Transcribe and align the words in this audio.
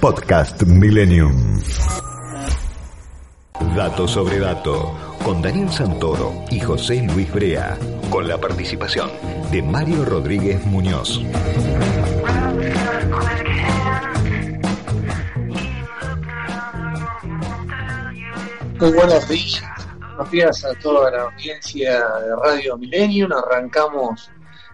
Podcast 0.00 0.62
Millennium. 0.62 1.60
Dato 3.76 4.08
sobre 4.08 4.38
dato, 4.38 4.96
con 5.22 5.42
Daniel 5.42 5.68
Santoro 5.68 6.32
y 6.50 6.58
José 6.58 7.06
Luis 7.12 7.30
Brea, 7.30 7.78
con 8.08 8.26
la 8.26 8.38
participación 8.38 9.10
de 9.52 9.62
Mario 9.62 10.06
Rodríguez 10.06 10.64
Muñoz. 10.64 11.20
Muy 18.78 18.92
buenos 18.92 19.28
días, 19.28 19.62
buenos 20.00 20.30
días 20.30 20.64
a 20.64 20.74
toda 20.78 21.10
la 21.10 21.22
audiencia 21.24 22.00
de 22.20 22.36
Radio 22.42 22.78
Millennium. 22.78 23.32
Arrancamos 23.32 24.30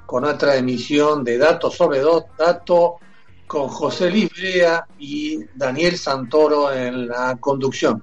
con 0.06 0.24
otra 0.24 0.54
emisión 0.54 1.24
de 1.24 1.36
Datos 1.36 1.74
sobre 1.74 2.00
Dato 2.38 3.00
con 3.46 3.68
José 3.68 4.10
Luis 4.10 4.30
Brea 4.30 4.86
y 4.98 5.44
Daniel 5.54 5.96
Santoro 5.96 6.72
en 6.72 7.08
la 7.08 7.36
conducción. 7.38 8.02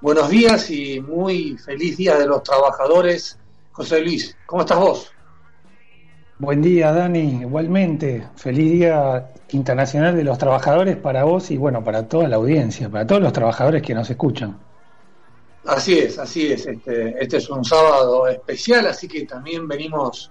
Buenos 0.00 0.28
días 0.28 0.70
y 0.70 1.00
muy 1.00 1.56
feliz 1.58 1.96
día 1.96 2.16
de 2.16 2.26
los 2.26 2.42
trabajadores. 2.42 3.38
José 3.72 4.00
Luis, 4.00 4.36
¿cómo 4.46 4.62
estás 4.62 4.78
vos? 4.78 5.12
Buen 6.38 6.60
día, 6.60 6.92
Dani. 6.92 7.40
Igualmente, 7.40 8.28
feliz 8.36 8.72
Día 8.72 9.30
Internacional 9.52 10.14
de 10.14 10.22
los 10.22 10.36
Trabajadores 10.36 10.96
para 10.96 11.24
vos 11.24 11.50
y 11.50 11.56
bueno, 11.56 11.82
para 11.82 12.06
toda 12.06 12.28
la 12.28 12.36
audiencia, 12.36 12.90
para 12.90 13.06
todos 13.06 13.22
los 13.22 13.32
trabajadores 13.32 13.82
que 13.82 13.94
nos 13.94 14.08
escuchan. 14.10 14.58
Así 15.64 15.98
es, 15.98 16.18
así 16.18 16.52
es. 16.52 16.66
Este, 16.66 17.22
este 17.22 17.38
es 17.38 17.48
un 17.48 17.64
sábado 17.64 18.28
especial, 18.28 18.86
así 18.86 19.08
que 19.08 19.24
también 19.24 19.66
venimos 19.66 20.30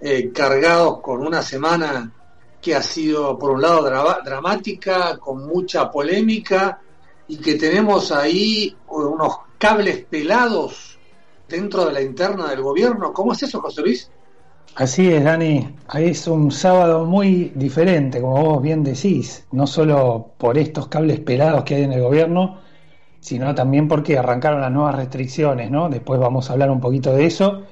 eh, 0.00 0.30
cargados 0.30 1.00
con 1.00 1.26
una 1.26 1.42
semana 1.42 2.12
que 2.60 2.74
ha 2.74 2.82
sido, 2.82 3.38
por 3.38 3.52
un 3.52 3.62
lado, 3.62 3.88
dramática, 4.24 5.18
con 5.18 5.46
mucha 5.46 5.90
polémica, 5.90 6.80
y 7.28 7.38
que 7.38 7.54
tenemos 7.54 8.12
ahí 8.12 8.76
unos 8.88 9.38
cables 9.58 10.04
pelados 10.04 10.98
dentro 11.48 11.86
de 11.86 11.92
la 11.92 12.02
interna 12.02 12.48
del 12.48 12.62
gobierno. 12.62 13.12
¿Cómo 13.12 13.32
es 13.32 13.42
eso, 13.42 13.60
José 13.60 13.82
Luis? 13.82 14.10
Así 14.74 15.08
es, 15.08 15.24
Dani. 15.24 15.74
Es 15.94 16.26
un 16.26 16.50
sábado 16.50 17.04
muy 17.04 17.52
diferente, 17.54 18.20
como 18.20 18.42
vos 18.42 18.62
bien 18.62 18.84
decís, 18.84 19.46
no 19.52 19.66
solo 19.66 20.32
por 20.36 20.58
estos 20.58 20.88
cables 20.88 21.20
pelados 21.20 21.64
que 21.64 21.76
hay 21.76 21.84
en 21.84 21.92
el 21.92 22.02
gobierno, 22.02 22.58
sino 23.20 23.54
también 23.54 23.88
porque 23.88 24.18
arrancaron 24.18 24.60
las 24.60 24.70
nuevas 24.70 24.96
restricciones, 24.96 25.70
¿no? 25.70 25.88
Después 25.88 26.20
vamos 26.20 26.50
a 26.50 26.52
hablar 26.52 26.70
un 26.70 26.80
poquito 26.80 27.12
de 27.12 27.26
eso. 27.26 27.62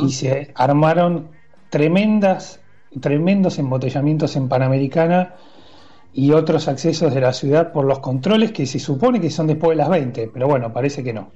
Y 0.00 0.10
se 0.10 0.50
armaron 0.56 1.28
tremendas 1.70 2.60
tremendos 3.00 3.58
embotellamientos 3.58 4.36
en 4.36 4.48
Panamericana 4.48 5.34
y 6.12 6.32
otros 6.32 6.68
accesos 6.68 7.14
de 7.14 7.20
la 7.20 7.32
ciudad 7.32 7.72
por 7.72 7.84
los 7.84 8.00
controles 8.00 8.52
que 8.52 8.66
se 8.66 8.78
supone 8.78 9.20
que 9.20 9.30
son 9.30 9.46
después 9.46 9.70
de 9.70 9.76
las 9.76 9.88
20, 9.88 10.30
pero 10.32 10.48
bueno, 10.48 10.72
parece 10.72 11.04
que 11.04 11.12
no. 11.12 11.30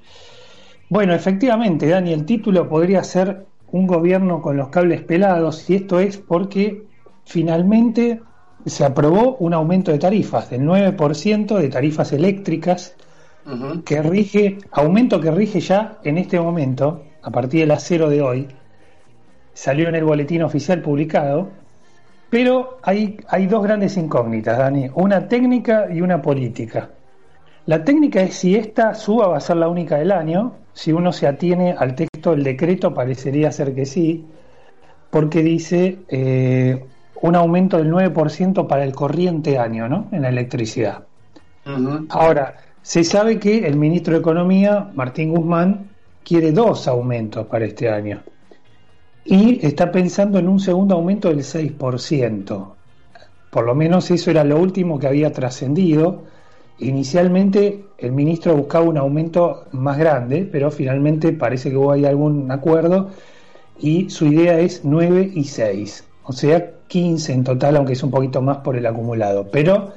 Bueno, 0.89 1.15
efectivamente, 1.15 1.87
Dani, 1.87 2.13
el 2.13 2.25
título 2.27 2.69
podría 2.69 3.05
ser 3.05 3.47
un 3.71 3.87
gobierno 3.87 4.43
con 4.43 4.57
los 4.57 4.69
cables 4.69 5.03
pelados 5.03 5.69
y 5.71 5.77
esto 5.77 6.01
es 6.01 6.19
porque 6.19 6.85
finalmente 7.25 8.21
se 8.67 8.85
aprobó 8.85 9.37
un 9.37 9.55
aumento 9.55 9.91
de 9.91 9.99
tarifas 9.99 10.51
del 10.51 10.63
9% 10.63 11.59
de 11.59 11.69
tarifas 11.69 12.13
eléctricas 12.13 12.95
que 13.85 14.03
rige, 14.03 14.59
aumento 14.71 15.21
que 15.21 15.31
rige 15.31 15.61
ya 15.61 15.99
en 16.05 16.19
este 16.19 16.39
momento, 16.39 17.03
a 17.23 17.31
partir 17.31 17.61
de 17.61 17.67
las 17.67 17.83
0 17.85 18.09
de 18.09 18.23
hoy, 18.23 18.49
salió 19.55 19.89
en 19.89 19.95
el 19.95 20.05
boletín 20.05 20.43
oficial 20.43 20.81
publicado, 20.81 21.51
pero 22.31 22.79
hay, 22.83 23.19
hay 23.29 23.47
dos 23.47 23.63
grandes 23.63 23.97
incógnitas, 23.97 24.57
Dani, 24.57 24.89
una 24.95 25.29
técnica 25.29 25.89
y 25.93 26.01
una 26.01 26.23
política. 26.23 26.91
La 27.67 27.85
técnica 27.85 28.23
es 28.23 28.35
si 28.35 28.57
esta 28.57 28.95
suba 28.95 29.29
va 29.29 29.37
a 29.37 29.41
ser 29.41 29.57
la 29.57 29.69
única 29.69 29.99
del 29.99 30.11
año, 30.13 30.55
si 30.73 30.93
uno 30.93 31.13
se 31.13 31.27
atiene 31.27 31.75
al 31.79 31.95
texto 31.95 32.31
del 32.31 32.43
decreto 32.43 32.95
parecería 32.95 33.53
ser 33.53 33.75
que 33.75 33.85
sí, 33.85 34.25
porque 35.11 35.43
dice 35.43 35.99
eh, 36.09 36.83
un 37.21 37.37
aumento 37.37 37.77
del 37.77 37.93
9% 37.93 38.67
para 38.67 38.83
el 38.83 38.95
corriente 38.95 39.59
año 39.59 39.89
¿no? 39.89 40.09
en 40.11 40.23
la 40.23 40.31
electricidad. 40.31 41.05
Ahora, 42.09 42.57
se 42.81 43.05
sabe 43.05 43.39
que 43.39 43.67
el 43.67 43.77
ministro 43.77 44.15
de 44.15 44.21
Economía, 44.21 44.91
Martín 44.95 45.31
Guzmán, 45.31 45.91
quiere 46.25 46.51
dos 46.51 46.89
aumentos 46.89 47.47
para 47.47 47.67
este 47.67 47.89
año 47.89 48.23
y 49.25 49.65
está 49.65 49.93
pensando 49.93 50.39
en 50.39 50.49
un 50.49 50.61
segundo 50.61 50.95
aumento 50.95 51.29
del 51.29 51.41
6%. 51.41 52.73
Por 53.51 53.67
lo 53.67 53.75
menos 53.75 54.11
eso 54.11 54.31
era 54.31 54.45
lo 54.45 54.59
último 54.59 54.99
que 54.99 55.07
había 55.07 55.33
trascendido. 55.33 56.23
Inicialmente 56.79 57.85
el 57.99 58.13
ministro 58.13 58.57
buscaba 58.57 58.85
un 58.85 58.99
aumento 58.99 59.67
más 59.73 59.99
grande, 59.99 60.49
pero 60.51 60.71
finalmente 60.71 61.33
parece 61.33 61.71
que 61.71 61.77
hubo 61.77 61.93
algún 61.93 62.51
acuerdo 62.51 63.11
y 63.79 64.11
su 64.11 64.27
idea 64.27 64.59
es 64.59 64.85
9 64.85 65.33
y 65.35 65.45
6, 65.45 66.05
o 66.25 66.33
sea 66.33 66.73
15 66.89 67.33
en 67.33 67.45
total, 67.45 67.77
aunque 67.77 67.95
es 67.95 68.03
un 68.03 68.11
poquito 68.11 68.43
más 68.43 68.59
por 68.59 68.77
el 68.77 68.87
acumulado. 68.87 69.49
Pero 69.51 69.93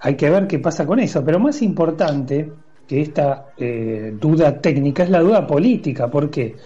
hay 0.00 0.16
que 0.16 0.30
ver 0.30 0.46
qué 0.46 0.58
pasa 0.58 0.86
con 0.86 1.00
eso. 1.00 1.24
Pero 1.24 1.38
más 1.38 1.62
importante 1.62 2.52
que 2.86 3.00
esta 3.00 3.48
eh, 3.56 4.14
duda 4.18 4.60
técnica 4.60 5.02
es 5.02 5.10
la 5.10 5.20
duda 5.20 5.46
política. 5.46 6.08
¿Por 6.08 6.30
qué? 6.30 6.56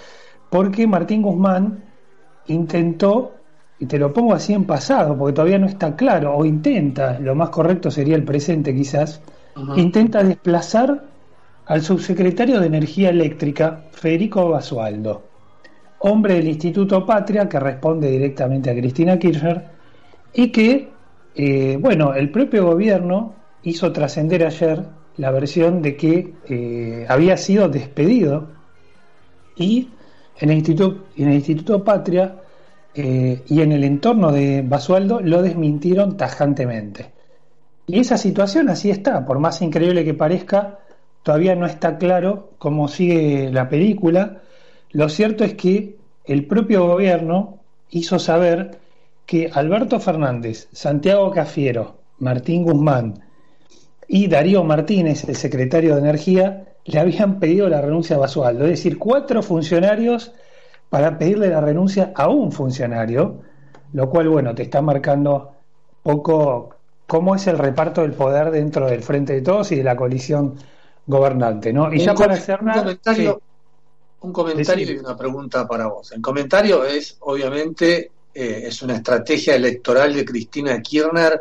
Porque 0.53 0.87
Martín 0.87 1.23
Guzmán 1.23 1.83
intentó, 2.49 3.37
y 3.79 3.87
te 3.87 3.99
lo 3.99 4.13
pongo 4.13 4.35
así 4.35 4.53
en 4.53 4.67
pasado, 4.67 5.17
porque 5.17 5.33
todavía 5.33 5.59
no 5.59 5.67
está 5.67 5.97
claro, 5.97 6.37
o 6.37 6.45
intenta, 6.45 7.19
lo 7.19 7.35
más 7.35 7.49
correcto 7.49 7.91
sería 7.91 8.17
el 8.17 8.25
presente 8.25 8.75
quizás, 8.75 9.23
intenta 9.77 10.23
desplazar 10.23 11.05
al 11.65 11.81
subsecretario 11.81 12.61
de 12.61 12.67
Energía 12.67 13.09
Eléctrica, 13.09 13.85
Federico 13.93 14.51
Basualdo, 14.51 15.23
hombre 16.01 16.35
del 16.35 16.49
Instituto 16.49 17.07
Patria, 17.07 17.49
que 17.49 17.59
responde 17.59 18.11
directamente 18.11 18.69
a 18.69 18.75
Cristina 18.75 19.19
Kirchner, 19.19 19.65
y 20.35 20.53
que, 20.53 20.91
eh, 21.35 21.79
bueno, 21.81 22.13
el 22.13 22.31
propio 22.31 22.67
gobierno 22.67 23.37
hizo 23.63 23.91
trascender 23.91 24.45
ayer 24.45 24.85
la 25.17 25.31
versión 25.31 25.81
de 25.81 25.97
que 25.97 26.35
eh, 26.47 27.07
había 27.09 27.39
sido 27.39 27.71
despedido 27.71 28.49
y 29.57 29.89
en 30.39 30.51
el 30.51 30.57
Instituto, 30.57 31.07
en 31.17 31.29
el 31.29 31.35
Instituto 31.35 31.85
Patria 31.85 32.37
eh, 32.95 33.43
y 33.47 33.61
en 33.61 33.73
el 33.73 33.85
entorno 33.85 34.33
de 34.33 34.63
Basualdo 34.63 35.21
lo 35.21 35.43
desmintieron 35.43 36.17
tajantemente. 36.17 37.13
Y 37.87 37.99
esa 37.99 38.17
situación 38.17 38.69
así 38.69 38.91
está, 38.91 39.25
por 39.25 39.39
más 39.39 39.63
increíble 39.63 40.05
que 40.05 40.15
parezca, 40.15 40.79
todavía 41.23 41.55
no 41.55 41.67
está 41.67 41.99
claro 41.99 42.53
cómo 42.59 42.89
sigue 42.89 43.51
la 43.51 43.69
película. 43.69 44.43
Lo 44.91 45.09
cierto 45.09 45.45
es 45.45 45.55
que 45.55 45.97
el 46.25 46.47
propio 46.47 46.87
gobierno 46.87 47.61
hizo 47.91 48.19
saber 48.19 48.79
que 49.27 49.51
Alberto 49.53 50.01
Fernández, 50.01 50.69
Santiago 50.73 51.31
Cafiero, 51.31 51.97
Martín 52.19 52.65
Guzmán 52.65 53.21
y 54.07 54.29
Darío 54.29 54.63
Martínez, 54.65 55.29
el 55.29 55.37
secretario 55.37 55.95
de 55.95 56.01
Energía, 56.01 56.72
le 56.85 56.99
habían 56.99 57.39
pedido 57.39 57.69
la 57.69 57.81
renuncia 57.81 58.17
a 58.17 58.21
Basualdo, 58.21 58.65
es 58.65 58.71
decir, 58.71 58.99
cuatro 58.99 59.43
funcionarios 59.43 60.33
para 60.91 61.17
pedirle 61.19 61.49
la 61.49 61.61
renuncia 61.61 62.13
a 62.15 62.29
un 62.29 62.53
funcionario, 62.53 63.41
lo 63.93 64.11
cual, 64.11 64.29
bueno, 64.29 64.55
te 64.55 64.63
está 64.63 64.83
marcando 64.83 65.53
poco 66.03 66.77
cómo 67.07 67.35
es 67.35 67.47
el 67.47 67.59
reparto 67.59 68.03
del 68.03 68.13
poder 68.13 68.51
dentro 68.51 68.87
del 68.87 69.03
Frente 69.03 69.35
de 69.35 69.43
Todos 69.43 69.73
y 69.73 69.77
de 69.77 69.85
la 69.85 69.97
coalición 69.97 70.55
gobernante, 71.07 71.73
¿no? 71.73 71.93
Y 71.93 71.99
ya 71.99 72.15
para 72.15 72.37
cerrar... 72.37 72.79
Un 72.79 72.83
comentario, 72.83 73.43
un 74.21 74.33
comentario 74.33 74.93
y 74.93 74.99
una 74.99 75.17
pregunta 75.17 75.67
para 75.67 75.87
vos. 75.87 76.13
El 76.13 76.21
comentario 76.21 76.85
es, 76.85 77.17
obviamente, 77.21 78.11
eh, 78.35 78.65
es 78.67 78.83
una 78.83 78.97
estrategia 78.97 79.55
electoral 79.55 80.15
de 80.15 80.25
Cristina 80.25 80.81
Kirchner 80.81 81.41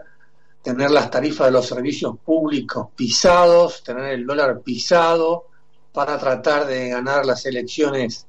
tener 0.62 0.92
las 0.92 1.10
tarifas 1.10 1.48
de 1.48 1.52
los 1.52 1.68
servicios 1.68 2.16
públicos 2.24 2.88
pisados, 2.96 3.84
tener 3.84 4.13
el 4.13 4.25
dólar 4.25 4.62
pisado 4.62 5.48
para 5.92 6.18
tratar 6.18 6.68
de 6.68 6.90
ganar 6.90 7.25
las 7.25 7.46
elecciones 7.46 8.25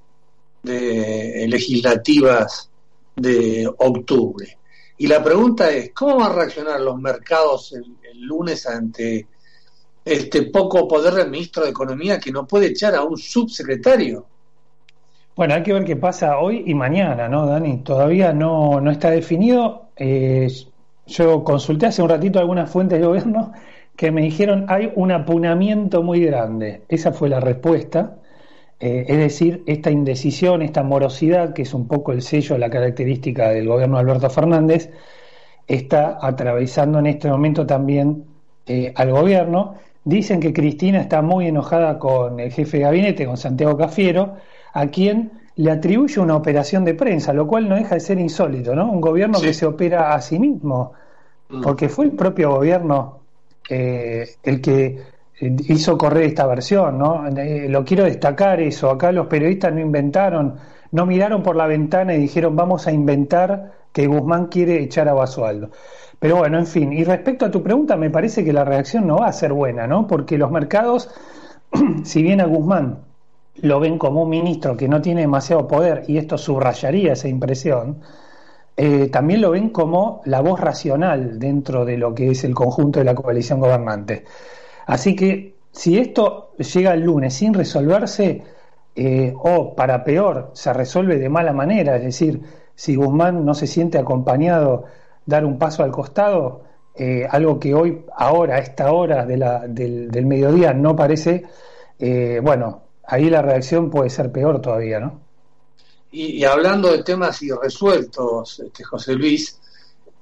de, 0.63 1.47
legislativas 1.49 2.71
de 3.17 3.71
octubre. 3.79 4.59
Y 4.99 5.07
la 5.07 5.23
pregunta 5.23 5.71
es, 5.71 5.93
¿cómo 5.93 6.19
van 6.19 6.33
a 6.33 6.35
reaccionar 6.35 6.81
los 6.81 6.99
mercados 6.99 7.73
el, 7.73 7.97
lunes 8.21 8.69
ante 8.69 9.27
este 10.05 10.43
poco 10.43 10.87
poder 10.87 11.15
del 11.15 11.31
ministro 11.31 11.65
de 11.65 11.71
Economía 11.71 12.21
que 12.21 12.31
no 12.31 12.47
puede 12.47 12.67
echar 12.67 12.95
a 12.95 13.03
un 13.03 13.19
subsecretario? 13.19 14.25
Bueno, 15.35 15.55
hay 15.55 15.63
que 15.65 15.73
ver 15.73 15.85
qué 15.85 15.97
pasa 15.97 16.39
hoy 16.39 16.63
y 16.67 16.75
mañana, 16.75 17.29
¿no, 17.29 17.47
Dani? 17.47 17.79
Todavía 17.79 18.33
no, 18.33 18.81
no 18.81 18.93
está 18.93 19.11
definido. 19.11 19.89
Eh, 19.97 20.49
yo 21.07 21.45
consulté 21.45 21.87
hace 21.87 22.03
un 22.03 22.09
ratito 22.09 22.39
algunas 22.39 22.71
fuentes 22.71 23.01
de 23.01 23.07
gobierno 23.07 23.53
que 23.97 24.11
me 24.11 24.23
dijeron 24.23 24.67
hay 24.69 24.93
un 24.95 25.13
apunamiento 25.13 26.03
muy 26.03 26.25
grande. 26.25 26.83
Esa 26.89 27.13
fue 27.13 27.29
la 27.29 27.41
respuesta. 27.41 28.17
Eh, 28.81 29.05
es 29.09 29.19
decir, 29.19 29.63
esta 29.67 29.91
indecisión, 29.91 30.63
esta 30.63 30.83
morosidad, 30.83 31.53
que 31.53 31.63
es 31.63 31.75
un 31.75 31.87
poco 31.87 32.13
el 32.13 32.23
sello, 32.23 32.59
la 32.59 32.71
característica 32.71 33.51
del 33.51 33.69
gobierno 33.69 33.97
de 33.97 34.03
Alberto 34.03 34.31
Fernández, 34.31 34.91
está 35.67 36.19
atravesando 36.21 36.99
en 36.99 37.07
este 37.07 37.29
momento 37.29 37.67
también 37.67 38.25
eh, 38.67 38.93
al 38.97 39.13
gobierno. 39.13 39.75
Dicen 40.05 40.41
que 40.41 40.53
Cristina 40.53 41.01
está 41.01 41.23
muy 41.23 41.47
enojada 41.47 41.99
con 41.99 42.41
el 42.41 42.51
jefe 42.53 42.79
de 42.79 42.85
gabinete, 42.85 43.27
con 43.27 43.37
Santiago 43.37 43.77
Cafiero, 43.77 44.35
a 44.73 44.87
quien 44.89 45.42
le 45.57 45.71
atribuye 45.71 46.21
una 46.21 46.37
operación 46.37 46.85
de 46.85 46.95
prensa, 46.95 47.33
lo 47.33 47.47
cual 47.47 47.69
no 47.69 47.77
deja 47.77 47.95
de 47.95 48.01
ser 48.01 48.19
insólito, 48.19 48.75
¿no? 48.75 48.91
Un 48.91 49.01
gobierno 49.01 49.41
que 49.41 49.53
se 49.53 49.67
opera 49.67 50.15
a 50.15 50.21
sí 50.21 50.39
mismo, 50.39 50.93
mm. 51.49 51.63
porque 51.63 51.89
fue 51.89 52.07
el 52.07 52.13
propio 52.13 52.53
gobierno 52.53 53.21
eh, 53.69 54.29
el 54.43 54.61
que 54.61 54.99
hizo 55.41 55.99
correr 55.99 56.25
esta 56.25 56.47
versión, 56.47 56.99
¿no? 56.99 57.27
Eh, 57.29 57.69
lo 57.69 57.85
quiero 57.85 58.05
destacar 58.05 58.61
eso, 58.61 58.91
acá 58.91 59.13
los 59.13 59.27
periodistas 59.27 59.73
no 59.73 59.81
inventaron, 59.81 60.57
no 60.93 61.07
miraron 61.07 61.43
por 61.43 61.57
la 61.57 61.67
ventana 61.67 62.15
y 62.15 62.19
dijeron 62.19 62.55
vamos 62.57 62.87
a 62.87 62.93
inventar 62.93 63.73
que 63.93 64.07
Guzmán 64.07 64.47
quiere 64.47 64.83
echar 64.83 65.09
a 65.09 65.15
Basualdo. 65.15 65.71
Pero 66.19 66.37
bueno, 66.37 66.59
en 66.59 66.67
fin, 66.67 66.93
y 66.93 67.05
respecto 67.05 67.45
a 67.45 67.51
tu 67.51 67.63
pregunta, 67.63 67.97
me 67.97 68.09
parece 68.09 68.45
que 68.45 68.53
la 68.53 68.65
reacción 68.65 69.07
no 69.07 69.17
va 69.19 69.27
a 69.27 69.33
ser 69.33 69.53
buena, 69.53 69.87
¿no? 69.87 70.07
Porque 70.07 70.39
los 70.39 70.51
mercados, 70.51 71.11
si 72.05 72.23
bien 72.23 72.41
a 72.41 72.47
Guzmán 72.47 72.99
lo 73.57 73.81
ven 73.81 73.99
como 73.99 74.23
un 74.23 74.31
ministro 74.31 74.77
que 74.77 74.89
no 74.89 75.01
tiene 75.03 75.23
demasiado 75.23 75.67
poder, 75.69 76.05
y 76.09 76.17
esto 76.17 76.39
subrayaría 76.39 77.13
esa 77.13 77.29
impresión, 77.29 78.01
eh, 78.77 79.09
también 79.09 79.43
lo 79.43 79.51
ven 79.51 79.69
como 79.71 80.23
la 80.25 80.41
voz 80.41 80.59
racional 80.59 81.39
dentro 81.39 81.85
de 81.85 81.99
lo 81.99 82.15
que 82.15 82.31
es 82.31 82.45
el 82.45 82.55
conjunto 82.55 83.01
de 83.01 83.05
la 83.05 83.15
coalición 83.15 83.61
gobernante. 83.61 84.25
Así 84.87 85.15
que 85.15 85.57
si 85.71 85.99
esto 85.99 86.53
llega 86.57 86.95
el 86.95 87.03
lunes 87.03 87.35
sin 87.35 87.53
resolverse, 87.55 88.43
eh, 88.95 89.35
o 89.37 89.75
para 89.75 90.05
peor, 90.05 90.51
se 90.55 90.73
resuelve 90.73 91.19
de 91.19 91.29
mala 91.29 91.53
manera, 91.53 91.97
es 91.97 92.03
decir, 92.03 92.43
si 92.75 92.97
Guzmán 92.97 93.45
no 93.45 93.55
se 93.55 93.67
siente 93.67 93.99
acompañado, 93.99 94.85
dar 95.27 95.45
un 95.45 95.59
paso 95.59 95.83
al 95.83 95.93
costado, 95.93 96.63
eh, 96.95 97.27
algo 97.31 97.59
que 97.59 97.75
hoy, 97.75 98.05
ahora, 98.17 98.57
a 98.57 98.59
esta 98.59 98.93
hora 98.93 99.25
de 99.25 99.37
la, 99.37 99.67
del, 99.69 100.27
mediodía 100.27 100.75
no 100.75 100.97
parece, 100.97 101.45
bueno, 102.43 102.83
ahí 103.13 103.29
la 103.29 103.43
reacción 103.43 103.91
puede 103.91 104.09
ser 104.09 104.33
peor 104.33 104.63
todavía, 104.63 104.99
¿no? 104.99 105.21
Y, 106.11 106.45
hablando 106.45 106.91
de 106.91 107.03
temas 107.03 107.43
irresueltos, 107.43 108.61
este, 108.61 108.85
José 108.85 109.15
Luis, 109.15 109.61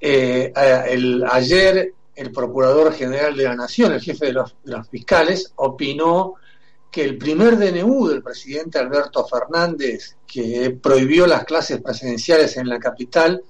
el, 0.01 1.25
ayer 1.31 1.95
el 2.17 2.33
Procurador 2.33 2.93
General 2.93 3.37
de 3.37 3.45
la 3.45 3.55
Nación, 3.55 3.93
el 3.93 4.01
jefe 4.01 4.27
de 4.27 4.33
los, 4.33 4.55
fiscales, 4.89 5.53
opinó 5.57 6.35
que 6.91 7.05
el 7.05 7.17
primer 7.17 7.57
DNU 7.59 8.09
del 8.09 8.23
presidente 8.23 8.79
Alberto 8.79 9.25
Fernández, 9.25 10.17
que 10.27 10.77
prohibió 10.83 11.29
las 11.29 11.45
clases 11.45 11.81
presidenciales 11.81 12.57
en 12.57 12.69
la 12.69 12.81
capital, 12.81 13.43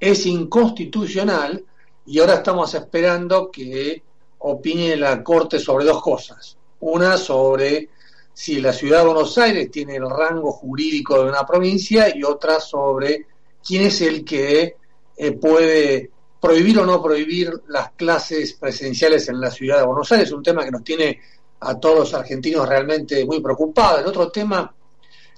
es 0.00 0.24
inconstitucional 0.24 1.62
y 2.06 2.18
ahora 2.18 2.36
estamos 2.36 2.72
esperando 2.74 3.50
que 3.50 4.02
opine 4.38 4.96
la 4.96 5.22
Corte 5.22 5.58
sobre 5.58 5.84
dos 5.84 6.02
cosas. 6.02 6.56
Una 6.80 7.18
sobre 7.18 7.90
si 8.36 8.60
la 8.60 8.70
ciudad 8.70 8.98
de 8.98 9.06
Buenos 9.06 9.38
Aires 9.38 9.70
tiene 9.70 9.96
el 9.96 10.10
rango 10.10 10.52
jurídico 10.52 11.22
de 11.22 11.30
una 11.30 11.46
provincia 11.46 12.14
y 12.14 12.22
otra 12.22 12.60
sobre 12.60 13.24
quién 13.66 13.86
es 13.86 14.02
el 14.02 14.26
que 14.26 14.76
eh, 15.16 15.32
puede 15.32 16.10
prohibir 16.38 16.78
o 16.80 16.84
no 16.84 17.02
prohibir 17.02 17.50
las 17.68 17.92
clases 17.92 18.52
presenciales 18.52 19.26
en 19.30 19.40
la 19.40 19.50
ciudad 19.50 19.78
de 19.78 19.86
Buenos 19.86 20.12
Aires, 20.12 20.30
un 20.32 20.42
tema 20.42 20.66
que 20.66 20.70
nos 20.70 20.84
tiene 20.84 21.18
a 21.60 21.80
todos 21.80 22.00
los 22.00 22.14
argentinos 22.14 22.68
realmente 22.68 23.24
muy 23.24 23.40
preocupados. 23.40 24.02
El 24.02 24.08
otro 24.08 24.30
tema 24.30 24.70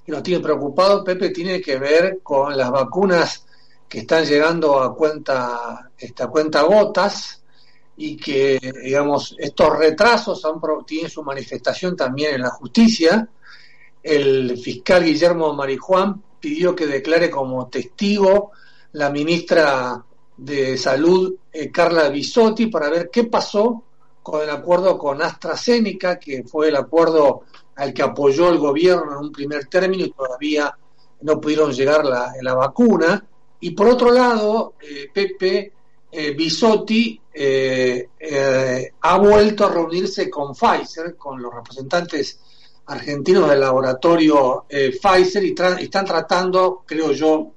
que 0.05 0.11
nos 0.11 0.23
tiene 0.25 0.43
preocupados, 0.43 1.05
Pepe, 1.05 1.31
tiene 1.31 1.61
que 1.61 1.79
ver 1.79 2.19
con 2.21 2.56
las 2.56 2.69
vacunas 2.69 3.47
que 3.89 4.01
están 4.01 4.25
llegando 4.25 4.83
a 4.83 4.93
cuenta, 4.97 5.93
esta 5.97 6.27
cuenta 6.27 6.62
gotas 6.62 7.38
y 8.00 8.17
que, 8.17 8.61
digamos, 8.85 9.35
estos 9.37 9.77
retrasos 9.77 10.41
tienen 10.87 11.11
su 11.11 11.25
manifestación 11.25 11.97
también 11.97 12.37
en 12.37 12.43
la 12.43 12.50
justicia. 12.50 13.29
El 14.00 14.56
fiscal 14.56 15.05
Guillermo 15.05 15.53
Marijuán 15.53 16.23
pidió 16.39 16.77
que 16.77 16.87
declare 16.87 17.29
como 17.29 17.67
testigo 17.67 18.53
la 18.93 19.11
ministra 19.11 20.00
de 20.37 20.79
Salud, 20.79 21.35
eh, 21.53 21.73
Carla 21.73 22.09
Bisotti, 22.09 22.67
para 22.67 22.89
ver 22.89 23.11
qué 23.11 23.25
pasó 23.25 23.83
con 24.23 24.43
el 24.43 24.51
acuerdo 24.51 24.97
con 24.97 25.21
AstraZeneca, 25.21 26.21
que 26.21 26.44
fue 26.44 26.69
el 26.69 26.77
acuerdo 26.77 27.43
al 27.75 27.93
que 27.93 28.03
apoyó 28.03 28.49
el 28.49 28.59
gobierno 28.59 29.11
en 29.11 29.25
un 29.25 29.33
primer 29.33 29.67
término 29.67 30.05
y 30.05 30.12
todavía 30.12 30.73
no 31.23 31.41
pudieron 31.41 31.73
llegar 31.73 32.05
la, 32.05 32.33
la 32.43 32.55
vacuna. 32.55 33.27
Y 33.59 33.73
por 33.73 33.89
otro 33.89 34.12
lado, 34.12 34.75
eh, 34.81 35.11
Pepe 35.12 35.73
eh, 36.11 36.31
Bisotti 36.31 37.21
ha 39.00 39.19
vuelto 39.19 39.67
a 39.67 39.70
reunirse 39.70 40.29
con 40.29 40.55
Pfizer, 40.55 41.17
con 41.17 41.40
los 41.40 41.55
representantes 41.55 42.40
argentinos 42.87 43.49
del 43.49 43.61
laboratorio 43.61 44.64
Pfizer, 44.69 45.44
y 45.44 45.55
están 45.79 46.05
tratando, 46.05 46.82
creo 46.87 47.12
yo, 47.12 47.52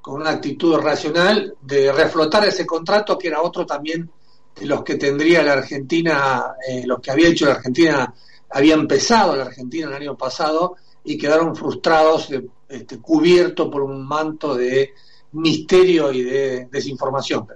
con 0.00 0.22
una 0.22 0.30
actitud 0.30 0.76
racional 0.76 1.54
de 1.60 1.92
reflotar 1.92 2.46
ese 2.46 2.64
contrato 2.64 3.18
que 3.18 3.28
era 3.28 3.42
otro 3.42 3.66
también 3.66 4.10
de 4.58 4.66
los 4.66 4.82
que 4.82 4.96
tendría 4.96 5.42
la 5.42 5.52
Argentina, 5.52 6.54
eh, 6.66 6.82
los 6.86 7.00
que 7.00 7.10
había 7.10 7.28
hecho 7.28 7.46
la 7.46 7.52
Argentina, 7.52 8.14
había 8.50 8.74
empezado 8.74 9.36
la 9.36 9.44
Argentina 9.44 9.88
el 9.88 9.94
año 9.94 10.16
pasado 10.16 10.76
y 11.04 11.18
quedaron 11.18 11.54
frustrados, 11.54 12.30
eh, 12.30 12.46
este, 12.68 12.98
cubiertos 13.00 13.68
por 13.68 13.82
un 13.82 14.06
manto 14.06 14.54
de 14.54 14.94
misterio 15.32 16.12
y 16.12 16.22
de 16.22 16.68
desinformación. 16.70 17.46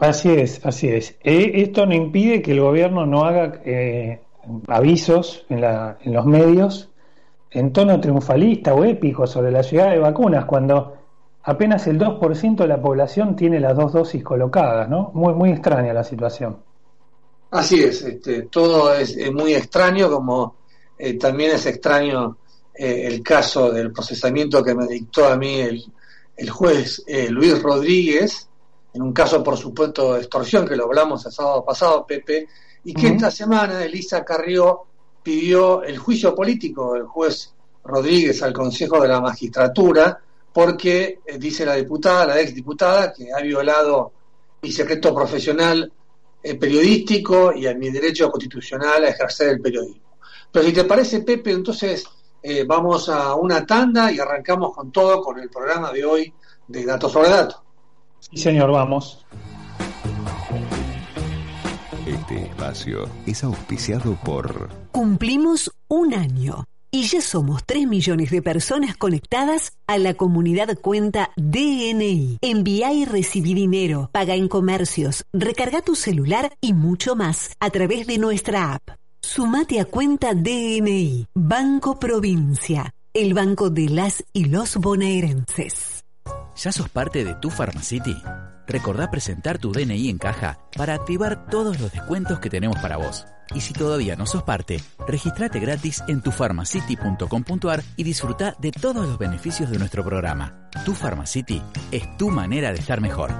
Así 0.00 0.30
es, 0.30 0.64
así 0.64 0.88
es. 0.88 1.16
Eh, 1.22 1.52
esto 1.54 1.86
no 1.86 1.94
impide 1.94 2.42
que 2.42 2.52
el 2.52 2.60
gobierno 2.60 3.06
no 3.06 3.24
haga 3.24 3.60
avisos 4.66 5.44
en, 5.48 5.60
la, 5.60 5.98
en 6.02 6.14
los 6.14 6.26
medios 6.26 6.90
en 7.50 7.72
tono 7.72 8.00
triunfalista 8.00 8.74
o 8.74 8.84
épico 8.84 9.26
sobre 9.26 9.50
la 9.50 9.62
llegada 9.62 9.90
de 9.90 9.98
vacunas, 9.98 10.44
cuando 10.44 10.96
apenas 11.42 11.86
el 11.86 11.98
2% 11.98 12.56
de 12.56 12.68
la 12.68 12.80
población 12.80 13.34
tiene 13.34 13.58
las 13.58 13.76
dos 13.76 13.92
dosis 13.92 14.22
colocadas, 14.22 14.88
¿no? 14.88 15.10
Muy, 15.14 15.34
muy 15.34 15.50
extraña 15.50 15.92
la 15.92 16.04
situación. 16.04 16.58
Así 17.50 17.82
es, 17.82 18.02
este, 18.02 18.42
todo 18.42 18.94
es, 18.94 19.16
muy 19.32 19.54
extraño, 19.54 20.08
como 20.08 20.56
eh, 20.96 21.14
también 21.14 21.52
es 21.52 21.66
extraño 21.66 22.38
eh, 22.72 23.06
el 23.06 23.22
caso 23.22 23.72
del 23.72 23.92
procesamiento 23.92 24.62
que 24.62 24.74
me 24.74 24.86
dictó 24.86 25.26
a 25.26 25.36
mí 25.36 25.60
el, 25.60 25.84
el 26.36 26.50
juez 26.50 27.02
eh, 27.08 27.28
Luis 27.28 27.60
Rodríguez, 27.60 28.48
en 28.92 29.02
un 29.02 29.12
caso, 29.12 29.42
por 29.42 29.56
supuesto, 29.56 30.14
de 30.14 30.20
extorsión, 30.20 30.66
que 30.66 30.76
lo 30.76 30.84
hablamos 30.84 31.24
el 31.26 31.32
sábado 31.32 31.64
pasado, 31.64 32.06
Pepe, 32.06 32.48
y 32.84 32.94
que 32.94 33.08
esta 33.08 33.30
semana 33.30 33.84
Elisa 33.84 34.24
Carrió 34.24 34.82
pidió 35.22 35.82
el 35.82 35.98
juicio 35.98 36.34
político 36.34 36.94
del 36.94 37.04
juez 37.04 37.52
Rodríguez 37.84 38.42
al 38.42 38.52
Consejo 38.52 39.00
de 39.00 39.08
la 39.08 39.20
Magistratura, 39.20 40.18
porque 40.52 41.20
eh, 41.24 41.38
dice 41.38 41.64
la 41.64 41.76
diputada, 41.76 42.26
la 42.26 42.40
ex 42.40 42.54
diputada, 42.54 43.12
que 43.12 43.32
ha 43.32 43.40
violado 43.40 44.12
mi 44.62 44.72
secreto 44.72 45.14
profesional 45.14 45.92
eh, 46.42 46.54
periodístico 46.56 47.52
y 47.52 47.66
a 47.66 47.74
mi 47.74 47.90
derecho 47.90 48.30
constitucional 48.30 49.04
a 49.04 49.08
ejercer 49.08 49.50
el 49.50 49.60
periodismo. 49.60 50.16
Pero 50.50 50.64
si 50.64 50.72
te 50.72 50.84
parece, 50.84 51.20
Pepe, 51.20 51.52
entonces 51.52 52.04
eh, 52.42 52.64
vamos 52.64 53.08
a 53.08 53.34
una 53.34 53.64
tanda 53.64 54.10
y 54.10 54.18
arrancamos 54.18 54.74
con 54.74 54.90
todo, 54.90 55.22
con 55.22 55.38
el 55.38 55.48
programa 55.48 55.92
de 55.92 56.04
hoy 56.04 56.32
de 56.66 56.84
Datos 56.84 57.12
sobre 57.12 57.28
Datos. 57.28 57.60
Sí, 58.20 58.36
señor, 58.36 58.70
vamos. 58.70 59.24
Este 62.06 62.42
espacio 62.42 63.08
es 63.26 63.44
auspiciado 63.44 64.16
por... 64.24 64.70
Cumplimos 64.92 65.70
un 65.88 66.14
año 66.14 66.64
y 66.90 67.04
ya 67.04 67.20
somos 67.20 67.64
3 67.64 67.86
millones 67.86 68.30
de 68.30 68.42
personas 68.42 68.96
conectadas 68.96 69.72
a 69.86 69.96
la 69.98 70.14
comunidad 70.14 70.76
cuenta 70.78 71.30
DNI. 71.36 72.38
Envía 72.40 72.92
y 72.92 73.04
recibí 73.04 73.54
dinero, 73.54 74.10
paga 74.12 74.34
en 74.34 74.48
comercios, 74.48 75.24
recarga 75.32 75.82
tu 75.82 75.94
celular 75.94 76.52
y 76.60 76.72
mucho 76.72 77.14
más 77.14 77.52
a 77.60 77.70
través 77.70 78.06
de 78.06 78.18
nuestra 78.18 78.74
app. 78.74 78.90
Sumate 79.22 79.78
a 79.80 79.84
cuenta 79.84 80.34
DNI, 80.34 81.26
Banco 81.34 81.98
Provincia, 81.98 82.92
el 83.14 83.34
banco 83.34 83.70
de 83.70 83.88
las 83.88 84.24
y 84.32 84.46
los 84.46 84.76
bonaerenses. 84.76 85.99
¿Ya 86.62 86.72
sos 86.72 86.90
parte 86.90 87.24
de 87.24 87.34
tu 87.36 87.48
Pharmacity? 87.48 88.22
Recordá 88.66 89.10
presentar 89.10 89.56
tu 89.56 89.72
DNI 89.72 90.10
en 90.10 90.18
caja 90.18 90.58
para 90.76 90.92
activar 90.92 91.46
todos 91.46 91.80
los 91.80 91.90
descuentos 91.90 92.38
que 92.38 92.50
tenemos 92.50 92.78
para 92.80 92.98
vos. 92.98 93.24
Y 93.54 93.62
si 93.62 93.72
todavía 93.72 94.14
no 94.14 94.26
sos 94.26 94.42
parte, 94.42 94.78
registrate 95.08 95.58
gratis 95.58 96.04
en 96.06 96.20
tufarmacity.com.ar 96.20 97.82
y 97.96 98.02
disfruta 98.02 98.54
de 98.58 98.72
todos 98.72 99.06
los 99.06 99.16
beneficios 99.16 99.70
de 99.70 99.78
nuestro 99.78 100.04
programa. 100.04 100.68
Tu 100.84 100.92
Pharmacity 100.92 101.62
es 101.92 102.18
tu 102.18 102.28
manera 102.28 102.74
de 102.74 102.78
estar 102.78 103.00
mejor. 103.00 103.32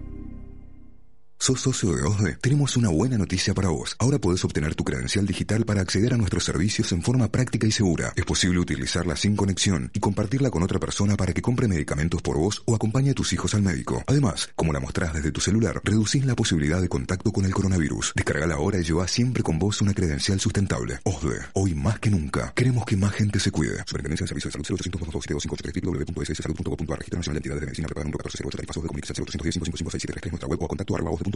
¿Sos 1.41 1.59
socio 1.59 1.95
de 1.95 2.03
OSDE? 2.03 2.37
Tenemos 2.39 2.77
una 2.77 2.89
buena 2.89 3.17
noticia 3.17 3.55
para 3.55 3.69
vos. 3.69 3.95
Ahora 3.97 4.19
podés 4.19 4.45
obtener 4.45 4.75
tu 4.75 4.83
credencial 4.83 5.25
digital 5.25 5.65
para 5.65 5.81
acceder 5.81 6.13
a 6.13 6.17
nuestros 6.17 6.43
servicios 6.43 6.91
en 6.91 7.01
forma 7.01 7.31
práctica 7.31 7.65
y 7.65 7.71
segura. 7.71 8.13
Es 8.15 8.25
posible 8.25 8.59
utilizarla 8.59 9.15
sin 9.15 9.35
conexión 9.35 9.89
y 9.91 9.99
compartirla 9.99 10.51
con 10.51 10.61
otra 10.61 10.77
persona 10.77 11.17
para 11.17 11.33
que 11.33 11.41
compre 11.41 11.67
medicamentos 11.67 12.21
por 12.21 12.37
vos 12.37 12.61
o 12.67 12.75
acompañe 12.75 13.09
a 13.09 13.13
tus 13.15 13.33
hijos 13.33 13.55
al 13.55 13.63
médico. 13.63 14.03
Además, 14.05 14.51
como 14.55 14.71
la 14.71 14.79
mostrás 14.79 15.15
desde 15.15 15.31
tu 15.31 15.41
celular, 15.41 15.81
reducís 15.83 16.23
la 16.27 16.35
posibilidad 16.35 16.79
de 16.79 16.89
contacto 16.89 17.31
con 17.31 17.43
el 17.43 17.55
coronavirus. 17.55 18.13
Descargala 18.15 18.53
ahora 18.53 18.77
y 18.77 18.83
lleva 18.83 19.07
siempre 19.07 19.41
con 19.41 19.57
vos 19.57 19.81
una 19.81 19.95
credencial 19.95 20.39
sustentable. 20.39 20.99
OSDE, 21.05 21.39
hoy 21.53 21.73
más 21.73 21.99
que 21.99 22.11
nunca, 22.11 22.53
queremos 22.53 22.85
que 22.85 22.97
más 22.97 23.13
gente 23.13 23.39
se 23.39 23.49
cuide. 23.49 23.79
Superintendencia 23.87 24.25
de 24.25 24.27
Servicios 24.27 24.53
de 24.53 24.63
Salud 24.63 24.79
0800 24.79 25.47
www.sssalud.gov.ar 25.81 26.99
Registro 26.99 27.17
Nacional 27.17 27.33
de 27.33 27.39
Entidades 27.39 27.61
de 27.61 27.65
Medicina 27.65 27.87
Prepaga 27.87 28.03
número 28.05 28.19
1408 28.29 28.57
Tarifasos 28.57 28.83
de 28.83 28.87
comunicación 28.87 29.25
0810 29.25 29.55
555 29.57 30.29
nuestra 30.29 30.47
web 30.47 30.61
o 30.61 30.65
a 30.65 30.67
contacto 30.67 30.95
arroba 30.95 31.30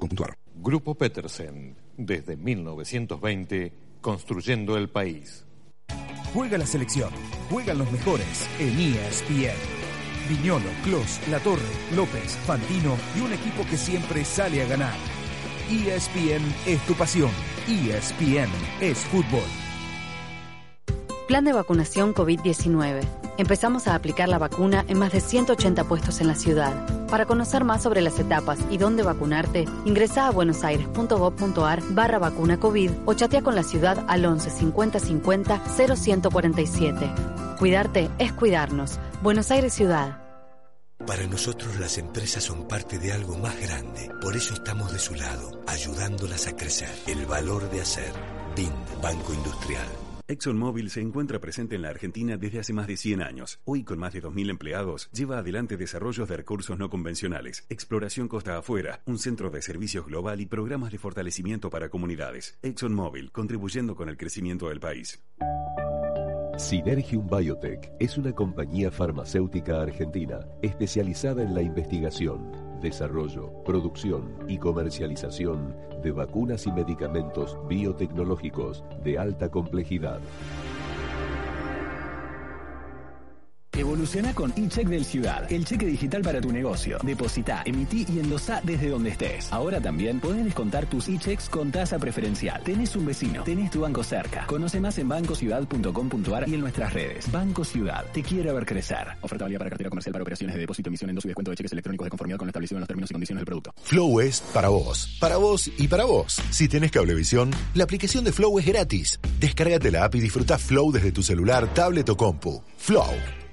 Grupo 0.56 0.96
Petersen, 0.96 1.76
desde 1.98 2.36
1920, 2.36 3.74
construyendo 4.02 4.78
el 4.78 4.90
país. 4.90 5.46
Juega 6.34 6.58
la 6.58 6.66
selección, 6.66 7.10
juegan 7.50 7.78
los 7.78 7.92
mejores 7.92 8.48
en 8.60 8.78
ESPN. 8.78 9.56
Viñolo, 10.30 10.70
Clos, 10.84 11.20
La 11.30 11.40
Torre, 11.40 11.62
López, 11.96 12.36
Fantino 12.46 12.98
y 13.16 13.22
un 13.22 13.34
equipo 13.34 13.66
que 13.70 13.78
siempre 13.78 14.26
sale 14.26 14.64
a 14.64 14.68
ganar. 14.68 14.98
ESPN 15.70 16.44
es 16.66 16.82
tu 16.86 16.94
pasión. 16.94 17.32
ESPN 17.68 18.50
es 18.82 19.00
fútbol. 19.06 19.65
Plan 21.28 21.44
de 21.44 21.54
vacunación 21.54 22.14
COVID-19. 22.14 23.02
Empezamos 23.40 23.88
a 23.88 23.96
aplicar 23.96 24.30
la 24.30 24.38
vacuna 24.38 24.86
en 24.88 25.00
más 25.00 25.12
de 25.12 25.22
180 25.22 25.84
puestos 25.86 26.22
en 26.22 26.28
la 26.28 26.36
ciudad. 26.36 27.08
Para 27.08 27.26
conocer 27.26 27.64
más 27.64 27.82
sobre 27.82 28.02
las 28.02 28.20
etapas 28.20 28.60
y 28.70 28.78
dónde 28.78 29.02
vacunarte, 29.02 29.66
ingresa 29.86 30.28
a 30.28 30.32
buenosaires.gov.ar 30.32 31.82
barra 31.90 32.20
vacuna 32.20 32.60
COVID 32.60 32.92
o 33.06 33.14
chatea 33.16 33.42
con 33.42 33.56
la 33.56 33.64
ciudad 33.64 34.06
al 34.08 34.24
11 34.24 34.52
50 34.52 35.00
50 35.00 35.62
0147. 35.66 37.12
Cuidarte 37.58 38.12
es 38.20 38.32
cuidarnos. 38.32 39.00
Buenos 39.24 39.50
Aires 39.50 39.74
Ciudad. 39.74 40.22
Para 41.08 41.26
nosotros 41.26 41.80
las 41.80 41.98
empresas 41.98 42.44
son 42.44 42.68
parte 42.68 43.00
de 43.00 43.14
algo 43.14 43.36
más 43.40 43.60
grande. 43.60 44.12
Por 44.22 44.36
eso 44.36 44.54
estamos 44.54 44.94
de 44.94 45.00
su 45.00 45.16
lado, 45.16 45.60
ayudándolas 45.66 46.48
a 46.48 46.56
crecer. 46.56 46.92
El 47.08 47.26
valor 47.26 47.68
de 47.72 47.82
hacer. 47.82 48.14
BIND, 48.56 49.02
Banco 49.02 49.34
Industrial. 49.34 50.05
ExxonMobil 50.28 50.90
se 50.90 51.02
encuentra 51.02 51.40
presente 51.40 51.76
en 51.76 51.84
la 51.84 51.90
Argentina 51.90 52.36
desde 52.36 52.60
hace 52.60 52.74
más 52.74 52.88
de 52.88 52.98
100 52.98 53.22
años. 53.22 53.60
Hoy, 53.64 53.84
con 53.84 54.00
más 54.00 54.14
de 54.14 54.24
2.000 54.24 54.50
empleados, 54.50 55.08
lleva 55.12 55.38
adelante 55.38 55.78
desarrollos 55.78 56.28
de 56.28 56.38
recursos 56.38 56.80
no 56.80 56.90
convencionales, 56.90 57.66
exploración 57.70 58.28
costa 58.28 58.58
afuera, 58.58 59.02
un 59.06 59.20
centro 59.20 59.52
de 59.52 59.62
servicios 59.62 60.08
global 60.08 60.42
y 60.42 60.48
programas 60.48 60.92
de 60.92 60.98
fortalecimiento 60.98 61.70
para 61.70 61.90
comunidades. 61.90 62.58
ExxonMobil, 62.64 63.32
contribuyendo 63.32 63.96
con 63.96 64.10
el 64.10 64.18
crecimiento 64.18 64.70
del 64.70 64.80
país. 64.80 65.22
Synergium 66.58 67.28
Biotech 67.28 67.92
es 68.00 68.18
una 68.18 68.32
compañía 68.32 68.90
farmacéutica 68.90 69.82
argentina 69.82 70.40
especializada 70.62 71.44
en 71.44 71.54
la 71.54 71.62
investigación, 71.62 72.50
desarrollo, 72.82 73.64
producción 73.64 74.38
y 74.48 74.58
comercialización 74.58 75.76
de 76.04 76.12
vacunas 76.12 76.68
y 76.68 76.72
medicamentos 76.72 77.58
biotecnológicos 77.68 78.84
de 79.04 79.18
alta 79.18 79.50
complejidad. 79.50 80.20
Evoluciona 83.78 84.34
con 84.34 84.54
eCheck 84.56 84.88
del 84.88 85.04
Ciudad, 85.04 85.52
el 85.52 85.66
cheque 85.66 85.86
digital 85.86 86.22
para 86.22 86.40
tu 86.40 86.50
negocio. 86.50 86.98
Deposita, 87.04 87.62
emití 87.66 88.06
y 88.08 88.20
endosá 88.20 88.62
desde 88.64 88.88
donde 88.90 89.10
estés. 89.10 89.52
Ahora 89.52 89.82
también 89.82 90.22
podés 90.22 90.46
descontar 90.46 90.86
tus 90.86 91.10
e-checks 91.10 91.50
con 91.50 91.72
tasa 91.72 92.00
preferencial. 92.00 92.64
Tenés 92.64 92.96
un 92.96 93.06
vecino, 93.06 93.44
tenés 93.44 93.72
tu 93.72 93.82
banco 93.82 94.02
cerca. 94.02 94.48
Conoce 94.48 94.80
más 94.80 94.98
en 94.98 95.10
bancociudad.com.ar 95.10 96.48
y 96.48 96.54
en 96.54 96.62
nuestras 96.62 96.94
redes. 96.94 97.30
Banco 97.30 97.66
Ciudad, 97.66 98.06
te 98.14 98.24
quiere 98.24 98.54
ver 98.54 98.66
crecer. 98.66 99.08
Oferta 99.20 99.44
válida 99.44 99.60
para 99.60 99.72
cartera 99.72 99.90
comercial 99.90 100.14
para 100.14 100.24
operaciones 100.24 100.56
de 100.56 100.62
depósito, 100.62 100.88
emisión, 100.88 101.10
endoso 101.10 101.28
y 101.28 101.32
descuento 101.32 101.52
de 101.52 101.58
cheques 101.58 101.74
electrónicos 101.74 102.06
de 102.06 102.10
conformidad 102.12 102.38
con 102.38 102.48
lo 102.48 102.52
establecido 102.52 102.78
en 102.78 102.82
los 102.82 102.88
términos 102.88 103.12
y 103.12 103.14
condiciones 103.14 103.40
del 103.42 103.46
producto. 103.46 103.74
Flow 103.84 104.22
es 104.22 104.40
para 104.40 104.70
vos, 104.70 105.18
para 105.20 105.36
vos 105.36 105.70
y 105.78 105.90
para 105.90 106.06
vos. 106.06 106.38
Si 106.50 106.70
tenés 106.70 106.92
cablevisión, 106.92 107.52
la 107.74 107.84
aplicación 107.84 108.24
de 108.24 108.32
Flow 108.32 108.58
es 108.58 108.66
gratis. 108.66 109.20
Descárgate 109.38 109.92
la 109.92 110.06
app 110.06 110.16
y 110.16 110.22
disfruta 110.22 110.58
Flow 110.58 110.94
desde 110.94 111.12
tu 111.12 111.24
celular, 111.24 111.74
tablet 111.74 112.08
o 112.08 112.16
compu. 112.16 112.64
Flow. 112.78 113.45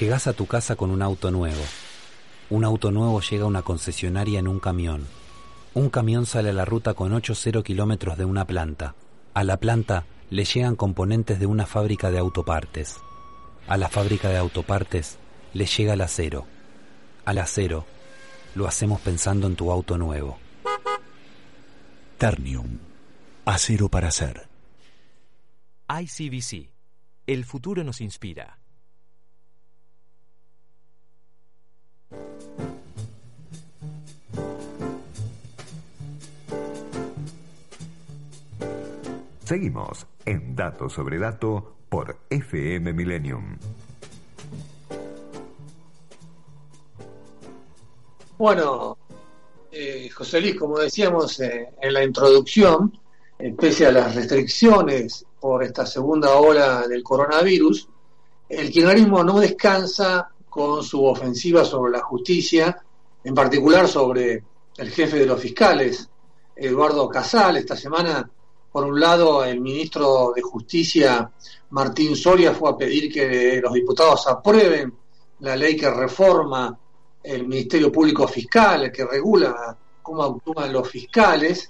Llegás 0.00 0.26
a 0.26 0.32
tu 0.32 0.46
casa 0.46 0.74
con 0.74 0.90
un 0.90 1.02
auto 1.02 1.30
nuevo. 1.30 1.62
Un 2.50 2.64
auto 2.64 2.90
nuevo 2.90 3.20
llega 3.20 3.44
a 3.44 3.46
una 3.46 3.62
concesionaria 3.62 4.40
en 4.40 4.48
un 4.48 4.58
camión. 4.58 5.06
Un 5.72 5.88
camión 5.88 6.26
sale 6.26 6.50
a 6.50 6.52
la 6.52 6.64
ruta 6.64 6.94
con 6.94 7.12
8-0 7.12 7.62
kilómetros 7.62 8.18
de 8.18 8.24
una 8.24 8.44
planta. 8.44 8.96
A 9.34 9.44
la 9.44 9.56
planta 9.58 10.04
le 10.30 10.44
llegan 10.44 10.74
componentes 10.74 11.38
de 11.38 11.46
una 11.46 11.64
fábrica 11.64 12.10
de 12.10 12.18
autopartes. 12.18 12.96
A 13.68 13.76
la 13.76 13.88
fábrica 13.88 14.30
de 14.30 14.38
autopartes 14.38 15.18
le 15.52 15.66
llega 15.66 15.92
el 15.92 16.00
acero. 16.00 16.44
Al 17.24 17.38
acero 17.38 17.86
lo 18.56 18.66
hacemos 18.66 19.00
pensando 19.00 19.46
en 19.46 19.54
tu 19.54 19.70
auto 19.70 19.96
nuevo. 19.96 20.38
Ternium. 22.18 22.78
Acero 23.44 23.88
para 23.88 24.08
hacer. 24.08 24.48
ICBC. 25.88 26.72
El 27.28 27.44
futuro 27.44 27.84
nos 27.84 28.00
inspira. 28.00 28.58
Seguimos 39.44 40.06
en 40.24 40.56
Dato 40.56 40.88
sobre 40.88 41.18
Dato 41.18 41.76
por 41.88 42.16
FM 42.30 42.92
Millennium. 42.94 43.58
Bueno, 48.38 48.96
eh, 49.70 50.08
José 50.08 50.40
Luis, 50.40 50.56
como 50.56 50.78
decíamos 50.78 51.38
eh, 51.40 51.68
en 51.80 51.92
la 51.92 52.02
introducción, 52.02 52.98
pese 53.58 53.86
a 53.86 53.92
las 53.92 54.14
restricciones 54.14 55.26
por 55.38 55.62
esta 55.62 55.84
segunda 55.84 56.34
ola 56.36 56.88
del 56.88 57.02
coronavirus, 57.02 57.88
el 58.48 58.70
kirchnerismo 58.70 59.22
no 59.22 59.40
descansa 59.40 60.30
con 60.48 60.82
su 60.82 61.04
ofensiva 61.04 61.64
sobre 61.64 61.92
la 61.92 62.00
justicia, 62.00 62.82
en 63.22 63.34
particular 63.34 63.88
sobre 63.88 64.42
el 64.76 64.90
jefe 64.90 65.18
de 65.18 65.26
los 65.26 65.40
fiscales, 65.40 66.08
Eduardo 66.56 67.08
Casal. 67.08 67.56
Esta 67.56 67.76
semana, 67.76 68.30
por 68.74 68.86
un 68.86 68.98
lado, 68.98 69.44
el 69.44 69.60
ministro 69.60 70.32
de 70.34 70.42
Justicia, 70.42 71.30
Martín 71.70 72.16
Soria, 72.16 72.52
fue 72.52 72.70
a 72.70 72.76
pedir 72.76 73.08
que 73.08 73.60
los 73.62 73.72
diputados 73.72 74.26
aprueben 74.26 74.92
la 75.38 75.54
ley 75.54 75.76
que 75.76 75.88
reforma 75.88 76.76
el 77.22 77.46
Ministerio 77.46 77.92
Público 77.92 78.26
Fiscal, 78.26 78.90
que 78.90 79.04
regula 79.04 79.78
cómo 80.02 80.24
actúan 80.24 80.72
los 80.72 80.88
fiscales. 80.88 81.68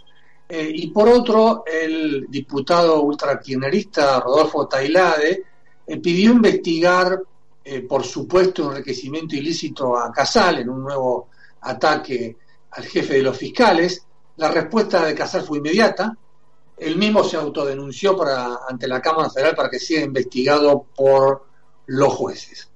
Eh, 0.48 0.70
y 0.74 0.86
por 0.86 1.06
otro, 1.10 1.64
el 1.66 2.24
diputado 2.30 3.02
ultrakirchnerista 3.02 4.20
Rodolfo 4.20 4.66
Tailade 4.66 5.44
eh, 5.86 5.98
pidió 5.98 6.32
investigar 6.32 7.20
eh, 7.62 7.82
por 7.82 8.02
supuesto, 8.02 8.70
enriquecimiento 8.70 9.36
ilícito 9.36 9.94
a 9.94 10.10
Casal 10.10 10.60
en 10.60 10.70
un 10.70 10.82
nuevo 10.82 11.28
ataque 11.60 12.38
al 12.70 12.84
jefe 12.86 13.16
de 13.16 13.22
los 13.22 13.36
fiscales. 13.36 14.06
La 14.38 14.50
respuesta 14.50 15.04
de 15.04 15.14
Casal 15.14 15.42
fue 15.42 15.58
inmediata. 15.58 16.16
Él 16.76 16.96
mismo 16.96 17.22
se 17.22 17.36
autodenunció 17.36 18.16
para, 18.16 18.58
ante 18.68 18.88
la 18.88 19.00
Cámara 19.00 19.30
Federal 19.30 19.54
para 19.54 19.70
que 19.70 19.78
sea 19.78 20.02
investigado 20.02 20.86
por 20.94 21.46
los 21.86 22.12
jueces. 22.12 22.70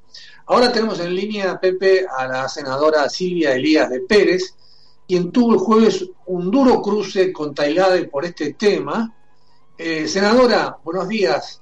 Ahora 0.46 0.72
tenemos 0.72 0.98
en 1.00 1.14
línea, 1.14 1.58
Pepe, 1.60 2.06
a 2.08 2.26
la 2.26 2.48
senadora 2.48 3.08
Silvia 3.08 3.52
Elías 3.52 3.90
de 3.90 4.00
Pérez, 4.00 4.54
quien 5.06 5.30
tuvo 5.30 5.54
el 5.54 5.58
jueves 5.58 6.08
un 6.26 6.50
duro 6.50 6.80
cruce 6.80 7.32
con 7.32 7.54
Tailade 7.54 8.08
por 8.08 8.24
este 8.24 8.54
tema. 8.54 9.14
Eh, 9.76 10.06
senadora, 10.06 10.78
buenos 10.84 11.08
días. 11.08 11.60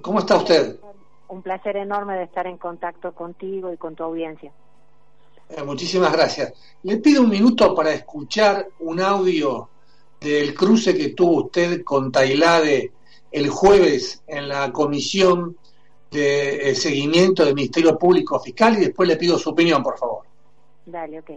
¿Cómo 0.00 0.20
está 0.20 0.36
usted? 0.36 0.78
Un 1.28 1.42
placer 1.42 1.76
enorme 1.76 2.16
de 2.16 2.24
estar 2.24 2.46
en 2.46 2.58
contacto 2.58 3.12
contigo 3.12 3.72
y 3.72 3.76
con 3.76 3.94
tu 3.94 4.04
audiencia. 4.04 4.52
Eh, 5.48 5.62
muchísimas 5.62 6.12
gracias. 6.12 6.52
Le 6.82 6.98
pido 6.98 7.22
un 7.22 7.30
minuto 7.30 7.74
para 7.74 7.92
escuchar 7.92 8.68
un 8.80 9.00
audio 9.00 9.68
del 10.24 10.54
cruce 10.54 10.96
que 10.96 11.10
tuvo 11.10 11.44
usted 11.44 11.84
con 11.84 12.10
Tailade 12.10 12.92
el 13.30 13.50
jueves 13.50 14.22
en 14.26 14.48
la 14.48 14.72
comisión 14.72 15.58
de 16.10 16.70
eh, 16.70 16.74
seguimiento 16.74 17.44
del 17.44 17.54
Ministerio 17.54 17.98
Público 17.98 18.40
Fiscal 18.40 18.76
y 18.76 18.86
después 18.86 19.08
le 19.08 19.16
pido 19.16 19.38
su 19.38 19.50
opinión, 19.50 19.82
por 19.82 19.98
favor. 19.98 20.24
Dale, 20.86 21.18
ok. 21.18 21.30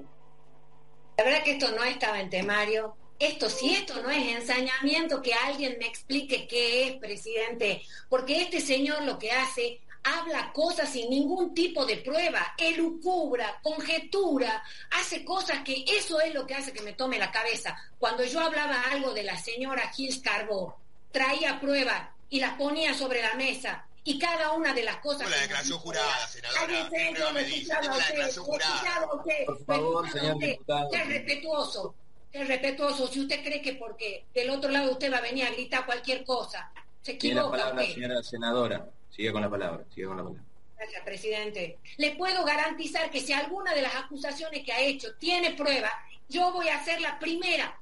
La 1.18 1.24
verdad 1.24 1.44
que 1.44 1.52
esto 1.54 1.72
no 1.76 1.84
estaba 1.84 2.20
en 2.22 2.30
temario. 2.30 2.96
Esto, 3.20 3.50
si 3.50 3.74
esto 3.74 4.00
no 4.04 4.12
es 4.12 4.36
ensañamiento, 4.36 5.22
que 5.22 5.34
alguien 5.34 5.78
me 5.80 5.88
explique 5.88 6.48
qué 6.48 6.88
es, 6.88 6.98
presidente. 6.98 7.82
Porque 8.08 8.42
este 8.42 8.62
señor 8.62 9.04
lo 9.04 9.18
que 9.18 9.32
hace, 9.32 9.80
habla 10.04 10.52
cosas 10.54 10.90
sin 10.90 11.10
ningún 11.10 11.54
tipo 11.54 11.86
de 11.86 11.98
prueba, 11.98 12.54
elucubra, 12.58 13.60
conjetura, 13.62 14.64
hace 14.92 15.24
cosas 15.26 15.64
que 15.64 15.86
eso 15.88 16.20
es 16.22 16.34
lo 16.34 16.46
que 16.46 16.56
hace 16.56 16.74
que 16.74 16.82
me 16.82 16.94
tome 16.94 17.20
la 17.20 17.32
cabeza. 17.32 17.78
Cuando 18.00 18.24
yo 18.24 18.40
hablaba 18.40 18.82
algo 18.92 19.14
de 19.14 19.24
la 19.24 19.38
señora 19.38 19.90
Gil 19.90 20.22
Carbó, 20.22 20.78
traía 21.12 21.60
pruebas 21.60 22.10
y 22.30 22.40
las 22.40 22.54
ponía 22.54 22.94
sobre 22.94 23.22
la 23.22 23.34
mesa 23.36 23.86
y 24.04 24.18
cada 24.18 24.54
una 24.54 24.74
de 24.74 24.84
las 24.84 24.98
cosas. 24.98 25.30
la 25.30 25.38
declaración 25.38 25.80
jurada, 25.80 26.28
senadora. 26.28 26.90
Por 29.46 29.66
favor, 29.66 30.10
señor 30.10 30.38
diputado. 30.38 30.90
Es 30.94 31.08
respetuoso, 31.08 31.96
es 32.32 32.48
respetuoso. 32.48 33.08
Si 33.08 33.20
usted 33.20 33.44
cree 33.44 33.62
que 33.62 33.74
porque 33.74 34.26
del 34.34 34.50
otro 34.50 34.72
lado 34.72 34.92
usted 34.92 35.12
va 35.12 35.18
a 35.18 35.22
venir 35.22 35.46
a 35.46 35.52
gritar 35.52 35.86
cualquier 35.86 36.24
cosa, 36.24 36.72
se 37.02 37.14
equivoca. 37.14 37.20
Tiene 37.20 37.42
la 37.42 37.52
palabra, 37.52 37.94
señora 37.94 38.24
senadora. 38.24 38.90
Sigue 39.10 39.32
con 39.32 39.42
la 39.42 39.50
palabra, 39.50 39.84
sigue 39.94 40.08
con 40.08 40.18
la 40.18 40.24
palabra. 40.24 40.44
Gracias, 40.78 41.04
presidente. 41.04 41.80
Le 41.98 42.16
puedo 42.16 42.46
garantizar 42.46 43.10
que 43.10 43.20
si 43.20 43.34
alguna 43.34 43.74
de 43.74 43.82
las 43.82 43.96
acusaciones 43.96 44.64
que 44.64 44.72
ha 44.72 44.82
hecho 44.82 45.16
tiene 45.16 45.54
prueba, 45.54 45.92
yo 46.30 46.52
voy 46.52 46.70
a 46.70 46.84
ser 46.84 47.02
la 47.02 47.18
primera 47.18 47.80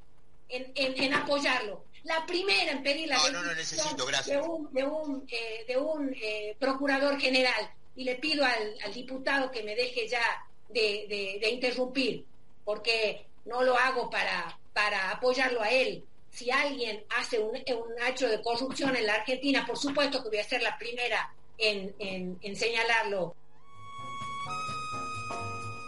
en, 0.48 0.72
en, 0.76 1.04
en 1.04 1.14
apoyarlo 1.14 1.84
la 2.06 2.26
primera 2.26 2.72
en 2.72 2.84
pedir 2.84 3.08
la 3.08 3.18
no, 3.18 3.44
de 3.44 4.38
un, 4.38 4.74
de 4.74 4.84
un, 4.84 5.28
eh, 5.28 5.66
de 5.68 5.78
un 5.78 6.14
eh, 6.14 6.56
procurador 6.60 7.20
general 7.20 7.72
y 7.96 8.04
le 8.04 8.16
pido 8.16 8.46
al, 8.46 8.76
al, 8.84 8.94
diputado 8.94 9.50
que 9.52 9.64
me 9.64 9.76
deje 9.76 10.08
ya 10.08 10.22
de, 10.70 11.40
de, 11.42 11.50
interrumpir, 11.50 12.26
porque 12.64 13.26
no 13.46 13.64
lo 13.64 13.76
hago 13.76 14.10
para, 14.10 14.58
para 14.74 15.12
apoyarlo 15.12 15.62
a 15.62 15.72
él. 15.72 16.04
Si 16.36 16.52
alguien 16.52 17.04
hace 17.18 17.40
un, 17.40 17.52
un 17.52 18.08
hecho 18.08 18.28
de 18.28 18.42
corrupción 18.42 18.96
en 18.96 19.06
la 19.06 19.16
Argentina, 19.16 19.66
por 19.66 19.78
supuesto 19.78 20.22
que 20.22 20.30
voy 20.30 20.38
a 20.40 20.44
ser 20.44 20.62
la 20.62 20.78
primera 20.78 21.34
en 21.58 22.56
señalarlo. 22.56 23.34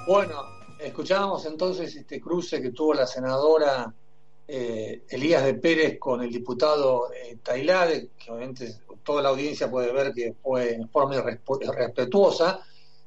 Bueno, 0.08 0.42
escuchábamos 0.80 1.46
entonces 1.46 1.94
este 1.96 2.22
cruce 2.22 2.62
que 2.62 2.72
tuvo 2.72 2.94
la 2.94 3.06
senadora 3.06 3.94
eh, 4.48 5.02
Elías 5.10 5.44
de 5.44 5.56
Pérez 5.56 6.00
con 6.00 6.24
el 6.24 6.32
diputado 6.32 7.12
eh, 7.12 7.38
Tailade, 7.44 8.12
que 8.18 8.32
obviamente 8.32 8.76
toda 9.04 9.22
la 9.22 9.30
audiencia 9.30 9.70
puede 9.70 9.92
ver 9.92 10.14
que 10.14 10.34
fue 10.42 10.74
en 10.74 10.88
forma 10.90 11.22
respetuosa, 11.22 12.62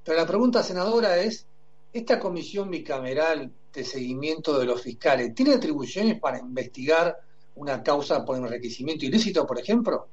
pero 0.05 0.19
la 0.19 0.27
pregunta, 0.27 0.63
senadora, 0.63 1.17
es, 1.17 1.47
¿esta 1.93 2.21
comisión 2.21 2.71
bicameral 2.71 3.51
de 3.73 3.85
seguimiento 3.85 4.59
de 4.59 4.67
los 4.67 4.83
fiscales 4.83 5.35
tiene 5.35 5.55
atribuciones 5.55 6.21
para 6.21 6.39
investigar 6.39 7.19
una 7.61 7.83
causa 7.83 8.25
por 8.25 8.39
enriquecimiento 8.39 9.05
ilícito, 9.05 9.47
por 9.47 9.59
ejemplo? 9.59 10.09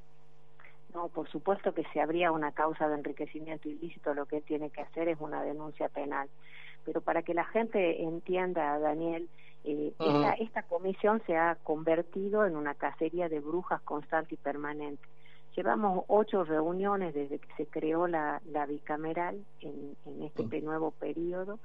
No, 0.94 1.08
por 1.08 1.30
supuesto 1.30 1.74
que 1.74 1.86
si 1.94 2.00
habría 2.00 2.34
una 2.34 2.52
causa 2.52 2.90
de 2.90 2.96
enriquecimiento 2.96 3.70
ilícito, 3.70 4.14
lo 4.14 4.26
que 4.26 4.42
tiene 4.42 4.70
que 4.70 4.82
hacer 4.82 5.08
es 5.08 5.18
una 5.22 5.42
denuncia 5.44 5.88
penal. 5.88 6.28
Pero 6.84 7.00
para 7.00 7.22
que 7.22 7.34
la 7.34 7.46
gente 7.46 8.04
entienda, 8.04 8.78
Daniel, 8.80 9.30
eh, 9.64 9.94
esta, 9.98 10.34
esta 10.34 10.64
comisión 10.64 11.22
se 11.26 11.38
ha 11.38 11.56
convertido 11.64 12.46
en 12.46 12.58
una 12.58 12.74
cacería 12.74 13.30
de 13.30 13.40
brujas 13.40 13.82
constante 13.82 14.36
y 14.36 14.38
permanente. 14.38 15.04
Llevamos 15.56 16.04
ocho 16.08 16.44
reuniones 16.44 17.14
desde 17.14 17.40
que 17.40 17.48
se 17.56 17.66
creó 17.66 18.08
la, 18.08 18.42
la 18.52 18.66
bicameral 18.66 19.44
en, 19.62 19.96
en 20.06 20.24
este 20.24 20.62
nuevo 20.62 20.92
periodo, 20.92 21.60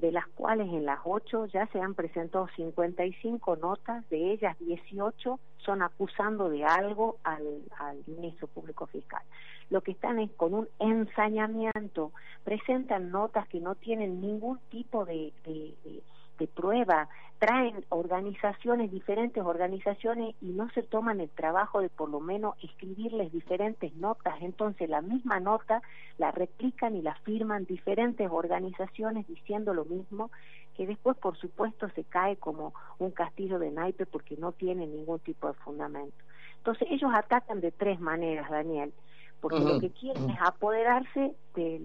de 0.00 0.12
las 0.12 0.26
cuales 0.28 0.68
en 0.68 0.86
las 0.86 1.00
ocho 1.04 1.46
ya 1.46 1.66
se 1.68 1.80
han 1.80 1.94
presentado 1.94 2.48
55 2.56 3.56
notas, 3.56 4.08
de 4.08 4.32
ellas 4.32 4.58
18 4.58 5.38
son 5.58 5.82
acusando 5.82 6.48
de 6.48 6.64
algo 6.64 7.18
al, 7.22 7.62
al 7.78 8.02
ministro 8.06 8.48
público 8.48 8.86
fiscal. 8.86 9.22
Lo 9.68 9.82
que 9.82 9.92
están 9.92 10.18
es 10.18 10.30
con 10.32 10.54
un 10.54 10.68
ensañamiento, 10.78 12.12
presentan 12.44 13.10
notas 13.10 13.46
que 13.48 13.60
no 13.60 13.74
tienen 13.74 14.20
ningún 14.20 14.58
tipo 14.70 15.04
de, 15.04 15.32
de, 15.44 15.74
de 15.84 16.02
de 16.40 16.48
prueba, 16.48 17.08
traen 17.38 17.84
organizaciones, 17.90 18.90
diferentes 18.90 19.42
organizaciones 19.42 20.34
y 20.40 20.46
no 20.46 20.68
se 20.70 20.82
toman 20.82 21.20
el 21.20 21.30
trabajo 21.30 21.80
de 21.80 21.88
por 21.88 22.10
lo 22.10 22.18
menos 22.18 22.56
escribirles 22.62 23.30
diferentes 23.30 23.94
notas. 23.94 24.34
Entonces 24.40 24.88
la 24.88 25.00
misma 25.00 25.38
nota 25.38 25.82
la 26.18 26.32
replican 26.32 26.96
y 26.96 27.02
la 27.02 27.14
firman 27.26 27.66
diferentes 27.66 28.28
organizaciones 28.30 29.28
diciendo 29.28 29.72
lo 29.72 29.84
mismo, 29.84 30.30
que 30.76 30.86
después 30.86 31.16
por 31.16 31.36
supuesto 31.36 31.88
se 31.90 32.04
cae 32.04 32.36
como 32.36 32.74
un 32.98 33.10
castillo 33.12 33.58
de 33.58 33.70
naipe 33.70 34.06
porque 34.06 34.36
no 34.36 34.52
tiene 34.52 34.86
ningún 34.86 35.20
tipo 35.20 35.46
de 35.46 35.54
fundamento. 35.54 36.16
Entonces 36.56 36.88
ellos 36.90 37.10
atacan 37.14 37.60
de 37.60 37.70
tres 37.70 38.00
maneras, 38.00 38.50
Daniel 38.50 38.92
porque 39.40 39.60
lo 39.60 39.80
que 39.80 39.90
quieren 39.90 40.30
es 40.30 40.38
apoderarse 40.40 41.34
de, 41.54 41.80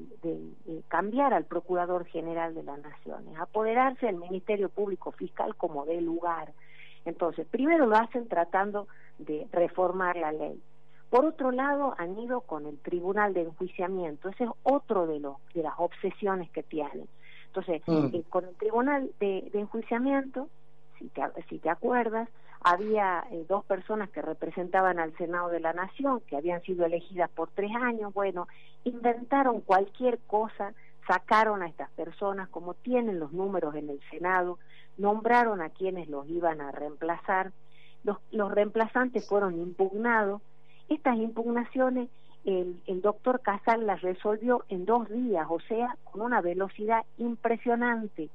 cambiar 0.87 1.33
al 1.33 1.45
Procurador 1.45 2.05
General 2.05 2.53
de 2.53 2.63
la 2.63 2.77
Nación, 2.77 3.27
es 3.31 3.39
apoderarse 3.39 4.05
del 4.05 4.17
Ministerio 4.17 4.69
Público 4.69 5.11
Fiscal 5.11 5.55
como 5.55 5.85
de 5.85 6.01
lugar. 6.01 6.53
Entonces, 7.05 7.47
primero 7.47 7.85
lo 7.85 7.95
hacen 7.95 8.27
tratando 8.27 8.87
de 9.19 9.47
reformar 9.51 10.17
la 10.17 10.31
ley. 10.31 10.61
Por 11.09 11.25
otro 11.25 11.51
lado, 11.51 11.95
han 11.97 12.17
ido 12.19 12.41
con 12.41 12.65
el 12.65 12.77
Tribunal 12.79 13.33
de 13.33 13.43
Enjuiciamiento, 13.43 14.29
ese 14.29 14.45
es 14.45 14.49
otro 14.63 15.07
de, 15.07 15.19
los, 15.19 15.37
de 15.53 15.63
las 15.63 15.73
obsesiones 15.77 16.49
que 16.51 16.63
tienen. 16.63 17.07
Entonces, 17.47 17.81
mm. 17.85 18.15
eh, 18.15 18.23
con 18.29 18.45
el 18.45 18.55
Tribunal 18.55 19.11
de, 19.19 19.49
Enjuiciamiento, 19.53 20.49
si 20.99 21.07
te, 21.09 21.21
si 21.47 21.59
te 21.59 21.69
acuerdas, 21.69 22.27
había 22.61 23.25
eh, 23.31 23.45
dos 23.47 23.63
personas 23.65 24.09
que 24.09 24.21
representaban 24.21 24.99
al 24.99 25.15
Senado 25.17 25.49
de 25.49 25.59
la 25.59 25.73
Nación, 25.73 26.21
que 26.27 26.37
habían 26.37 26.61
sido 26.63 26.85
elegidas 26.85 27.29
por 27.29 27.49
tres 27.49 27.71
años, 27.75 28.13
bueno, 28.13 28.47
inventaron 28.83 29.61
cualquier 29.61 30.19
cosa, 30.27 30.73
sacaron 31.07 31.61
a 31.61 31.67
estas 31.67 31.89
personas, 31.91 32.49
como 32.49 32.73
tienen 32.73 33.19
los 33.19 33.31
números 33.31 33.75
en 33.75 33.89
el 33.89 33.99
Senado, 34.09 34.57
nombraron 34.97 35.61
a 35.61 35.69
quienes 35.69 36.07
los 36.09 36.27
iban 36.29 36.61
a 36.61 36.71
reemplazar, 36.71 37.51
los, 38.03 38.17
los 38.31 38.51
reemplazantes 38.51 39.27
fueron 39.27 39.59
impugnados, 39.59 40.41
estas 40.89 41.17
impugnaciones 41.17 42.09
el, 42.45 42.79
el 42.85 43.01
doctor 43.01 43.41
Casal 43.41 43.87
las 43.87 44.01
resolvió 44.01 44.65
en 44.69 44.85
dos 44.85 45.09
días, 45.09 45.47
o 45.49 45.59
sea, 45.61 45.97
con 46.03 46.21
una 46.21 46.41
velocidad 46.41 47.03
impresionante. 47.17 48.29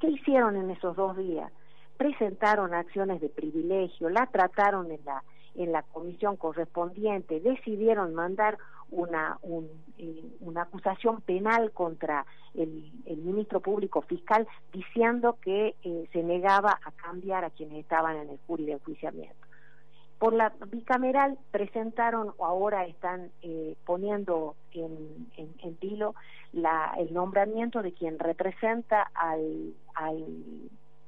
¿Qué 0.00 0.10
hicieron 0.10 0.56
en 0.56 0.70
esos 0.70 0.94
dos 0.96 1.16
días? 1.16 1.50
Presentaron 1.96 2.74
acciones 2.74 3.20
de 3.20 3.28
privilegio, 3.28 4.08
la 4.10 4.26
trataron 4.26 4.90
en 4.90 5.04
la 5.04 5.22
en 5.54 5.72
la 5.72 5.82
comisión 5.82 6.36
correspondiente, 6.36 7.40
decidieron 7.40 8.14
mandar 8.14 8.58
una, 8.90 9.38
eh, 9.98 10.24
una 10.40 10.62
acusación 10.62 11.20
penal 11.22 11.70
contra 11.72 12.26
el, 12.54 12.92
el, 13.06 13.18
ministro 13.18 13.60
público 13.60 14.02
fiscal 14.02 14.46
diciendo 14.72 15.38
que 15.40 15.74
eh, 15.82 16.08
se 16.12 16.22
negaba 16.22 16.78
a 16.84 16.90
cambiar 16.92 17.44
a 17.44 17.50
quienes 17.50 17.78
estaban 17.78 18.16
en 18.16 18.30
el 18.30 18.38
jury 18.46 18.66
de 18.66 18.72
enjuiciamiento. 18.72 19.34
Por 20.18 20.32
la 20.32 20.52
bicameral 20.70 21.38
presentaron 21.50 22.32
o 22.36 22.46
ahora 22.46 22.86
están 22.86 23.30
eh, 23.42 23.76
poniendo 23.84 24.54
en, 24.72 25.28
en, 25.36 25.54
en 25.62 25.98
la, 26.52 26.94
el 26.98 27.12
nombramiento 27.12 27.82
de 27.82 27.92
quien 27.92 28.18
representa 28.18 29.10
al 29.14 29.74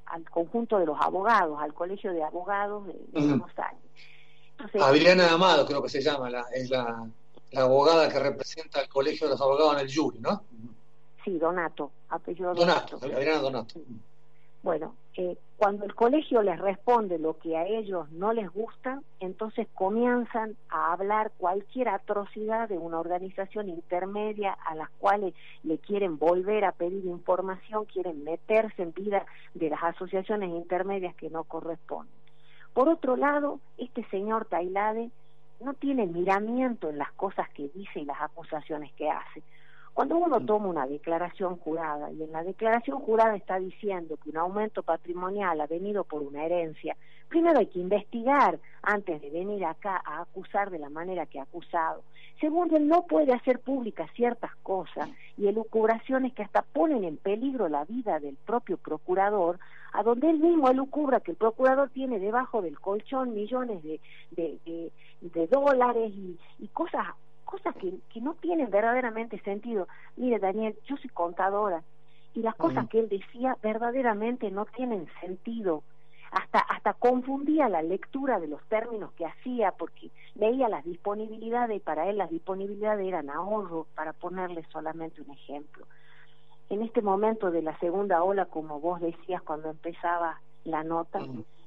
al 0.09 0.29
conjunto 0.29 0.79
de 0.79 0.85
los 0.85 0.99
abogados, 0.99 1.59
al 1.61 1.73
colegio 1.73 2.11
de 2.13 2.23
abogados 2.23 2.87
de, 2.87 2.93
Buenos 3.11 3.51
Aires. 3.57 4.81
Adriana 4.81 5.31
Amado 5.33 5.65
creo 5.65 5.83
que 5.83 5.89
se 5.89 6.01
llama, 6.01 6.29
la, 6.29 6.45
es 6.53 6.69
la, 6.69 7.07
la, 7.51 7.61
abogada 7.61 8.09
que 8.09 8.19
representa 8.19 8.79
al 8.79 8.89
colegio 8.89 9.27
de 9.27 9.33
los 9.33 9.41
abogados 9.41 9.73
en 9.73 9.79
el 9.81 9.93
jury, 9.93 10.19
¿no? 10.19 10.43
Sí, 11.23 11.37
Donato, 11.37 11.91
apellido 12.09 12.53
Donato. 12.53 12.97
Donato, 12.97 13.17
Adriana 13.17 13.41
Donato. 13.41 13.79
Bueno, 14.67 14.97
eh, 15.15 15.37
cuando 15.55 15.85
el 15.85 15.95
colegio 15.95 16.41
les 16.41 16.59
responde 16.59 17.19
lo 17.19 17.37
que 17.37 17.55
a 17.55 17.65
ellos 17.65 18.11
no 18.11 18.33
les 18.33 18.51
gusta, 18.51 19.01
entonces 19.21 19.65
comienzan 19.73 20.57
a 20.67 20.91
hablar 20.91 21.31
cualquier 21.37 21.87
atrocidad 21.87 22.67
de 22.67 22.77
una 22.77 22.99
organización 22.99 23.69
intermedia 23.69 24.51
a 24.51 24.75
las 24.75 24.89
cuales 24.99 25.33
le 25.63 25.77
quieren 25.77 26.17
volver 26.19 26.65
a 26.65 26.73
pedir 26.73 27.05
información, 27.05 27.85
quieren 27.85 28.25
meterse 28.25 28.83
en 28.83 28.91
vida 28.91 29.25
de 29.53 29.69
las 29.69 29.81
asociaciones 29.81 30.49
intermedias 30.49 31.15
que 31.15 31.29
no 31.29 31.45
corresponden. 31.45 32.13
Por 32.73 32.89
otro 32.89 33.15
lado, 33.15 33.61
este 33.77 34.03
señor 34.09 34.47
Tailade 34.47 35.11
no 35.61 35.75
tiene 35.75 36.07
miramiento 36.07 36.89
en 36.89 36.97
las 36.97 37.13
cosas 37.13 37.47
que 37.51 37.69
dice 37.69 38.01
y 38.01 38.05
las 38.05 38.21
acusaciones 38.21 38.91
que 38.97 39.09
hace. 39.09 39.43
Cuando 39.97 40.15
uno 40.17 40.39
toma 40.39 40.67
una 40.67 40.85
declaración 40.85 41.57
jurada 41.57 42.11
y 42.11 42.21
en 42.21 42.31
la 42.31 42.43
declaración 42.43 42.99
jurada 42.99 43.35
está 43.35 43.57
diciendo 43.57 44.15
que 44.17 44.29
un 44.29 44.37
aumento 44.37 44.83
patrimonial 44.83 45.59
ha 45.59 45.65
venido 45.65 46.03
por 46.03 46.21
una 46.21 46.45
herencia, 46.45 46.95
primero 47.27 47.57
hay 47.57 47.65
que 47.65 47.79
investigar 47.79 48.59
antes 48.83 49.19
de 49.19 49.31
venir 49.31 49.65
acá 49.65 49.99
a 50.05 50.21
acusar 50.21 50.69
de 50.69 50.77
la 50.77 50.91
manera 50.91 51.25
que 51.25 51.39
ha 51.39 51.43
acusado. 51.49 52.03
Segundo, 52.39 52.77
él 52.77 52.87
no 52.87 53.07
puede 53.07 53.33
hacer 53.33 53.57
públicas 53.57 54.07
ciertas 54.13 54.55
cosas 54.61 55.09
y 55.35 55.47
elucubraciones 55.47 56.31
que 56.35 56.43
hasta 56.43 56.61
ponen 56.61 57.03
en 57.03 57.17
peligro 57.17 57.67
la 57.67 57.83
vida 57.83 58.19
del 58.19 58.35
propio 58.35 58.77
procurador, 58.77 59.57
a 59.93 60.03
donde 60.03 60.29
él 60.29 60.37
mismo 60.37 60.69
elucubra 60.69 61.21
que 61.21 61.31
el 61.31 61.37
procurador 61.37 61.89
tiene 61.89 62.19
debajo 62.19 62.61
del 62.61 62.79
colchón 62.79 63.33
millones 63.33 63.81
de, 63.81 63.99
de, 64.35 65.47
dólares 65.47 66.11
y, 66.13 66.37
y 66.59 66.67
cosas 66.67 67.07
cosas 67.47 67.75
que, 67.77 67.91
que 68.13 68.21
no 68.21 68.35
tienen 68.35 68.69
verdaderamente 68.69 69.39
sentido. 69.39 69.87
Mire, 70.17 70.37
Daniel, 70.37 70.77
yo 70.85 70.97
soy 70.97 71.09
contadora 71.09 71.81
y 72.37 72.41
las 72.43 72.53
cosas 72.53 72.87
que 72.87 72.99
él 72.99 73.09
decía 73.09 73.57
verdaderamente 73.63 74.51
no 74.51 74.65
tienen 74.65 75.07
sentido. 75.21 75.81
Hasta, 76.29 76.59
hasta 76.59 76.93
confundía 76.93 77.67
la 77.67 77.81
lectura 77.81 78.39
de 78.39 78.47
los 78.47 78.61
términos 78.65 79.11
que 79.13 79.25
hacía 79.25 79.71
porque 79.71 80.11
leía 80.35 80.69
las 80.69 80.85
disponibilidades 80.85 81.77
y 81.77 81.79
para 81.79 82.07
él 82.07 82.17
las 82.17 82.29
disponibilidades 82.29 83.07
eran 83.07 83.31
ahorro, 83.31 83.87
para 83.95 84.13
ponerle 84.13 84.63
solamente 84.71 85.21
un 85.21 85.31
ejemplo. 85.31 85.87
En 86.69 86.83
este 86.83 87.01
momento 87.01 87.49
de 87.49 87.63
la 87.63 87.75
segunda 87.79 88.21
ola, 88.21 88.45
como 88.45 88.79
vos 88.79 89.01
decías 89.01 89.41
cuando 89.41 89.71
empezaba 89.71 90.39
la 90.63 90.83
nota, 90.83 91.19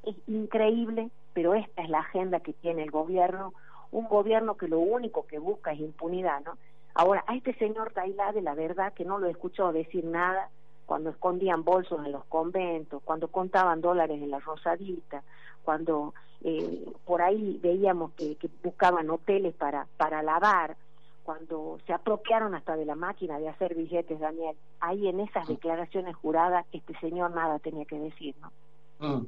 es 0.04 0.16
increíble, 0.28 1.10
pero 1.32 1.54
esta 1.54 1.82
es 1.82 1.88
la 1.88 2.00
agenda 2.00 2.38
que 2.38 2.52
tiene 2.52 2.84
el 2.84 2.90
gobierno, 2.90 3.54
un 3.92 4.08
gobierno 4.08 4.56
que 4.56 4.68
lo 4.68 4.78
único 4.78 5.26
que 5.26 5.38
busca 5.38 5.72
es 5.72 5.80
impunidad, 5.80 6.42
¿no? 6.44 6.56
Ahora, 6.94 7.24
a 7.26 7.36
este 7.36 7.54
señor 7.54 7.92
Tailade, 7.92 8.42
la 8.42 8.54
verdad 8.54 8.92
que 8.92 9.04
no 9.04 9.18
lo 9.18 9.28
he 9.28 9.30
escuchado 9.30 9.72
decir 9.72 10.04
nada 10.04 10.48
cuando 10.86 11.10
escondían 11.10 11.62
bolsos 11.62 12.04
en 12.04 12.12
los 12.12 12.24
conventos, 12.24 13.00
cuando 13.04 13.28
contaban 13.28 13.80
dólares 13.80 14.20
en 14.20 14.30
la 14.30 14.40
Rosadita, 14.40 15.22
cuando 15.62 16.14
eh, 16.42 16.84
por 17.04 17.22
ahí 17.22 17.60
veíamos 17.62 18.12
que, 18.12 18.36
buscaban 18.62 19.08
hoteles 19.08 19.54
para, 19.54 19.86
para 19.96 20.22
lavar, 20.22 20.76
cuando 21.22 21.78
se 21.86 21.92
apropiaron 21.92 22.56
hasta 22.56 22.74
de 22.74 22.84
la 22.84 22.96
máquina 22.96 23.38
de 23.38 23.48
hacer 23.48 23.76
billetes, 23.76 24.18
Daniel. 24.18 24.56
Ahí 24.80 25.06
en 25.06 25.20
esas 25.20 25.46
declaraciones 25.46 26.16
juradas, 26.16 26.66
este 26.72 26.98
señor 26.98 27.30
nada 27.32 27.60
tenía 27.60 27.84
que 27.84 27.98
decir, 28.00 28.34
¿no? 28.40 28.50
Mm. 28.98 29.26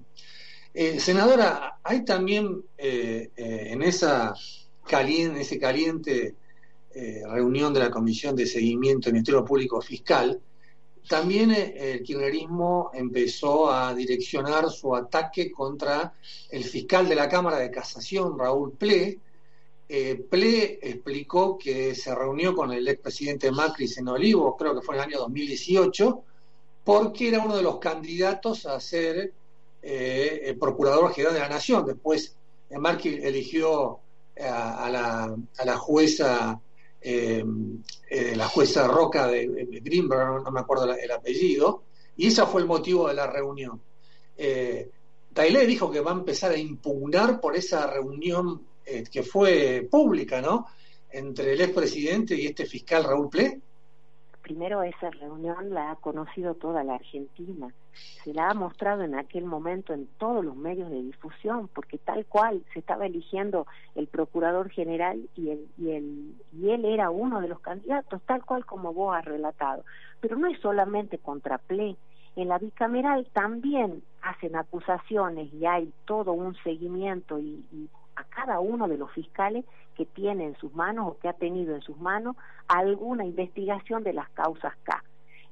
Eh, 0.75 0.99
senadora, 1.01 1.81
hay 1.83 2.03
también 2.03 2.65
eh, 2.79 3.31
eh, 3.37 3.67
en 3.71 3.83
esa 3.83 4.35
caliente, 4.87 6.35
reunión 6.95 7.73
de 7.73 7.81
la 7.81 7.91
Comisión 7.91 8.37
de 8.37 8.47
Seguimiento 8.47 9.07
del 9.07 9.15
Ministerio 9.15 9.45
Público 9.45 9.81
Fiscal, 9.81 10.39
también 11.09 11.51
el 11.51 12.03
kirchnerismo 12.03 12.91
empezó 12.93 13.73
a 13.73 13.95
direccionar 13.95 14.71
su 14.71 14.95
ataque 14.95 15.51
contra 15.51 16.13
el 16.51 16.65
fiscal 16.65 17.09
de 17.09 17.15
la 17.15 17.29
Cámara 17.29 17.59
de 17.59 17.71
Casación, 17.71 18.39
Raúl 18.39 18.73
Ple. 18.73 19.19
Ple 20.29 20.79
explicó 20.83 21.57
que 21.57 21.95
se 21.95 22.15
reunió 22.15 22.55
con 22.55 22.73
el 22.73 22.87
expresidente 22.87 23.51
Macri 23.51 23.89
en 23.97 24.09
Olivo, 24.09 24.57
creo 24.57 24.75
que 24.75 24.83
fue 24.83 24.95
en 24.95 25.01
el 25.01 25.09
año 25.09 25.19
2018, 25.21 26.23
porque 26.85 27.29
era 27.29 27.41
uno 27.41 27.57
de 27.57 27.63
los 27.63 27.79
candidatos 27.79 28.67
a 28.67 28.79
ser 28.79 29.33
eh, 29.83 30.43
el 30.45 30.59
Procurador 30.59 31.13
General 31.13 31.35
de 31.35 31.41
la 31.41 31.49
Nación. 31.49 31.85
Después 31.85 32.37
eh, 32.71 32.79
Marqui 32.79 33.21
eligió 33.23 33.99
eh, 34.37 34.47
a, 34.47 34.89
la, 34.89 35.37
a 35.59 35.65
la 35.65 35.77
jueza 35.77 36.61
la 37.05 38.47
jueza 38.47 38.87
Roca 38.87 39.27
de, 39.27 39.81
Greenberg, 39.83 40.45
no, 40.45 40.51
me 40.53 40.61
acuerdo 40.61 40.95
el 40.95 41.11
apellido, 41.11 41.83
y 42.17 42.29
ese 42.29 42.47
fue 42.47 42.61
el 42.61 42.69
motivo 42.69 43.09
de 43.09 43.15
la 43.15 43.27
reunión. 43.27 43.81
Eh, 44.37 44.89
dijo 45.67 45.91
que 45.91 45.99
va 45.99 46.13
a 46.13 46.15
empezar 46.15 46.53
a 46.53 46.57
impugnar 46.57 47.41
por 47.41 47.57
esa 47.57 47.89
reunión 47.89 48.63
que 48.85 49.25
fue 49.25 49.89
pública, 49.91 50.41
¿no? 50.41 50.67
Entre 51.11 51.55
el 51.55 51.61
expresidente 51.61 52.37
y 52.37 52.47
este 52.47 52.67
fiscal 52.67 53.03
Raúl 53.03 53.29
Ple 53.29 53.61
primero 54.53 54.83
esa 54.83 55.09
reunión 55.09 55.73
la 55.73 55.93
ha 55.93 55.97
conocido 55.97 56.55
toda 56.55 56.85
la 56.85 56.97
Argentina, 56.97 57.73
se 58.23 58.35
la 58.35 58.51
ha 58.51 58.55
mostrado 58.55 59.03
en 59.03 59.15
aquel 59.15 59.47
momento 59.47 59.95
en 59.95 60.07
todos 60.19 60.45
los 60.45 60.55
medios 60.57 60.91
de 60.91 61.03
difusión, 61.03 61.71
porque 61.75 61.97
tal 61.97 62.27
cual 62.27 62.63
se 62.75 62.81
estaba 62.81 63.07
eligiendo 63.07 63.67
el 63.95 64.09
procurador 64.09 64.69
general 64.69 65.27
y, 65.37 65.49
el, 65.49 65.67
y, 65.79 65.93
el, 65.93 66.35
y 66.53 66.69
él 66.69 66.85
era 66.85 67.09
uno 67.09 67.41
de 67.41 67.49
los 67.49 67.61
candidatos, 67.61 68.21
tal 68.27 68.45
cual 68.45 68.67
como 68.67 68.93
vos 68.93 69.17
has 69.17 69.25
relatado. 69.25 69.87
Pero 70.21 70.37
no 70.37 70.49
es 70.49 70.61
solamente 70.61 71.17
contra 71.17 71.57
PLE, 71.57 71.97
en 72.37 72.49
la 72.49 72.59
bicameral 72.59 73.27
también 73.33 74.03
hacen 74.21 74.55
acusaciones 74.55 75.51
y 75.55 75.65
hay 75.65 75.91
todo 76.05 76.33
un 76.33 76.55
seguimiento 76.57 77.39
y, 77.39 77.65
y 77.73 77.89
a 78.17 78.25
cada 78.25 78.61
uno 78.61 78.87
de 78.87 78.99
los 78.99 79.11
fiscales 79.13 79.65
que 79.95 80.07
tiene 80.07 80.45
en 80.45 80.57
sus 80.57 80.75
manos 80.75 81.09
o 81.09 81.19
que 81.19 81.29
ha 81.29 81.33
tenido 81.33 81.75
en 81.75 81.83
sus 81.83 81.99
manos 81.99 82.37
alguna 82.69 83.25
investigación 83.25 84.03
de 84.03 84.13
las 84.13 84.29
causas 84.31 84.73
K. 84.83 85.03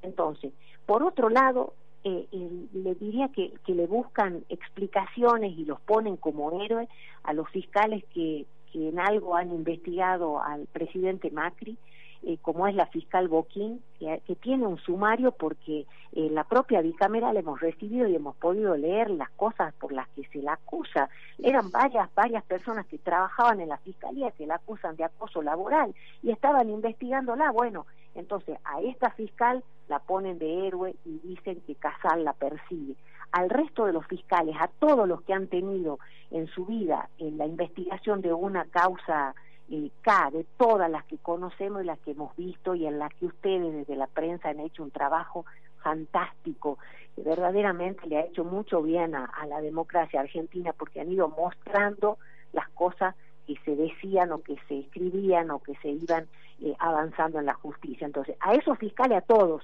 Entonces, 0.02 0.52
por 0.86 1.02
otro 1.02 1.28
lado, 1.28 1.74
eh, 2.04 2.26
le 2.72 2.94
diría 2.94 3.28
que, 3.28 3.52
que 3.66 3.74
le 3.74 3.86
buscan 3.86 4.44
explicaciones 4.48 5.52
y 5.58 5.64
los 5.64 5.80
ponen 5.80 6.16
como 6.16 6.62
héroes 6.62 6.88
a 7.22 7.34
los 7.34 7.48
fiscales 7.50 8.04
que, 8.14 8.46
que 8.72 8.88
en 8.88 8.98
algo 8.98 9.36
han 9.36 9.52
investigado 9.52 10.40
al 10.42 10.66
presidente 10.66 11.30
Macri 11.30 11.76
eh, 12.22 12.38
como 12.42 12.66
es 12.66 12.74
la 12.74 12.86
fiscal 12.86 13.28
Boquín, 13.28 13.82
que, 13.98 14.20
tiene 14.40 14.66
un 14.66 14.78
sumario 14.78 15.32
porque 15.32 15.86
eh, 16.12 16.28
la 16.30 16.44
propia 16.44 16.80
bicameral 16.80 17.36
hemos 17.36 17.60
recibido 17.60 18.08
y 18.08 18.16
hemos 18.16 18.36
podido 18.36 18.76
leer 18.76 19.10
las 19.10 19.30
cosas 19.30 19.72
por 19.74 19.92
las 19.92 20.08
que 20.10 20.24
se 20.28 20.42
la 20.42 20.54
acusa. 20.54 21.08
Eran 21.38 21.70
varias, 21.70 22.12
varias 22.14 22.44
personas 22.44 22.86
que 22.86 22.98
trabajaban 22.98 23.60
en 23.60 23.68
la 23.68 23.78
fiscalía 23.78 24.30
que 24.32 24.46
la 24.46 24.56
acusan 24.56 24.96
de 24.96 25.04
acoso 25.04 25.42
laboral 25.42 25.94
y 26.22 26.30
estaban 26.30 26.68
investigándola. 26.70 27.50
Bueno, 27.52 27.86
entonces 28.14 28.58
a 28.64 28.80
esta 28.80 29.10
fiscal 29.10 29.62
la 29.88 29.98
ponen 29.98 30.38
de 30.38 30.66
héroe 30.66 30.94
y 31.04 31.18
dicen 31.20 31.60
que 31.66 31.74
Casal 31.74 32.24
la 32.24 32.32
persigue 32.32 32.96
al 33.32 33.48
resto 33.48 33.86
de 33.86 33.92
los 33.92 34.06
fiscales, 34.06 34.56
a 34.58 34.68
todos 34.78 35.08
los 35.08 35.22
que 35.22 35.32
han 35.32 35.46
tenido 35.46 35.98
en 36.30 36.48
su 36.48 36.66
vida 36.66 37.08
en 37.18 37.38
la 37.38 37.46
investigación 37.46 38.20
de 38.20 38.32
una 38.32 38.64
causa 38.66 39.34
K, 40.02 40.30
de 40.32 40.44
todas 40.56 40.90
las 40.90 41.04
que 41.04 41.18
conocemos 41.18 41.82
y 41.82 41.86
las 41.86 41.98
que 42.00 42.10
hemos 42.10 42.34
visto 42.36 42.74
y 42.74 42.86
en 42.86 42.98
las 42.98 43.14
que 43.14 43.26
ustedes 43.26 43.72
desde 43.72 43.94
la 43.94 44.08
prensa 44.08 44.48
han 44.48 44.60
hecho 44.60 44.82
un 44.82 44.90
trabajo 44.90 45.44
fantástico, 45.82 46.78
que 47.14 47.22
verdaderamente 47.22 48.06
le 48.08 48.18
ha 48.18 48.24
hecho 48.24 48.44
mucho 48.44 48.82
bien 48.82 49.14
a, 49.14 49.30
la 49.46 49.60
democracia 49.60 50.20
argentina 50.20 50.72
porque 50.72 51.00
han 51.00 51.12
ido 51.12 51.28
mostrando 51.28 52.18
las 52.52 52.68
cosas 52.70 53.14
que 53.46 53.54
se 53.64 53.76
decían 53.76 54.32
o 54.32 54.42
que 54.42 54.56
se 54.68 54.80
escribían 54.80 55.50
o 55.50 55.60
que 55.60 55.74
se 55.76 55.90
iban 55.90 56.28
eh, 56.60 56.74
avanzando 56.78 57.38
en 57.38 57.46
la 57.46 57.54
justicia. 57.54 58.06
Entonces, 58.06 58.36
a 58.40 58.54
esos 58.54 58.76
fiscales, 58.78 59.18
a 59.18 59.22
todos, 59.22 59.62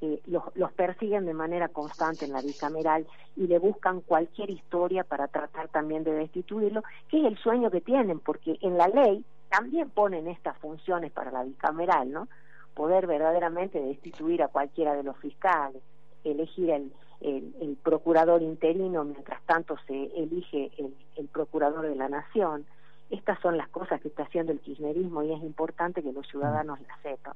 eh, 0.00 0.20
los, 0.26 0.44
los, 0.54 0.72
persiguen 0.72 1.26
de 1.26 1.34
manera 1.34 1.68
constante 1.68 2.24
en 2.24 2.32
la 2.32 2.40
bicameral 2.40 3.06
y 3.36 3.48
le 3.48 3.58
buscan 3.58 4.00
cualquier 4.00 4.50
historia 4.50 5.02
para 5.02 5.26
tratar 5.26 5.68
también 5.68 6.04
de 6.04 6.12
destituirlo, 6.12 6.82
que 7.08 7.18
es 7.18 7.24
el 7.26 7.36
sueño 7.38 7.70
que 7.70 7.80
tienen, 7.80 8.20
porque 8.20 8.58
en 8.60 8.78
la 8.78 8.86
ley 8.86 9.24
también 9.48 9.90
ponen 9.90 10.28
estas 10.28 10.56
funciones 10.58 11.10
para 11.10 11.32
la 11.32 11.42
bicameral, 11.42 12.12
¿no? 12.12 12.28
Poder 12.74 13.08
verdaderamente 13.08 13.80
destituir 13.80 14.42
a 14.42 14.48
cualquiera 14.48 14.94
de 14.94 15.02
los 15.02 15.16
fiscales, 15.16 15.82
elegir 16.22 16.70
el, 16.70 16.92
el, 17.20 17.76
procurador 17.82 18.42
interino 18.42 19.02
mientras 19.02 19.42
tanto 19.46 19.76
se 19.86 20.04
elige 20.14 20.70
el, 20.78 20.94
el 21.16 21.26
procurador 21.26 21.88
de 21.88 21.96
la 21.96 22.08
nación. 22.08 22.66
Estas 23.10 23.40
son 23.40 23.56
las 23.56 23.68
cosas 23.68 24.00
que 24.00 24.08
está 24.08 24.24
haciendo 24.24 24.52
el 24.52 24.60
kirchnerismo 24.60 25.22
y 25.22 25.32
es 25.32 25.42
importante 25.42 26.02
que 26.02 26.12
los 26.12 26.28
ciudadanos 26.28 26.78
las 26.82 27.00
sepan. 27.02 27.34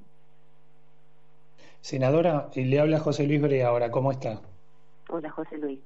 Senadora, 1.83 2.49
le 2.55 2.79
habla 2.79 3.01
José 3.01 3.27
Luis 3.27 3.43
Brea 3.43 3.67
ahora, 3.67 3.91
¿cómo 3.91 4.13
está? 4.13 4.41
Hola 5.09 5.29
José 5.31 5.59
Luis. 5.59 5.81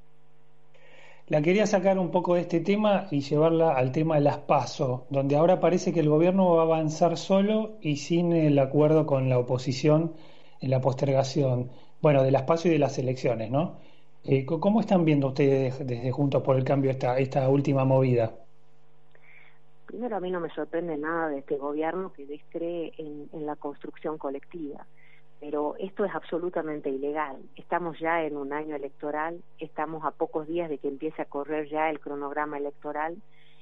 La 1.29 1.41
quería 1.41 1.67
sacar 1.67 1.99
un 1.99 2.11
poco 2.11 2.35
de 2.35 2.43
este 2.43 2.61
tema 2.61 3.09
y 3.11 3.23
llevarla 3.23 3.73
al 3.73 3.93
tema 3.93 4.17
de 4.17 4.21
las 4.21 4.37
PASO, 4.37 5.07
donde 5.09 5.37
ahora 5.37 5.59
parece 5.59 5.95
que 5.95 6.01
el 6.01 6.11
gobierno 6.11 6.55
va 6.55 6.61
a 6.61 6.65
avanzar 6.67 7.17
solo 7.17 7.79
y 7.81 7.97
sin 7.97 8.35
el 8.35 8.59
acuerdo 8.59 9.07
con 9.07 9.31
la 9.31 9.39
oposición 9.39 10.13
en 10.61 10.71
la 10.71 10.83
postergación, 10.83 11.71
bueno, 12.03 12.23
de 12.23 12.31
las 12.31 12.43
PASO 12.43 12.69
y 12.69 12.73
de 12.73 12.79
las 12.79 12.99
elecciones, 12.99 13.51
¿no? 13.51 13.79
Eh, 14.23 14.45
¿Cómo 14.45 14.81
están 14.81 15.07
viendo 15.07 15.29
ustedes 15.29 15.79
desde 15.79 16.13
Juntos 16.13 16.43
por 16.43 16.57
el 16.57 16.65
Cambio 16.65 16.91
esta, 16.91 17.19
esta 17.19 17.49
última 17.49 17.87
movida? 17.87 18.35
Primero, 19.87 20.17
a 20.17 20.21
mí 20.21 20.31
no 20.31 20.41
me 20.41 20.51
sorprende 20.51 20.99
nada 20.99 21.31
de 21.31 21.39
este 21.39 21.57
gobierno 21.57 22.13
que 22.13 22.27
descree 22.27 22.93
en, 22.99 23.31
en 23.33 23.47
la 23.47 23.57
construcción 23.57 24.19
colectiva, 24.19 24.87
pero 25.41 25.75
esto 25.79 26.05
es 26.05 26.15
absolutamente 26.15 26.91
ilegal. 26.91 27.37
Estamos 27.57 27.99
ya 27.99 28.23
en 28.23 28.37
un 28.37 28.53
año 28.53 28.75
electoral, 28.75 29.43
estamos 29.59 30.05
a 30.05 30.11
pocos 30.11 30.47
días 30.47 30.69
de 30.69 30.79
que 30.79 30.89
empiece 30.89 31.23
a 31.23 31.27
correr 31.27 31.69
ya 31.69 31.91
el 31.91 32.01
cronograma 32.01 32.59
electoral. 32.59 33.17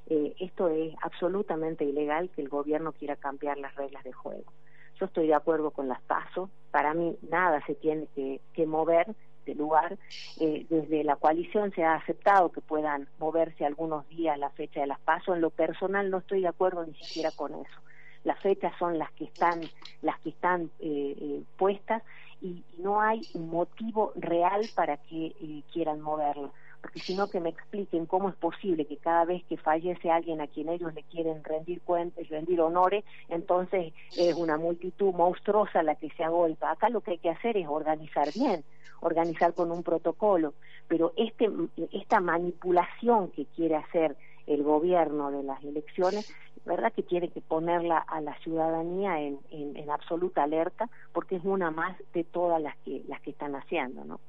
Eh, 0.06 0.34
esto 0.38 0.68
es 0.68 0.94
absolutamente 1.02 1.84
ilegal 1.84 2.30
que 2.30 2.42
el 2.42 2.48
gobierno 2.48 2.92
quiera 2.92 3.16
cambiar 3.16 3.58
las 3.58 3.74
reglas 3.74 4.04
de 4.04 4.12
juego. 4.12 4.52
Yo 5.00 5.06
estoy 5.06 5.26
de 5.26 5.34
acuerdo 5.34 5.72
con 5.72 5.88
las 5.88 6.00
pasos, 6.02 6.50
para 6.70 6.94
mí 6.94 7.16
nada 7.28 7.64
se 7.66 7.74
tiene 7.74 8.06
que, 8.14 8.40
que 8.52 8.66
mover 8.66 9.14
de 9.44 9.54
lugar. 9.54 9.98
Eh, 10.40 10.66
desde 10.68 11.04
la 11.04 11.16
coalición 11.16 11.72
se 11.72 11.84
ha 11.84 11.94
aceptado 11.94 12.50
que 12.50 12.60
puedan 12.60 13.08
moverse 13.18 13.64
algunos 13.64 14.08
días 14.08 14.38
la 14.38 14.50
fecha 14.50 14.80
de 14.80 14.86
las 14.86 15.00
pasos. 15.00 15.34
En 15.34 15.40
lo 15.40 15.50
personal 15.50 16.10
no 16.10 16.18
estoy 16.18 16.42
de 16.42 16.48
acuerdo 16.48 16.84
ni 16.86 16.94
siquiera 16.94 17.30
con 17.30 17.54
eso. 17.54 17.80
Las 18.24 18.40
fechas 18.40 18.72
son 18.78 18.98
las 18.98 19.10
que 19.12 19.24
están, 19.24 19.60
las 20.02 20.18
que 20.20 20.30
están 20.30 20.70
eh, 20.80 21.14
eh, 21.20 21.42
puestas 21.56 22.02
y, 22.40 22.64
no 22.78 23.00
hay 23.00 23.22
un 23.34 23.48
motivo 23.48 24.12
real 24.16 24.68
para 24.74 24.96
que 24.98 25.26
eh, 25.40 25.62
quieran 25.72 26.00
moverlo 26.00 26.52
porque 26.84 27.00
si 27.00 27.16
no 27.16 27.30
que 27.30 27.40
me 27.40 27.48
expliquen 27.48 28.04
cómo 28.04 28.28
es 28.28 28.34
posible 28.34 28.84
que 28.84 28.98
cada 28.98 29.24
vez 29.24 29.42
que 29.44 29.56
fallece 29.56 30.10
alguien 30.10 30.42
a 30.42 30.46
quien 30.46 30.68
ellos 30.68 30.92
le 30.92 31.02
quieren 31.04 31.42
rendir 31.42 31.80
cuentas, 31.80 32.28
rendir 32.28 32.60
honores, 32.60 33.06
entonces 33.30 33.94
es 34.18 34.34
una 34.34 34.58
multitud 34.58 35.14
monstruosa 35.14 35.82
la 35.82 35.94
que 35.94 36.10
se 36.10 36.22
agolpa. 36.22 36.70
Acá 36.70 36.90
lo 36.90 37.00
que 37.00 37.12
hay 37.12 37.18
que 37.18 37.30
hacer 37.30 37.56
es 37.56 37.66
organizar 37.66 38.30
bien, 38.34 38.64
organizar 39.00 39.54
con 39.54 39.72
un 39.72 39.82
protocolo, 39.82 40.52
pero 40.86 41.14
este, 41.16 41.48
esta 41.92 42.20
manipulación 42.20 43.30
que 43.30 43.46
quiere 43.46 43.76
hacer 43.76 44.14
el 44.46 44.62
gobierno 44.62 45.30
de 45.30 45.42
las 45.42 45.62
elecciones, 45.64 46.32
verdad 46.64 46.92
que 46.92 47.02
tiene 47.02 47.28
que 47.28 47.40
ponerla 47.40 47.98
a 47.98 48.20
la 48.20 48.36
ciudadanía 48.38 49.20
en, 49.20 49.38
en, 49.50 49.76
en 49.76 49.90
absoluta 49.90 50.42
alerta, 50.42 50.88
porque 51.12 51.36
es 51.36 51.44
una 51.44 51.70
más 51.70 51.96
de 52.12 52.24
todas 52.24 52.60
las 52.60 52.76
que, 52.78 53.02
las 53.08 53.20
que 53.20 53.30
están 53.30 53.54
haciendo, 53.54 54.04
¿no? 54.04 54.20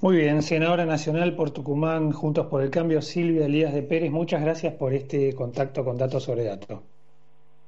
Muy 0.00 0.16
bien, 0.16 0.42
senadora 0.42 0.84
nacional 0.84 1.34
por 1.34 1.50
Tucumán, 1.50 2.12
Juntos 2.12 2.46
por 2.46 2.62
el 2.62 2.70
Cambio, 2.70 3.02
Silvia 3.02 3.46
Elías 3.46 3.72
de 3.72 3.82
Pérez, 3.82 4.10
muchas 4.10 4.42
gracias 4.42 4.74
por 4.74 4.92
este 4.92 5.34
contacto 5.34 5.84
con 5.84 5.96
Datos 5.96 6.24
sobre 6.24 6.44
Datos. 6.44 6.80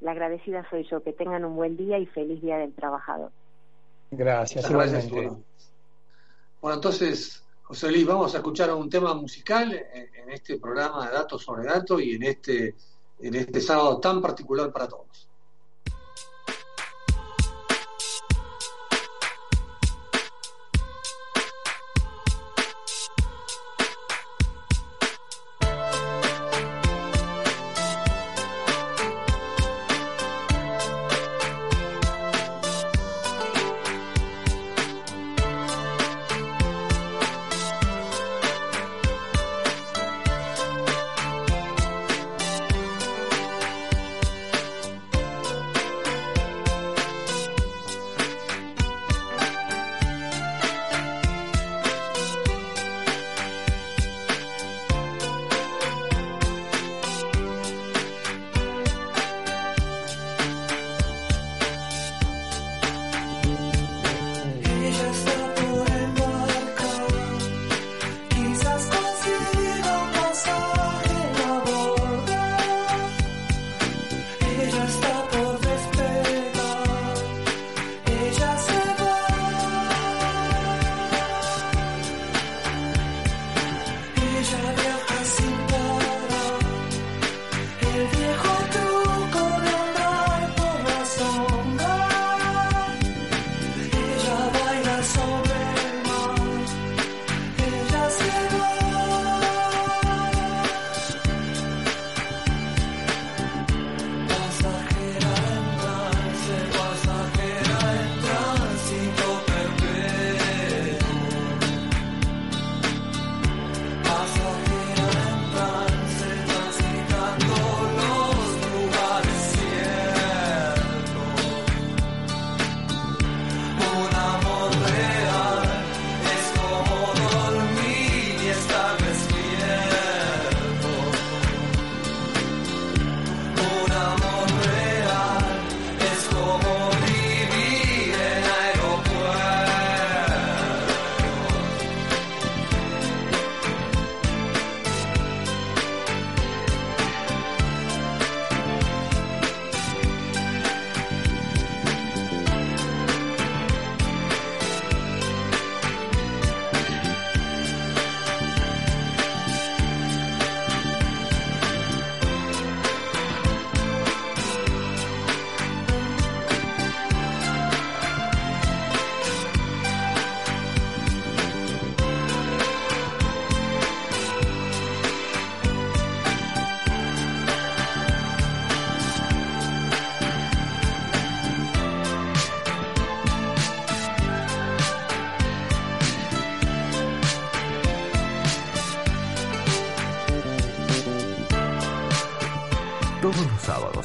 La 0.01 0.13
agradecida 0.13 0.67
soy 0.69 0.87
yo, 0.91 1.03
que 1.03 1.13
tengan 1.13 1.45
un 1.45 1.57
buen 1.57 1.77
día 1.77 1.99
y 1.99 2.07
feliz 2.07 2.41
Día 2.43 2.59
del 2.59 2.73
Trabajador. 2.75 3.31
Gracias, 4.11 4.69
gracias 4.69 5.07
igualmente. 5.07 5.43
Bueno, 6.61 6.75
entonces, 6.77 7.44
José 7.65 7.91
Luis, 7.91 8.07
vamos 8.07 8.35
a 8.35 8.39
escuchar 8.39 8.75
un 8.75 8.91
tema 8.91 9.15
musical 9.15 9.73
en, 9.73 10.15
en 10.15 10.31
este 10.31 10.59
programa 10.59 11.07
de 11.07 11.15
Datos 11.15 11.43
sobre 11.43 11.65
Datos 11.65 12.03
y 12.03 12.13
en 12.13 12.23
este, 12.25 12.75
en 13.21 13.35
este 13.35 13.59
sábado 13.59 13.99
tan 14.01 14.21
particular 14.21 14.71
para 14.71 14.87
todos. 14.87 15.07
Todos 15.07 15.34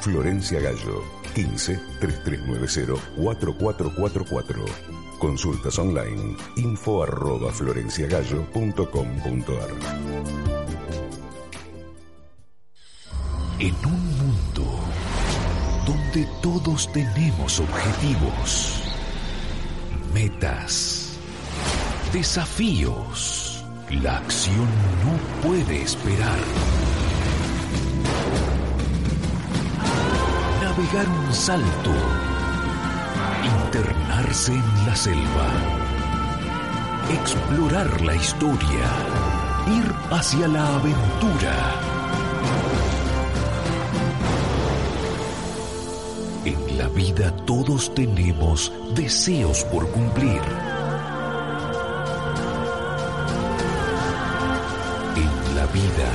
Florencia 0.00 0.58
Gallo, 0.58 1.04
15 1.36 1.78
3390 2.00 3.00
4444. 3.16 5.03
Consultas 5.24 5.78
online 5.78 6.36
info 6.56 7.02
arroba 7.02 7.50
florenciagallo.com.ar 7.50 9.70
En 13.58 13.74
un 13.86 14.18
mundo 14.18 14.80
donde 15.86 16.28
todos 16.42 16.92
tenemos 16.92 17.58
objetivos, 17.58 18.82
metas, 20.12 21.16
desafíos, 22.12 23.64
la 24.02 24.18
acción 24.18 24.68
no 25.06 25.16
puede 25.48 25.84
esperar. 25.84 26.38
Navegar 30.60 31.08
un 31.08 31.32
salto 31.32 32.33
internarse 33.74 34.52
en 34.52 34.86
la 34.86 34.94
selva, 34.94 35.48
explorar 37.12 38.00
la 38.02 38.14
historia, 38.14 38.86
ir 39.66 39.92
hacia 40.12 40.46
la 40.46 40.76
aventura. 40.76 41.56
En 46.44 46.78
la 46.78 46.88
vida 46.88 47.34
todos 47.46 47.92
tenemos 47.96 48.72
deseos 48.94 49.64
por 49.64 49.90
cumplir. 49.90 50.42
En 55.16 55.56
la 55.56 55.66
vida 55.66 56.10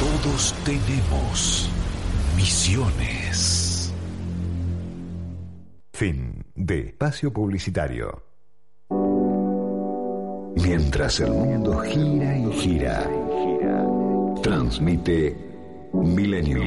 todos 0.00 0.54
tenemos 0.64 1.68
misiones. 2.36 3.19
Fin 6.00 6.46
de 6.54 6.78
espacio 6.78 7.30
publicitario. 7.30 8.22
Mientras 10.56 11.20
el 11.20 11.30
mundo 11.30 11.78
gira 11.80 12.38
y 12.38 12.52
gira, 12.52 13.06
transmite 14.42 15.36
Milenio. 15.92 16.62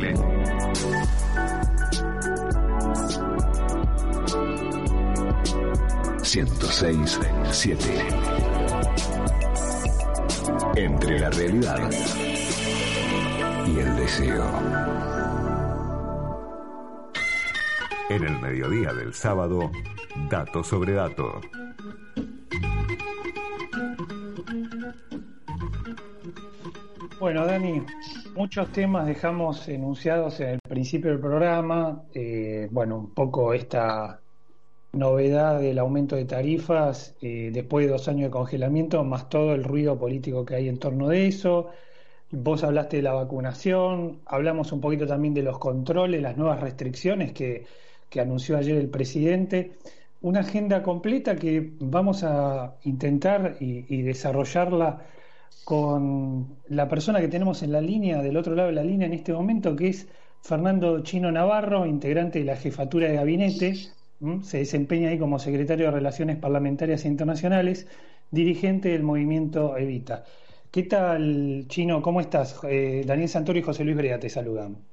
106 6.21 7.19
7 7.49 8.07
Entre 10.75 11.19
la 11.19 11.29
realidad 11.31 11.89
y 13.65 13.79
el 13.79 13.95
deseo. 13.95 15.02
En 18.09 18.23
el 18.23 18.39
mediodía 18.39 18.93
del 18.93 19.13
sábado, 19.13 19.71
dato 20.29 20.63
sobre 20.63 20.93
dato. 20.93 21.39
Bueno, 27.19 27.45
Dani, 27.45 27.81
muchos 28.35 28.71
temas 28.73 29.07
dejamos 29.07 29.67
enunciados 29.69 30.41
en 30.41 30.49
el 30.49 30.59
principio 30.59 31.11
del 31.11 31.21
programa. 31.21 32.03
Eh, 32.13 32.67
bueno, 32.71 32.97
un 32.97 33.13
poco 33.13 33.53
esta 33.53 34.19
novedad 34.91 35.59
del 35.61 35.79
aumento 35.79 36.17
de 36.17 36.25
tarifas 36.25 37.15
eh, 37.21 37.51
después 37.53 37.85
de 37.85 37.93
dos 37.93 38.07
años 38.09 38.25
de 38.25 38.31
congelamiento, 38.31 39.03
más 39.05 39.29
todo 39.29 39.53
el 39.55 39.63
ruido 39.63 39.97
político 39.97 40.45
que 40.45 40.55
hay 40.55 40.67
en 40.67 40.77
torno 40.77 41.07
de 41.07 41.27
eso. 41.27 41.69
Vos 42.31 42.63
hablaste 42.63 42.97
de 42.97 43.03
la 43.03 43.13
vacunación, 43.13 44.19
hablamos 44.25 44.71
un 44.73 44.81
poquito 44.81 45.07
también 45.07 45.33
de 45.33 45.43
los 45.43 45.57
controles, 45.57 46.21
las 46.21 46.35
nuevas 46.35 46.59
restricciones 46.59 47.31
que, 47.31 47.65
que 48.13 48.21
anunció 48.21 48.58
ayer 48.58 48.78
el 48.78 48.89
presidente. 48.89 49.71
Una 50.21 50.41
agenda 50.41 50.84
completa 50.84 51.36
que 51.36 51.73
vamos 51.80 52.23
a 52.23 52.76
intentar 52.84 53.58
y, 53.60 54.04
desarrollarla 54.04 55.02
con 55.65 56.58
la 56.67 56.88
persona 56.88 57.19
que 57.19 57.28
tenemos 57.28 57.63
en 57.63 57.71
la 57.71 57.82
línea, 57.82 58.21
del 58.21 58.38
otro 58.38 58.54
lado 58.54 58.69
de 58.69 58.76
la 58.76 58.84
línea 58.84 59.08
en 59.08 59.13
este 59.13 59.34
momento, 59.34 59.76
que 59.76 59.88
es 59.88 60.08
Fernando 60.41 61.02
Chino 61.02 61.32
Navarro, 61.32 61.88
integrante 61.88 62.39
de 62.39 62.45
la 62.45 62.56
jefatura 62.56 63.08
de 63.08 63.15
gabinete, 63.15 63.73
se 64.43 64.58
desempeña 64.60 65.10
ahí 65.10 65.17
como 65.17 65.39
secretario 65.39 65.88
de 65.88 65.91
Relaciones 65.91 66.38
Parlamentarias 66.38 67.06
e 67.06 67.08
Internacionales, 67.08 67.88
dirigente 68.30 68.89
del 68.89 69.02
movimiento 69.04 69.76
Evita. 69.76 70.23
¿Qué 70.69 70.84
tal, 70.84 71.65
Chino? 71.67 72.02
¿Cómo 72.04 72.21
estás? 72.21 72.60
Eh, 72.63 73.04
Daniel 73.06 73.30
Santoro 73.30 73.58
y 73.58 73.63
José 73.63 73.84
Luis 73.84 73.97
Brea 73.97 74.19
te 74.19 74.30
saludan. 74.30 74.92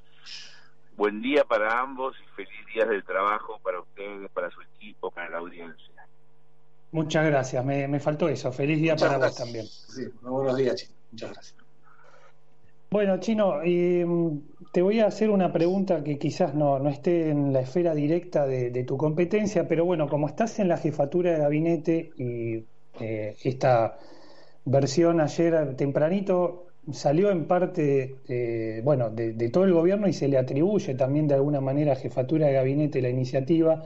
Buen 1.01 1.23
día 1.23 1.45
para 1.45 1.81
ambos 1.81 2.15
y 2.23 2.37
feliz 2.37 2.67
día 2.75 2.85
del 2.85 3.03
trabajo 3.03 3.59
para 3.65 3.81
ustedes, 3.81 4.31
para 4.33 4.51
su 4.51 4.61
equipo, 4.61 5.11
para 5.11 5.31
la 5.31 5.39
audiencia. 5.39 5.95
Muchas 6.93 7.25
gracias, 7.25 7.65
me, 7.65 7.89
me 7.89 8.01
faltó 8.01 8.29
eso. 8.29 8.53
Feliz 8.53 8.79
día 8.79 8.93
Muchas 8.93 9.09
para 9.09 9.19
gracias. 9.19 9.39
vos 9.39 9.47
también. 9.47 9.67
Sí, 9.67 10.03
buenos 10.21 10.57
días, 10.59 10.75
Chino. 10.77 10.93
Muchas 11.11 11.33
gracias. 11.33 11.55
Bueno, 12.91 13.19
Chino, 13.19 13.63
eh, 13.65 14.07
te 14.73 14.83
voy 14.83 15.01
a 15.01 15.07
hacer 15.07 15.31
una 15.31 15.51
pregunta 15.51 16.05
que 16.05 16.19
quizás 16.19 16.55
no, 16.55 16.79
no 16.79 16.91
esté 16.91 17.31
en 17.31 17.55
la 17.55 17.61
esfera 17.61 17.95
directa 17.95 18.47
de, 18.47 18.71
de 18.71 18.85
tu 18.85 18.99
competencia, 18.99 19.67
pero 19.67 19.87
bueno, 19.87 20.07
como 20.07 20.29
estás 20.29 20.59
en 20.59 20.69
la 20.69 20.77
jefatura 20.77 21.33
de 21.33 21.39
gabinete 21.39 22.13
y 22.19 22.63
eh, 23.01 23.37
esta 23.43 23.97
versión 24.67 25.23
ayer 25.23 25.77
tempranito 25.77 26.67
salió 26.93 27.31
en 27.31 27.47
parte, 27.47 28.17
eh, 28.29 28.81
bueno, 28.85 29.11
de, 29.11 29.33
de 29.33 29.49
todo 29.51 29.65
el 29.65 29.73
gobierno 29.73 30.09
y 30.09 30.13
se 30.13 30.29
le 30.29 30.39
atribuye 30.39 30.95
también 30.95 31.29
de 31.29 31.35
alguna 31.35 31.61
manera 31.61 31.93
a 31.93 31.97
jefatura 31.97 32.47
de 32.47 32.55
gabinete 32.55 33.03
la 33.03 33.09
iniciativa 33.11 33.85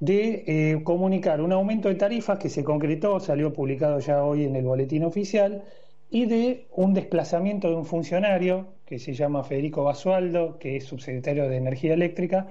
de 0.00 0.44
eh, 0.46 0.82
comunicar 0.84 1.40
un 1.40 1.52
aumento 1.52 1.88
de 1.88 1.96
tarifas 1.96 2.38
que 2.38 2.48
se 2.48 2.64
concretó, 2.64 3.18
salió 3.20 3.52
publicado 3.52 3.98
ya 4.00 4.22
hoy 4.22 4.44
en 4.44 4.56
el 4.56 4.64
boletín 4.64 5.04
oficial, 5.04 5.64
y 6.10 6.26
de 6.26 6.66
un 6.72 6.94
desplazamiento 6.94 7.68
de 7.68 7.76
un 7.76 7.84
funcionario 7.84 8.68
que 8.86 8.98
se 8.98 9.12
llama 9.12 9.44
Federico 9.44 9.84
Basualdo, 9.84 10.58
que 10.58 10.76
es 10.76 10.84
subsecretario 10.84 11.48
de 11.48 11.56
Energía 11.56 11.94
Eléctrica, 11.94 12.48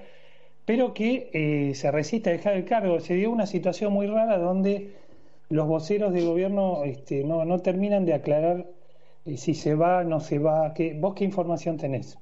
pero 0.65 0.93
que 0.93 1.29
eh, 1.33 1.73
se 1.75 1.91
resiste 1.91 2.29
a 2.29 2.33
dejar 2.33 2.55
el 2.55 2.65
cargo. 2.65 2.99
Se 2.99 3.15
dio 3.15 3.31
una 3.31 3.47
situación 3.47 3.93
muy 3.93 4.07
rara 4.07 4.37
donde 4.37 4.91
los 5.49 5.67
voceros 5.67 6.13
del 6.13 6.25
gobierno 6.25 6.83
este, 6.83 7.23
no, 7.23 7.45
no 7.45 7.59
terminan 7.61 8.05
de 8.05 8.13
aclarar 8.13 8.67
eh, 9.27 9.37
si 9.37 9.53
se 9.53 9.75
va, 9.75 10.03
no 10.03 10.19
se 10.19 10.39
va. 10.39 10.73
¿Qué, 10.73 10.95
¿Vos 10.99 11.13
qué 11.15 11.25
información 11.25 11.77
tenés? 11.77 12.17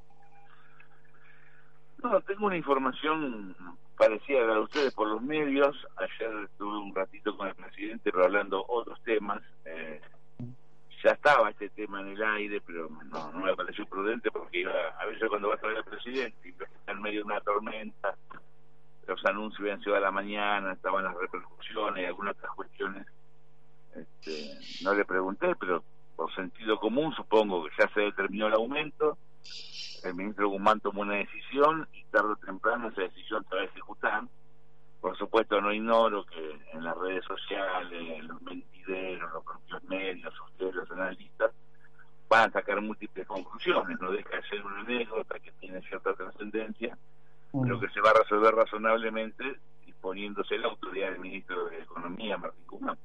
No, 2.03 2.19
tengo 2.21 2.47
una 2.47 2.57
información 2.57 3.55
parecida 3.97 4.43
a 4.43 4.47
la 4.47 4.53
de 4.55 4.59
ustedes 4.61 4.93
por 4.93 5.07
los 5.07 5.21
medios. 5.21 5.75
Ayer 5.97 6.45
estuve 6.45 6.77
un 6.77 6.93
ratito 6.93 7.37
con 7.37 7.47
el 7.47 7.55
presidente, 7.55 8.11
pero 8.11 8.25
hablando 8.25 8.65
otros 8.67 9.01
temas. 9.03 9.41
Eh, 9.65 10.01
ya 11.03 11.11
estaba 11.11 11.51
este 11.51 11.69
tema 11.69 12.01
en 12.01 12.07
el 12.07 12.23
aire, 12.23 12.61
pero 12.65 12.89
no, 12.89 13.31
no 13.31 13.45
me 13.45 13.55
pareció 13.55 13.85
prudente 13.85 14.31
porque 14.31 14.61
iba, 14.61 14.71
a 14.99 15.05
veces 15.05 15.29
cuando 15.29 15.49
vas 15.49 15.63
a 15.63 15.67
ver 15.67 15.77
al 15.77 15.83
presidente 15.83 16.37
y 16.43 16.49
está 16.49 16.91
en 16.91 17.01
medio 17.01 17.19
de 17.19 17.25
una 17.25 17.41
tormenta, 17.41 18.15
los 19.07 19.23
anuncios 19.25 19.69
anuncio 19.69 19.93
de 19.93 20.01
la 20.01 20.09
mañana, 20.09 20.73
estaban 20.73 21.03
las 21.03 21.15
repercusiones 21.15 22.03
y 22.03 22.05
algunas 22.07 22.35
otras 22.37 22.51
cuestiones. 22.55 23.05
Este, 23.95 24.83
no 24.83 24.95
le 24.95 25.05
pregunté, 25.05 25.55
pero 25.59 25.83
por 26.15 26.33
sentido 26.33 26.79
común 26.79 27.13
supongo 27.13 27.63
que 27.65 27.71
ya 27.77 27.87
se 27.93 28.01
determinó 28.01 28.47
el 28.47 28.53
aumento. 28.53 29.17
El 30.03 30.15
ministro 30.15 30.49
Guzmán 30.49 30.79
tomó 30.79 31.01
una 31.01 31.15
decisión 31.15 31.87
y 31.93 32.03
tarde 32.05 32.33
o 32.33 32.35
temprano 32.35 32.89
esa 32.89 33.01
decisión 33.01 33.45
se 33.49 33.55
va 33.55 33.61
a 33.61 33.65
ejecutar. 33.65 34.23
Por 35.01 35.17
supuesto, 35.17 35.61
no 35.61 35.71
ignoro 35.71 36.25
que 36.25 36.59
en 36.73 36.83
las 36.83 36.97
redes 36.97 37.23
sociales, 37.25 38.23
los 38.23 38.41
mentideros, 38.41 39.33
los 39.33 39.43
propios 39.43 39.83
medios, 39.83 40.33
ustedes 40.51 40.75
los 40.75 40.91
analistas, 40.91 41.51
van 42.27 42.49
a 42.49 42.53
sacar 42.53 42.81
múltiples 42.81 43.27
conclusiones. 43.27 43.99
No 43.99 44.11
deja 44.11 44.35
de 44.35 44.43
ser 44.47 44.65
una 44.65 44.79
anécdota 44.79 45.39
que 45.39 45.51
tiene 45.53 45.81
cierta 45.81 46.13
trascendencia, 46.13 46.97
pero 47.51 47.79
que 47.79 47.89
se 47.89 48.01
va 48.01 48.11
a 48.11 48.23
resolver 48.23 48.55
razonablemente 48.55 49.59
disponiéndose 49.85 50.57
la 50.57 50.67
autoridad 50.69 51.11
del 51.11 51.19
ministro 51.19 51.65
de 51.65 51.79
Economía, 51.79 52.37
Martín 52.37 52.65
Guzmán. 52.67 52.97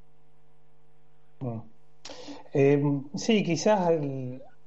Eh, 2.52 2.82
sí, 3.14 3.44
quizás 3.44 3.90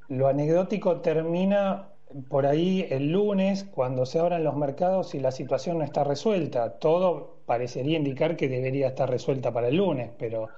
lo 0.07 0.27
anecdótico 0.27 1.01
termina 1.01 1.89
por 2.29 2.45
ahí 2.45 2.86
el 2.89 3.11
lunes, 3.11 3.63
cuando 3.63 4.05
se 4.05 4.19
abran 4.19 4.43
los 4.43 4.55
mercados 4.55 5.15
y 5.15 5.19
la 5.19 5.31
situación 5.31 5.79
no 5.79 5.84
está 5.84 6.03
resuelta. 6.03 6.77
Todo 6.77 7.39
parecería 7.45 7.97
indicar 7.97 8.38
que 8.38 8.47
debería 8.47 8.88
estar 8.88 9.09
resuelta 9.09 9.51
para 9.51 9.69
el 9.69 9.77
lunes, 9.77 10.11
pero 10.17 10.49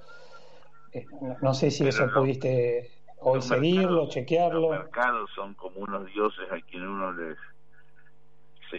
eh, 0.91 1.07
no, 1.41 1.53
sé 1.53 1.71
si 1.71 1.88
eso 1.88 2.09
pudiste 2.13 2.91
hoy 3.19 3.41
seguirlo, 3.41 4.09
chequearlo. 4.09 4.71
Los 4.71 4.80
mercados 4.82 5.30
son 5.34 5.53
como 5.53 5.80
unos 5.80 6.05
dioses 6.13 6.51
a 6.51 6.59
quienes 6.61 6.89
uno 6.89 7.13
les 7.13 7.38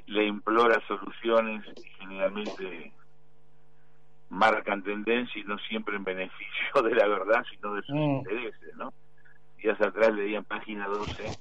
le 0.06 0.26
implora 0.26 0.78
soluciones 0.86 1.64
y 1.76 1.88
generalmente 1.98 2.92
marcan 4.28 4.82
tendencia 4.82 5.40
y 5.40 5.44
no 5.44 5.58
siempre 5.58 5.96
en 5.96 6.04
beneficio 6.04 6.82
de 6.84 6.94
la 6.94 7.06
verdad, 7.06 7.44
sino 7.50 7.74
de 7.74 7.82
sus 7.82 7.94
mm. 7.94 7.98
intereses, 7.98 8.76
¿no? 8.76 8.92
Días 9.58 9.80
atrás 9.80 10.12
leía 10.14 10.38
en 10.38 10.44
página 10.44 10.86
12 10.86 11.38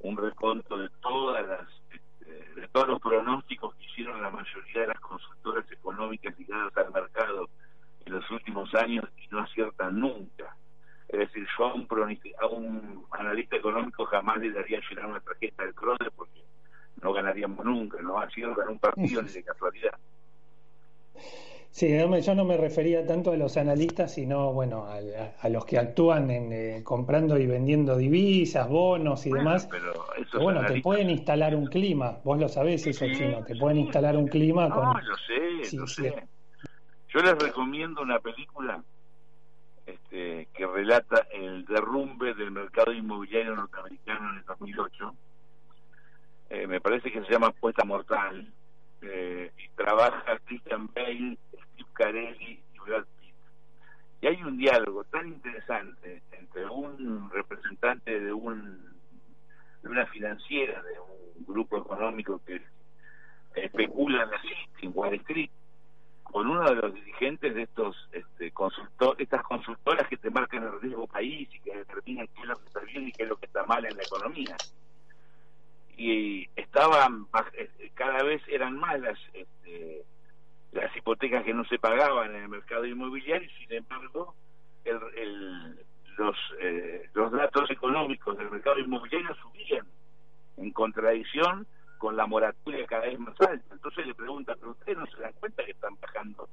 un 0.00 0.16
reconto 0.16 0.76
de 0.78 0.88
todas 1.00 1.46
las 1.46 1.68
este, 1.92 2.60
de 2.60 2.68
todos 2.68 2.88
los 2.88 3.00
pronósticos 3.00 3.74
que 3.76 3.84
hicieron 3.84 4.22
la 4.22 4.30
mayoría 4.30 4.82
de 4.82 4.86
las 4.88 5.00
consultoras 5.00 5.70
económicas 5.70 6.38
ligadas 6.38 6.76
al 6.76 6.92
mercado 6.92 7.48
en 8.04 8.12
los 8.12 8.30
últimos 8.30 8.74
años 8.74 9.04
y 9.16 9.28
no 9.28 9.40
aciertan 9.40 9.98
nunca. 9.98 10.56
Es 11.08 11.18
decir, 11.18 11.46
yo 11.58 11.66
a 11.66 11.74
un, 11.74 11.86
a 12.40 12.46
un 12.46 13.06
analista 13.10 13.56
económico 13.56 14.06
jamás 14.06 14.38
le 14.38 14.50
daría 14.50 14.80
llenar 14.88 15.06
una 15.06 15.20
tarjeta 15.20 15.64
del 15.64 15.74
CRODE 15.74 16.10
porque 16.16 16.42
no 17.02 17.12
ganaríamos 17.12 17.64
nunca, 17.64 18.00
no 18.00 18.18
aciertan 18.18 18.68
un 18.68 18.78
partido 18.78 19.22
ni 19.22 19.30
de 19.30 19.44
casualidad. 19.44 19.98
Sí, 21.72 21.88
yo 21.88 22.34
no 22.34 22.44
me 22.44 22.58
refería 22.58 23.06
tanto 23.06 23.32
a 23.32 23.36
los 23.38 23.56
analistas, 23.56 24.12
sino 24.12 24.52
bueno, 24.52 24.86
a, 24.86 25.48
los 25.48 25.64
que 25.64 25.78
actúan 25.78 26.30
en 26.30 26.52
eh, 26.52 26.82
comprando 26.84 27.38
y 27.38 27.46
vendiendo 27.46 27.96
divisas, 27.96 28.68
bonos 28.68 29.24
y 29.24 29.32
demás. 29.32 29.66
Pero 29.70 29.94
bueno, 30.38 30.66
te 30.66 30.82
pueden 30.82 31.08
instalar 31.08 31.56
un 31.56 31.66
clima, 31.66 32.18
vos 32.24 32.38
lo 32.38 32.46
sabés 32.50 32.86
eso, 32.86 33.06
chino, 33.06 33.42
te 33.44 33.56
pueden 33.56 33.78
instalar 33.78 34.18
un 34.18 34.28
clima. 34.28 34.68
No, 34.68 34.74
con... 34.74 35.06
lo 35.06 35.16
sé, 35.16 35.76
lo 35.76 35.86
sé. 35.86 36.28
Yo 37.08 37.20
les 37.20 37.38
recomiendo 37.38 38.02
una 38.02 38.18
película 38.18 38.84
este, 39.86 40.48
que 40.52 40.66
relata 40.66 41.26
el 41.32 41.64
derrumbe 41.64 42.34
del 42.34 42.50
mercado 42.50 42.92
inmobiliario 42.92 43.56
norteamericano 43.56 44.30
en 44.32 44.36
el 44.36 44.44
2008. 44.44 45.14
Eh, 46.50 46.66
me 46.66 46.82
parece 46.82 47.10
que 47.10 47.24
se 47.24 47.32
llama 47.32 47.50
Puesta 47.50 47.82
Mortal. 47.82 48.52
Eh, 49.04 49.50
y 49.58 49.68
trabaja 49.70 50.38
Christian 50.44 50.88
Bale 50.94 51.36
Carelli 51.92 52.62
y 52.74 52.78
Brad 52.78 53.04
Pitt. 53.20 53.34
Y 54.20 54.26
hay 54.26 54.42
un 54.42 54.56
diálogo 54.56 55.04
tan 55.04 55.28
interesante 55.28 56.22
entre 56.32 56.66
un 56.66 57.30
representante 57.30 58.20
de 58.20 58.32
un 58.32 58.92
de 59.82 59.88
una 59.88 60.06
financiera, 60.06 60.80
de 60.82 61.00
un 61.00 61.44
grupo 61.44 61.78
económico 61.78 62.40
que 62.46 62.62
especula 63.54 64.22
en 64.22 64.30
la 64.30 64.40
en 64.80 64.92
Wall 64.94 65.14
Street, 65.14 65.50
con 66.22 66.48
uno 66.48 66.64
de 66.64 66.76
los 66.76 66.94
dirigentes 66.94 67.54
de 67.54 67.62
estos 67.62 68.08
este, 68.12 68.50
consultor, 68.52 69.16
estas 69.18 69.42
consultoras 69.42 70.08
que 70.08 70.16
te 70.16 70.30
marcan 70.30 70.62
el 70.62 70.80
riesgo 70.80 71.06
país 71.06 71.48
y 71.52 71.60
que 71.60 71.76
determinan 71.76 72.26
qué 72.28 72.42
es 72.42 72.48
lo 72.48 72.56
que 72.56 72.66
está 72.66 72.80
bien 72.80 73.08
y 73.08 73.12
qué 73.12 73.22
es 73.24 73.28
lo 73.28 73.36
que 73.36 73.46
está 73.46 73.64
mal 73.64 73.84
en 73.84 73.96
la 73.96 74.02
economía. 74.02 74.56
Y 75.96 76.48
estaban, 76.56 77.26
eh, 77.54 77.90
cada 77.94 78.22
vez 78.22 78.40
eran 78.48 78.78
más 78.78 78.98
las, 78.98 79.18
este, 79.34 80.04
las 80.72 80.94
hipotecas 80.96 81.44
que 81.44 81.54
no 81.54 81.64
se 81.64 81.78
pagaban 81.78 82.34
en 82.34 82.42
el 82.42 82.48
mercado 82.48 82.86
inmobiliario 82.86 83.48
sin 83.58 83.72
embargo 83.72 84.34
el, 84.84 85.78
los, 86.18 86.36
eh, 86.60 87.08
los 87.14 87.32
datos 87.32 87.70
económicos 87.70 88.36
del 88.36 88.50
mercado 88.50 88.78
inmobiliario 88.78 89.34
subían 89.36 89.86
en 90.56 90.70
contradicción 90.72 91.66
con 91.98 92.16
la 92.16 92.26
moratoria 92.26 92.84
cada 92.86 93.06
vez 93.06 93.18
más 93.18 93.40
alta. 93.40 93.74
Entonces 93.74 94.06
le 94.06 94.14
preguntan, 94.14 94.56
pero 94.58 94.72
ustedes 94.72 94.98
no 94.98 95.06
se 95.06 95.20
dan 95.20 95.32
cuenta 95.34 95.64
que 95.64 95.70
están 95.70 95.96
bajando, 96.00 96.48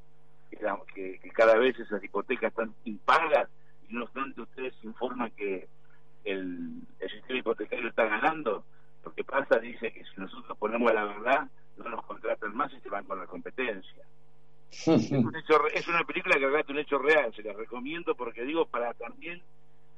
que, 0.94 1.20
que, 1.20 1.30
cada 1.32 1.58
vez 1.58 1.78
esas 1.80 2.04
hipotecas 2.04 2.52
están 2.52 2.74
impagas 2.86 3.50
y 3.88 3.94
no 3.94 4.04
obstante 4.04 4.42
ustedes 4.42 4.74
informan 4.84 5.32
que 5.32 5.68
el, 6.24 6.82
el 7.00 7.10
sistema 7.10 7.40
hipotecario 7.40 7.90
está 7.90 8.06
ganando. 8.06 8.64
Lo 9.04 9.14
que 9.14 9.24
pasa 9.24 9.60
dice 9.60 9.92
que 9.92 10.04
si 10.04 10.22
nosotros 10.22 10.58
ponemos 10.58 10.94
la 10.94 11.06
verdad, 11.06 11.48
no 11.80 11.90
nos 11.90 12.06
contratan 12.06 12.56
más 12.56 12.72
y 12.74 12.80
se 12.80 12.90
van 12.90 13.06
con 13.06 13.20
la 13.20 13.26
competencia. 13.26 14.04
es, 15.74 15.88
una 15.88 16.04
película 16.04 16.36
que 16.36 16.46
relata 16.46 16.72
un 16.72 16.80
hecho 16.80 17.00
real, 17.00 17.34
se 17.36 17.44
la 17.44 17.54
recomiendo 17.54 18.16
porque 18.16 18.44
digo 18.44 18.66
para 18.66 18.94
también, 18.94 19.42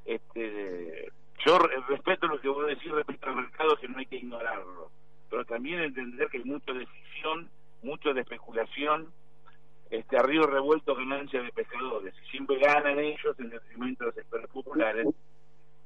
este, 0.05 1.11
yo 1.45 1.59
respeto 1.59 2.27
lo 2.27 2.39
que 2.39 2.47
voy 2.47 2.65
a 2.65 2.75
decir 2.75 2.93
respecto 2.93 3.29
al 3.29 3.35
mercado 3.35 3.75
que 3.77 3.87
no 3.87 3.97
hay 3.97 4.05
que 4.05 4.17
ignorarlo, 4.17 4.89
pero 5.29 5.45
también 5.45 5.81
entender 5.81 6.29
que 6.29 6.37
hay 6.37 6.45
mucho 6.45 6.73
de 6.73 6.85
ficción, 6.85 7.49
mucho 7.83 8.13
de 8.13 8.21
especulación, 8.21 9.11
este 9.89 10.17
arriba 10.17 10.47
revuelto 10.47 10.95
ganancia 10.95 11.41
de 11.41 11.51
pescadores, 11.51 12.13
y 12.25 12.31
siempre 12.31 12.57
ganan 12.59 12.97
ellos 12.97 13.37
en 13.39 13.49
detrimento 13.49 14.05
de 14.05 14.07
los 14.07 14.15
sectores 14.15 14.47
populares. 14.47 15.07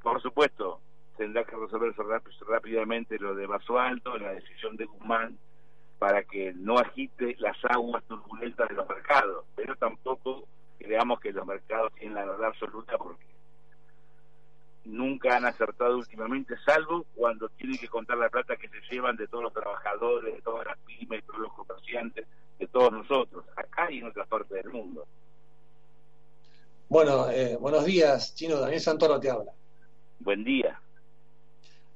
Por 0.04 0.22
supuesto, 0.22 0.80
tendrá 1.18 1.44
que 1.44 1.56
resolverse 1.56 2.04
rápidamente 2.48 3.18
lo 3.18 3.34
de 3.34 3.48
Vaso 3.48 3.80
Alto, 3.80 4.16
la 4.18 4.34
decisión 4.34 4.76
de 4.76 4.86
Guzmán, 4.86 5.38
para 6.00 6.24
que 6.24 6.54
no 6.54 6.78
agite 6.78 7.36
las 7.40 7.58
aguas 7.66 8.04
turbulentas 8.06 8.70
de 8.70 8.76
los 8.76 8.88
mercados, 8.88 9.46
pero 9.56 9.76
tampoco 9.76 10.48
creamos 10.78 11.20
que 11.20 11.32
los 11.32 11.46
mercados 11.46 11.94
tienen 11.94 12.16
la 12.16 12.26
verdad 12.26 12.48
absoluta 12.48 12.98
porque 12.98 13.26
nunca 14.86 15.36
han 15.36 15.46
acertado 15.46 15.98
últimamente, 15.98 16.56
salvo 16.66 17.06
cuando 17.16 17.50
tienen 17.50 17.78
que 17.78 17.88
contar 17.88 18.18
la 18.18 18.30
plata 18.30 18.56
que 18.56 18.70
se 18.70 18.80
llevan 18.90 19.16
de 19.16 19.28
todos 19.28 19.46
los 19.46 19.54
trabajadores, 19.54 20.36
de 20.36 20.42
todas 20.42 20.66
las 20.68 20.78
pymes, 20.80 21.22
de 21.22 21.28
todos 21.28 21.40
los 21.40 21.54
comerciantes, 21.54 22.28
de 22.60 22.68
todos 22.68 22.92
nosotros, 22.92 23.46
acá 23.56 23.92
y 23.92 24.00
en 24.00 24.08
otras 24.08 24.28
partes 24.28 24.64
del 24.64 24.72
mundo. 24.72 25.08
Bueno, 26.88 27.30
eh, 27.32 27.58
buenos 27.60 27.84
días, 27.86 28.36
Chino. 28.36 28.60
Daniel 28.60 28.80
Santoro 28.80 29.20
te 29.20 29.30
habla. 29.30 29.52
Buen 30.20 30.44
día. 30.44 30.80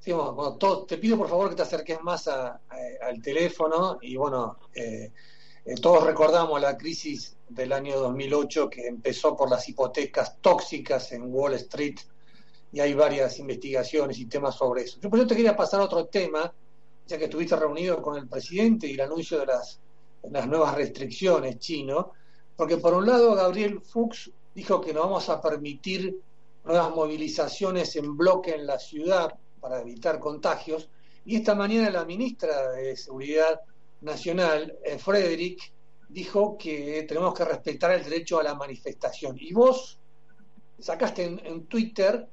Sí, 0.00 0.12
bueno, 0.12 0.56
te 0.88 0.96
pido 0.96 1.18
por 1.18 1.28
favor 1.28 1.50
que 1.50 1.56
te 1.56 1.62
acerques 1.62 2.02
más 2.02 2.26
al 2.26 3.20
teléfono 3.22 3.98
y 4.00 4.16
bueno, 4.16 4.56
eh, 4.74 5.12
eh, 5.66 5.74
todos 5.74 6.04
recordamos 6.04 6.58
la 6.58 6.78
crisis 6.78 7.36
del 7.50 7.70
año 7.74 7.98
2008 8.00 8.70
que 8.70 8.86
empezó 8.86 9.36
por 9.36 9.50
las 9.50 9.68
hipotecas 9.68 10.38
tóxicas 10.40 11.12
en 11.12 11.24
Wall 11.30 11.52
Street 11.54 11.96
y 12.72 12.80
hay 12.80 12.94
varias 12.94 13.38
investigaciones 13.40 14.18
y 14.18 14.24
temas 14.24 14.54
sobre 14.54 14.84
eso. 14.84 14.98
Yo 15.02 15.10
por 15.10 15.18
eso 15.18 15.28
te 15.28 15.36
quería 15.36 15.54
pasar 15.54 15.80
a 15.80 15.84
otro 15.84 16.06
tema, 16.06 16.50
ya 17.06 17.18
que 17.18 17.24
estuviste 17.24 17.56
reunido 17.56 18.00
con 18.00 18.16
el 18.16 18.26
presidente 18.26 18.86
y 18.86 18.94
el 18.94 19.02
anuncio 19.02 19.38
de 19.40 19.46
las, 19.46 19.80
de 20.22 20.30
las 20.30 20.46
nuevas 20.46 20.76
restricciones 20.76 21.58
chino, 21.58 22.12
porque 22.56 22.78
por 22.78 22.94
un 22.94 23.06
lado 23.06 23.34
Gabriel 23.34 23.82
Fuchs 23.82 24.30
dijo 24.54 24.80
que 24.80 24.94
no 24.94 25.00
vamos 25.00 25.28
a 25.28 25.42
permitir 25.42 26.18
nuevas 26.64 26.88
movilizaciones 26.94 27.96
en 27.96 28.16
bloque 28.16 28.54
en 28.54 28.66
la 28.66 28.78
ciudad 28.78 29.34
para 29.60 29.80
evitar 29.80 30.18
contagios. 30.18 30.88
Y 31.24 31.36
esta 31.36 31.54
mañana 31.54 31.90
la 31.90 32.04
ministra 32.04 32.72
de 32.72 32.96
Seguridad 32.96 33.60
Nacional, 34.00 34.78
eh, 34.84 34.98
Frederick, 34.98 35.72
dijo 36.08 36.56
que 36.58 37.04
tenemos 37.06 37.34
que 37.34 37.44
respetar 37.44 37.92
el 37.92 38.02
derecho 38.02 38.40
a 38.40 38.42
la 38.42 38.54
manifestación. 38.54 39.36
Y 39.38 39.52
vos 39.52 39.98
sacaste 40.78 41.24
en, 41.24 41.66
Twitter 41.66 42.26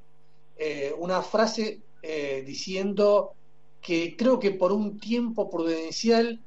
eh, 0.58 0.94
una 0.98 1.22
frase 1.22 1.82
eh, 2.02 2.44
diciendo 2.46 3.34
que 3.82 4.16
creo 4.18 4.40
que 4.40 4.52
por 4.52 4.72
un 4.72 5.00
tiempo 5.00 5.50
prudencial 5.50 6.42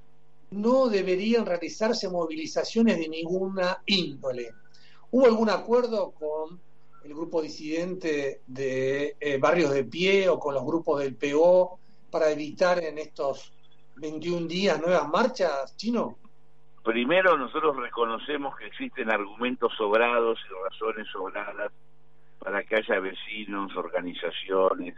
no 0.50 0.88
deberían 0.88 1.46
realizarse 1.46 2.08
movilizaciones 2.08 2.98
de 2.98 3.08
ninguna 3.08 3.82
índole. 3.86 4.52
¿Hubo 5.12 5.26
algún 5.26 5.50
acuerdo 5.50 6.12
con 6.12 6.60
el 7.04 7.14
grupo 7.14 7.42
disidente 7.42 8.42
de 8.46 9.16
eh, 9.20 9.38
Barrios 9.38 9.72
de 9.72 9.84
Pie 9.84 10.28
o 10.28 10.38
con 10.38 10.54
los 10.54 10.64
grupos 10.64 11.00
del 11.00 11.14
PO 11.16 11.78
para 12.10 12.30
evitar 12.30 12.82
en 12.82 12.98
estos 12.98 13.52
21 13.96 14.46
días 14.46 14.80
nuevas 14.80 15.08
marchas, 15.08 15.76
Chino? 15.76 16.16
primero 16.82 17.36
nosotros 17.36 17.76
reconocemos 17.76 18.56
que 18.56 18.66
existen 18.66 19.10
argumentos 19.10 19.72
sobrados 19.76 20.38
y 20.48 20.70
razones 20.70 21.06
sobradas 21.08 21.72
para 22.38 22.62
que 22.62 22.76
haya 22.76 22.98
vecinos, 23.00 23.76
organizaciones, 23.76 24.94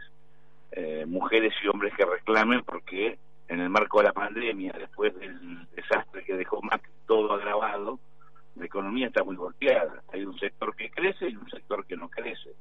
eh, 0.71 1.05
mujeres 1.05 1.53
y 1.63 1.67
hombres 1.67 1.93
que 1.95 2.05
reclamen 2.05 2.63
porque 2.63 3.19
en 3.49 3.59
el 3.59 3.69
marco 3.69 3.99
de 3.99 4.05
la 4.05 4.13
pandemia, 4.13 4.73
después 4.77 5.13
del 5.19 5.67
desastre 5.75 6.23
que 6.23 6.35
dejó 6.35 6.61
Mac 6.61 6.81
todo 7.05 7.33
agravado, 7.33 7.99
la 8.55 8.65
economía 8.65 9.07
está 9.07 9.23
muy 9.23 9.35
golpeada. 9.35 10.03
Hay 10.11 10.25
un 10.25 10.37
sector 10.37 10.75
que 10.75 10.89
crece 10.89 11.29
y 11.29 11.35
un 11.35 11.49
sector 11.49 11.85
que 11.85 11.97
no 11.97 12.09
crece. 12.09 12.51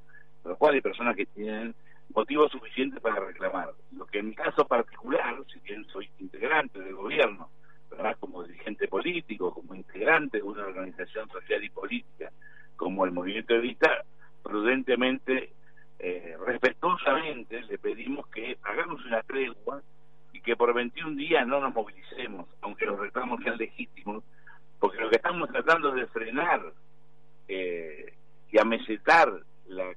Por 0.42 0.52
lo 0.52 0.58
cual 0.58 0.74
hay 0.74 0.80
personas 0.80 1.16
que 1.16 1.26
tienen 1.26 1.74
motivos 2.14 2.50
suficientes 2.50 3.00
para 3.00 3.20
reclamar. 3.20 3.70
Lo 3.96 4.06
que 4.06 4.18
en 4.18 4.28
mi 4.28 4.34
caso 4.34 4.66
particular, 4.66 5.36
si 5.52 5.60
bien 5.60 5.84
soy 5.86 6.08
integrante 6.18 6.80
del 6.80 6.94
gobierno, 6.94 7.48
además 7.92 8.16
como 8.18 8.42
dirigente 8.42 8.88
político, 8.88 9.52
como 9.52 9.74
integrante 9.74 10.38
de 10.38 10.42
una 10.42 10.64
organización 10.64 11.28
social 11.30 11.62
y 11.62 11.70
política 11.70 12.30
como 12.76 13.04
el 13.04 13.12
Movimiento 13.12 13.54
de 13.54 13.60
Vista, 13.60 14.04
prudentemente, 14.42 15.52
eh, 15.98 16.36
respetuosamente 16.44 17.62
le 17.62 17.78
pedimos 17.78 18.26
que 18.28 18.58
hagamos 18.62 19.04
una 19.04 19.22
tregua 19.22 19.82
y 20.32 20.40
que 20.40 20.56
por 20.56 20.74
21 20.74 21.16
días 21.16 21.46
no 21.46 21.60
nos 21.60 21.72
movilicemos, 21.72 22.48
aunque 22.60 22.86
los 22.86 22.98
reclamos 22.98 23.40
sean 23.44 23.56
legítimos, 23.56 24.24
porque 24.82 24.98
lo 24.98 25.10
que 25.10 25.16
estamos 25.16 25.48
tratando 25.48 25.90
es 25.90 25.94
de 25.94 26.06
frenar 26.08 26.60
eh, 27.46 28.14
y 28.50 28.58
amesetar 28.58 29.32
la, 29.68 29.94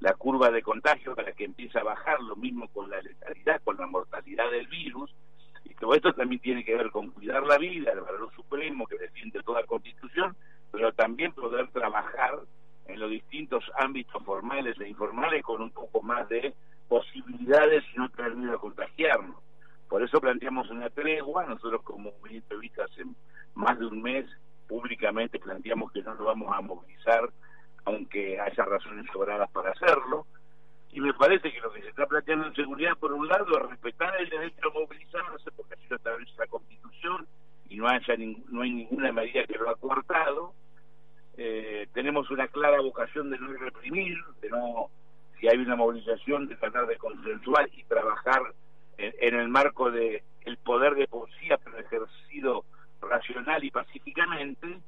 la 0.00 0.14
curva 0.14 0.50
de 0.50 0.62
contagio 0.62 1.14
para 1.14 1.30
que 1.30 1.44
empiece 1.44 1.78
a 1.78 1.84
bajar, 1.84 2.20
lo 2.20 2.34
mismo 2.34 2.66
con 2.72 2.90
la 2.90 3.00
letalidad, 3.00 3.62
con 3.62 3.76
la 3.76 3.86
mortalidad 3.86 4.50
del 4.50 4.66
virus, 4.66 5.14
y 5.64 5.74
todo 5.74 5.94
esto 5.94 6.12
también 6.12 6.42
tiene 6.42 6.64
que 6.64 6.74
ver 6.74 6.90
con 6.90 7.12
cuidar 7.12 7.46
la 7.46 7.56
vida, 7.56 7.92
el 7.92 8.00
valor 8.00 8.34
supremo 8.34 8.84
que 8.84 8.98
defiende 8.98 9.44
toda 9.44 9.62
constitución, 9.62 10.34
pero 10.72 10.92
también 10.92 11.32
poder 11.32 11.68
trabajar 11.68 12.40
en 12.88 12.98
los 12.98 13.08
distintos 13.08 13.62
ámbitos 13.78 14.20
formales 14.24 14.74
e 14.80 14.88
informales 14.88 15.44
con 15.44 15.62
un 15.62 15.70
poco 15.70 16.02
más 16.02 16.28
de 16.28 16.52
posibilidades 16.88 17.84
y 17.94 17.98
no 17.98 18.08
tener 18.08 18.34
miedo 18.34 18.56
a 18.56 18.60
contagiarnos. 18.60 19.36
Por 19.88 20.02
eso 20.02 20.20
planteamos 20.20 20.70
una 20.70 20.90
tregua, 20.90 21.46
nosotros 21.46 21.82
como 21.82 22.12
movimiento 22.12 22.54
de 22.54 22.60
vista 22.60 22.84
hace 22.84 23.04
más 23.54 23.78
de 23.78 23.86
un 23.86 24.02
mes 24.02 24.26
públicamente 24.66 25.38
planteamos 25.38 25.90
que 25.92 26.02
no 26.02 26.14
nos 26.14 26.26
vamos 26.26 26.54
a 26.54 26.60
movilizar 26.60 27.30
aunque 27.86 28.38
haya 28.38 28.64
razones 28.64 29.06
sobradas 29.10 29.50
para 29.50 29.70
hacerlo, 29.70 30.26
y 30.92 31.00
me 31.00 31.14
parece 31.14 31.50
que 31.50 31.60
lo 31.60 31.72
que 31.72 31.80
se 31.80 31.88
está 31.88 32.06
planteando 32.06 32.46
en 32.46 32.54
seguridad, 32.54 32.96
por 32.98 33.12
un 33.12 33.26
lado, 33.26 33.46
es 33.46 33.70
respetar 33.70 34.14
el 34.20 34.28
derecho 34.28 34.68
a 34.68 34.78
movilizarse, 34.78 35.50
porque 35.52 35.74
así 35.74 35.86
lo 35.88 35.96
establece 35.96 36.32
la 36.38 36.46
Constitución, 36.46 37.26
y 37.68 37.76
no, 37.76 37.88
haya 37.88 38.14
no 38.48 38.62
hay 38.62 38.70
ninguna 38.70 39.12
medida 39.12 39.44
que 39.44 39.58
lo 39.58 39.70
ha 39.70 39.76
cortado. 39.76 40.54
Eh, 41.36 41.88
tenemos 41.92 42.30
una 42.30 42.48
clara 42.48 42.80
vocación 42.80 43.30
de 43.30 43.38
no 43.38 43.52
reprimir, 43.52 44.18
de 44.40 44.50
no, 44.50 44.90
si 45.38 45.48
hay 45.48 45.58
una 45.58 45.76
movilización, 45.76 46.46
de 46.46 46.56
tratar 46.56 46.86
de 46.86 46.96
consensuar 46.96 47.68
y 47.72 47.84
trabajar 47.84 48.42
en, 48.98 49.34
el 49.34 49.48
marco 49.48 49.90
de 49.90 50.22
el 50.42 50.56
poder 50.58 50.94
de 50.94 51.06
policía, 51.06 51.58
pero 51.62 51.78
ejercido 51.78 52.64
racional 53.00 53.62
y 53.64 53.70
pacíficamente, 53.70 54.78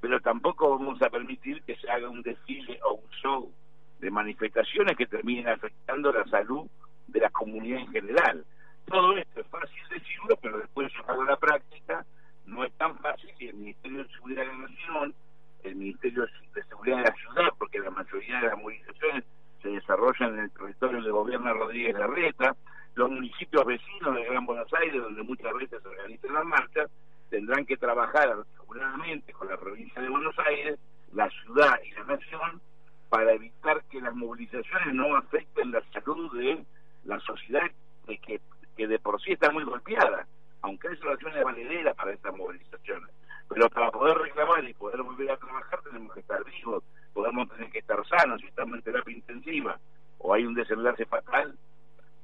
pero 0.00 0.20
tampoco 0.20 0.70
vamos 0.70 1.00
a 1.02 1.08
permitir 1.08 1.62
que 1.62 1.76
se 1.76 1.90
haga 1.90 2.08
un 2.08 2.22
desfile 2.22 2.78
o 2.84 2.94
un 2.94 3.10
show 3.22 3.52
de 4.00 4.10
manifestaciones 4.10 4.96
que 4.96 5.06
terminen 5.06 5.48
afectando 5.48 6.12
la 6.12 6.24
salud 6.26 6.66
de 7.06 7.20
la 7.20 7.30
comunidad 7.30 7.80
en 7.80 7.92
general. 7.92 8.44
Todo 8.86 9.16
esto 9.16 9.40
es 9.40 9.46
fácil 9.46 9.82
decirlo, 9.88 10.36
pero 10.42 10.58
después 10.58 10.92
llevarlo 10.92 11.22
a 11.22 11.30
la 11.30 11.36
práctica 11.36 12.04
no 12.46 12.64
es 12.64 12.72
tan 12.74 12.98
fácil 12.98 13.30
y 13.38 13.48
el 13.48 13.54
Ministerio 13.54 14.04
de 14.04 14.10
Seguridad 14.10 14.42
de 14.42 14.48
la 14.48 14.68
Nación, 14.68 15.14
el 15.62 15.76
Ministerio 15.76 16.26
de 16.54 16.62
Seguridad 16.64 16.98
de 16.98 17.02
la 17.04 17.14
Ciudad, 17.14 17.48
porque 17.58 17.78
la 17.78 17.90
mayoría 17.90 18.40
de 18.40 18.48
las 18.48 18.58
movilizaciones 18.58 19.24
se 19.62 19.68
desarrollan 19.70 20.34
en 20.34 20.40
el 20.40 20.50
territorio 20.50 21.02
de 21.02 21.10
gobierno 21.10 21.54
Rodríguez 21.54 21.94
Larreta, 21.94 22.54
los 22.94 23.10
municipios 23.10 23.64
vecinos 23.64 24.14
de 24.14 24.24
Gran 24.24 24.46
Buenos 24.46 24.72
Aires, 24.74 25.02
donde 25.02 25.22
muchas 25.22 25.52
veces 25.54 25.82
se 25.82 25.88
organizan 25.88 26.34
las 26.34 26.44
marchas, 26.44 26.90
tendrán 27.30 27.66
que 27.66 27.76
trabajar 27.76 28.36
seguramente 28.56 29.32
con 29.32 29.48
la 29.48 29.56
provincia 29.56 30.00
de 30.00 30.08
Buenos 30.08 30.38
Aires, 30.38 30.78
la 31.12 31.28
ciudad 31.30 31.78
y 31.84 31.90
la 31.92 32.04
nación 32.04 32.60
para 33.08 33.32
evitar 33.32 33.82
que 33.84 34.00
las 34.00 34.14
movilizaciones 34.14 34.94
no 34.94 35.16
afecten 35.16 35.70
la 35.70 35.82
salud 35.92 36.36
de 36.36 36.64
la 37.04 37.18
sociedad 37.20 37.70
de 38.06 38.18
que, 38.18 38.40
que 38.76 38.86
de 38.86 38.98
por 38.98 39.20
sí 39.22 39.32
está 39.32 39.50
muy 39.50 39.64
golpeada, 39.64 40.26
aunque 40.62 40.88
hay 40.88 40.96
soluciones 40.96 41.44
valederas 41.44 41.94
para 41.94 42.12
estas 42.12 42.36
movilizaciones. 42.36 43.10
Pero 43.48 43.68
para 43.70 43.90
poder 43.90 44.18
reclamar 44.18 44.64
y 44.64 44.74
poder 44.74 45.02
volver 45.02 45.30
a 45.30 45.36
trabajar 45.36 45.80
tenemos 45.82 46.12
que 46.12 46.20
estar 46.20 46.42
vivos, 46.44 46.82
podemos 47.12 47.48
tener 47.50 47.70
que 47.70 47.78
estar 47.80 48.04
sanos, 48.06 48.40
si 48.40 48.46
estamos 48.46 48.76
en 48.76 48.82
terapia 48.82 49.14
intensiva 49.14 49.78
o 50.18 50.32
hay 50.32 50.46
un 50.46 50.54
desenlace 50.54 51.04
fatal, 51.04 51.56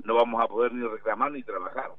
no 0.05 0.15
vamos 0.15 0.43
a 0.43 0.49
poder 0.49 0.73
ni 0.73 0.87
reclamar 0.87 1.33
ni 1.33 1.43
trabajar. 1.43 1.93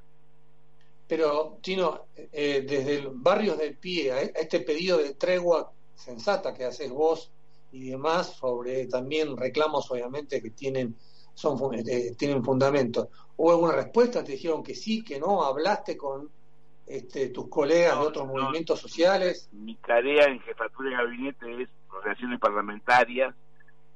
Pero, 1.07 1.57
Tino, 1.61 2.05
eh, 2.15 2.65
desde 2.67 2.99
el 2.99 3.09
barrio 3.13 3.55
del 3.55 3.75
pie, 3.75 4.11
a 4.11 4.21
este 4.21 4.61
pedido 4.61 4.97
de 4.97 5.13
tregua 5.15 5.71
sensata 5.95 6.53
que 6.53 6.65
haces 6.65 6.89
vos 6.89 7.31
y 7.71 7.89
demás 7.89 8.33
sobre 8.33 8.87
también 8.87 9.35
reclamos 9.37 9.89
obviamente 9.91 10.41
que 10.41 10.51
tienen 10.51 10.95
son 11.33 11.73
eh, 11.73 12.15
tienen 12.17 12.43
fundamento. 12.43 13.09
¿Hubo 13.37 13.51
alguna 13.51 13.73
respuesta? 13.73 14.23
¿Te 14.23 14.33
dijeron 14.33 14.63
que 14.63 14.75
sí, 14.75 15.03
que 15.03 15.19
no? 15.19 15.43
¿Hablaste 15.43 15.97
con 15.97 16.29
este, 16.85 17.29
tus 17.29 17.47
colegas 17.47 17.99
de 17.99 18.05
otros 18.05 18.27
movimientos 18.27 18.79
sociales? 18.79 19.49
Mi 19.51 19.75
tarea 19.75 20.25
en 20.25 20.39
jefatura 20.41 20.89
de 20.89 20.95
gabinete 20.95 21.61
es 21.63 21.69
relaciones 22.03 22.39
parlamentarias, 22.39 23.33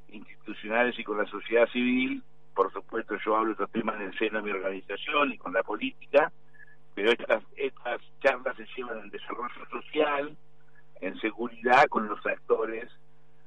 institucionales 0.09 0.97
y 0.97 1.03
con 1.03 1.17
la 1.17 1.25
sociedad 1.27 1.67
civil. 1.71 2.23
Por 2.55 2.71
supuesto, 2.71 3.17
yo 3.23 3.35
hablo 3.35 3.47
de 3.47 3.63
estos 3.63 3.71
temas 3.71 3.97
en 3.97 4.03
el 4.03 4.17
seno 4.17 4.37
de 4.37 4.45
mi 4.45 4.51
organización 4.51 5.33
y 5.33 5.37
con 5.37 5.51
la 5.51 5.61
política, 5.61 6.31
pero 6.93 7.11
estas, 7.11 7.43
estas 7.57 8.01
charlas 8.21 8.55
se 8.55 8.65
llevan 8.75 8.99
en 8.99 9.09
desarrollo 9.09 9.65
social, 9.69 10.37
en 11.01 11.19
seguridad 11.19 11.87
con 11.89 12.07
los 12.07 12.25
actores 12.25 12.89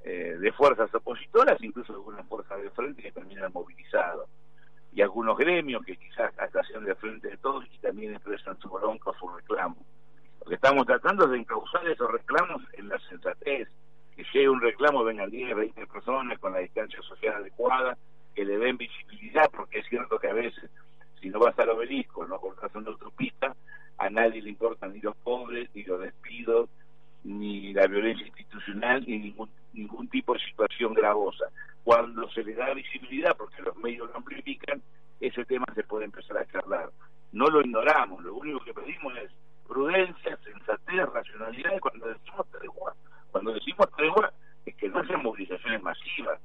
eh, 0.04 0.36
de 0.38 0.52
fuerzas 0.52 0.94
opositoras, 0.94 1.56
incluso 1.62 1.94
algunas 1.94 2.26
fuerzas 2.28 2.62
de 2.62 2.70
frente 2.70 3.02
que 3.02 3.12
también 3.12 3.42
han 3.42 3.52
movilizado, 3.52 4.28
y 4.92 5.00
algunos 5.00 5.38
gremios 5.38 5.84
que 5.86 5.96
quizás 5.96 6.32
hasta 6.38 6.60
de 6.78 6.94
frente 6.96 7.28
de 7.28 7.36
todos 7.38 7.64
y 7.72 7.78
también 7.78 8.14
expresan 8.14 8.58
su 8.60 8.68
bronca 8.68 9.10
o 9.10 9.14
su 9.14 9.28
reclamo. 9.28 9.76
Lo 10.40 10.46
que 10.46 10.54
estamos 10.54 10.86
tratando 10.86 11.24
es 11.24 11.30
de 11.30 11.38
encauzar 11.38 11.86
esos 11.88 12.10
reclamos 12.10 12.62
en 12.74 12.88
la 12.88 12.98
sensatez, 13.08 13.68
que 14.14 14.24
llegue 14.34 14.48
un 14.50 14.60
reclamo, 14.60 15.02
vengan 15.02 15.30
10, 15.30 15.56
20 15.56 15.86
personas 15.86 16.38
con 16.38 16.52
la 16.52 16.58
distancia 16.58 17.00
social 17.02 17.36
adecuada, 17.36 17.96
que 18.38 18.44
le 18.44 18.56
den 18.56 18.76
visibilidad, 18.76 19.50
porque 19.50 19.80
es 19.80 19.88
cierto 19.88 20.16
que 20.16 20.28
a 20.28 20.32
veces, 20.32 20.70
si 21.20 21.28
no 21.28 21.40
vas 21.40 21.58
al 21.58 21.70
obelisco, 21.70 22.24
no 22.24 22.38
cortas 22.38 22.72
una 22.76 22.90
autopista, 22.90 23.52
a 23.96 24.10
nadie 24.10 24.40
le 24.40 24.50
importan 24.50 24.92
ni 24.92 25.00
los 25.00 25.16
pobres, 25.16 25.68
ni 25.74 25.82
los 25.82 26.00
despidos, 26.00 26.70
ni 27.24 27.72
la 27.72 27.88
violencia 27.88 28.24
institucional, 28.28 29.04
ni 29.08 29.18
ningún, 29.18 29.50
ningún 29.72 30.06
tipo 30.06 30.34
de 30.34 30.38
situación 30.38 30.94
gravosa. 30.94 31.46
Cuando 31.82 32.30
se 32.30 32.44
le 32.44 32.54
da 32.54 32.72
visibilidad, 32.74 33.36
porque 33.36 33.60
los 33.60 33.76
medios 33.78 34.08
lo 34.08 34.18
amplifican, 34.18 34.80
ese 35.18 35.44
tema 35.44 35.66
se 35.74 35.82
puede 35.82 36.04
empezar 36.04 36.38
a 36.38 36.46
charlar. 36.46 36.92
No 37.32 37.46
lo 37.46 37.60
ignoramos, 37.60 38.22
lo 38.22 38.36
único 38.36 38.60
que 38.60 38.72
pedimos 38.72 39.16
es 39.16 39.32
prudencia, 39.66 40.38
sensatez, 40.44 41.08
racionalidad, 41.12 41.80
cuando 41.80 42.06
decimos 42.06 42.46
tregua, 42.52 42.94
cuando 43.32 43.52
decimos 43.52 43.90
tregua 43.96 44.32
es 44.64 44.76
que 44.76 44.88
no 44.90 45.04
sean 45.08 45.24
movilizaciones 45.24 45.82
masivas, 45.82 46.38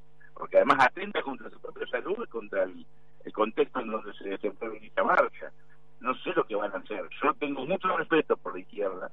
porque 0.44 0.58
además 0.58 0.88
atenta 0.88 1.22
contra 1.22 1.50
su 1.50 1.58
propia 1.62 1.88
salud 1.88 2.18
y 2.22 2.28
contra 2.28 2.64
el, 2.64 2.86
contexto 3.32 3.80
en 3.80 3.88
donde 3.88 4.12
se 4.16 4.28
desempeña 4.28 4.78
dicha 4.78 5.02
marcha. 5.02 5.54
No 6.02 6.14
sé 6.16 6.34
lo 6.36 6.44
que 6.44 6.54
van 6.54 6.74
a 6.74 6.80
hacer. 6.80 7.08
Yo 7.24 7.34
tengo 7.36 7.66
mucho 7.66 7.96
respeto 7.96 8.36
por 8.36 8.54
la 8.54 8.60
izquierda, 8.60 9.10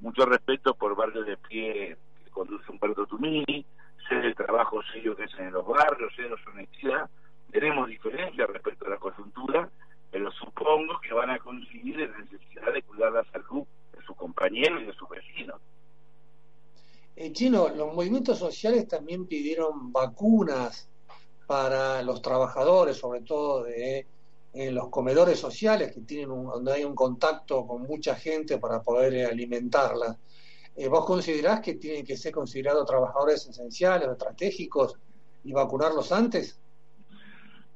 mucho 0.00 0.24
respeto 0.24 0.72
por 0.72 0.96
Barrio 0.96 1.22
de 1.24 1.36
Pie, 1.36 1.98
que 2.24 2.30
conduce 2.30 2.72
Humberto 2.72 3.04
Tumini, 3.04 3.66
sé 4.08 4.14
del 4.14 4.34
trabajo 4.34 4.82
serio 4.84 5.14
que 5.14 5.24
hacen 5.24 5.48
en 5.48 5.52
los 5.52 5.66
barrios, 5.66 6.14
sé 6.16 6.22
de 6.22 6.36
su 6.42 6.48
honestidad. 6.48 7.10
Tenemos 7.50 7.86
diferencias 7.86 8.48
respecto 8.48 8.86
a 8.86 8.88
la 8.88 8.96
coyuntura, 8.96 9.68
pero 10.10 10.32
supongo 10.32 10.98
que 11.02 11.12
van 11.12 11.28
a 11.28 11.38
conseguir 11.40 11.98
la 11.98 12.16
necesidad 12.16 12.72
de 12.72 12.80
cuidar 12.84 13.12
la 13.12 13.24
salud 13.24 13.66
de 13.92 14.02
sus 14.06 14.16
compañeros 14.16 14.80
y 14.80 14.86
de 14.86 14.94
sus 14.94 15.10
vecinos. 15.10 15.60
Eh, 17.22 17.32
Chino, 17.32 17.68
los 17.68 17.92
movimientos 17.92 18.38
sociales 18.38 18.88
también 18.88 19.26
pidieron 19.26 19.92
vacunas 19.92 20.88
para 21.46 22.02
los 22.02 22.22
trabajadores, 22.22 22.96
sobre 22.96 23.20
todo 23.20 23.64
de 23.64 24.06
en 24.54 24.74
los 24.74 24.88
comedores 24.88 25.38
sociales 25.38 25.92
que 25.92 26.00
tienen 26.00 26.28
donde 26.28 26.72
hay 26.72 26.82
un 26.82 26.94
contacto 26.94 27.66
con 27.66 27.82
mucha 27.82 28.14
gente 28.14 28.56
para 28.56 28.80
poder 28.80 29.12
eh, 29.12 29.26
alimentarla. 29.26 30.16
Eh, 30.74 30.88
¿Vos 30.88 31.04
considerás 31.04 31.60
que 31.60 31.74
tienen 31.74 32.06
que 32.06 32.16
ser 32.16 32.32
considerados 32.32 32.86
trabajadores 32.86 33.46
esenciales 33.46 34.08
o 34.08 34.12
estratégicos 34.12 34.96
y 35.44 35.52
vacunarlos 35.52 36.12
antes? 36.12 36.58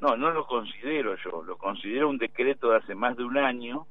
No, 0.01 0.17
no 0.17 0.31
lo 0.31 0.47
considero 0.47 1.17
yo, 1.23 1.43
lo 1.43 1.59
considero 1.59 2.09
un 2.09 2.17
decreto 2.17 2.71
de 2.71 2.79
hace 2.79 2.95
más 2.95 3.15
de 3.15 3.25
un 3.25 3.37
año, 3.37 3.87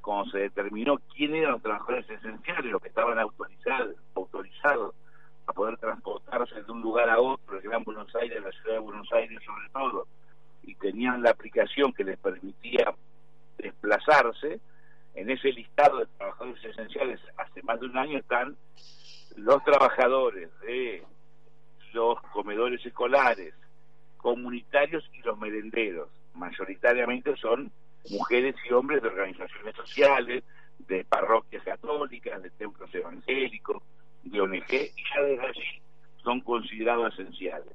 cuando 0.00 0.30
se 0.30 0.38
determinó 0.38 0.98
quién 1.14 1.34
eran 1.34 1.52
los 1.52 1.62
trabajadores 1.62 2.08
esenciales, 2.08 2.72
los 2.72 2.82
que 2.82 2.88
estaban 2.88 3.18
autorizados, 3.18 3.96
autorizados 4.14 4.94
a 5.46 5.52
poder 5.52 5.76
transportarse 5.78 6.62
de 6.62 6.72
un 6.72 6.82
lugar 6.82 7.08
a 7.08 7.20
otro, 7.20 7.56
el 7.56 7.62
Gran 7.62 7.82
Buenos 7.82 8.14
Aires, 8.14 8.42
la 8.42 8.52
ciudad 8.52 8.74
de 8.74 8.80
Buenos 8.80 9.10
Aires 9.12 9.38
sobre 9.44 9.68
todo, 9.72 10.06
y 10.62 10.74
tenían 10.74 11.22
la 11.22 11.30
aplicación 11.30 11.92
que 11.92 12.04
les 12.04 12.18
permitía 12.18 12.94
desplazarse, 13.56 14.60
en 15.14 15.30
ese 15.30 15.52
listado 15.52 15.98
de 15.98 16.06
trabajadores 16.16 16.64
esenciales 16.64 17.20
hace 17.38 17.62
más 17.62 17.80
de 17.80 17.86
un 17.86 17.98
año 17.98 18.18
están 18.18 18.56
los 19.36 19.64
trabajadores 19.64 20.48
de 20.60 21.02
los 21.92 22.20
comedores 22.32 22.84
escolares, 22.84 23.54
comunitarios 24.16 25.08
y 25.14 25.22
los 25.22 25.38
merenderos. 25.38 26.08
Mayoritariamente 26.34 27.34
son 27.36 27.72
mujeres 28.10 28.54
y 28.68 28.72
hombres 28.72 29.02
de 29.02 29.08
organizaciones 29.08 29.74
sociales, 29.76 30.44
de 30.78 31.04
parroquias 31.04 31.62
católicas, 31.64 32.42
de 32.42 32.50
templos 32.50 32.94
evangélicos, 32.94 33.82
de 34.22 34.40
ONG, 34.40 34.72
y 34.72 35.04
ya 35.14 35.22
desde 35.22 35.46
allí 35.46 35.82
son 36.22 36.40
considerados 36.40 37.12
esenciales. 37.14 37.74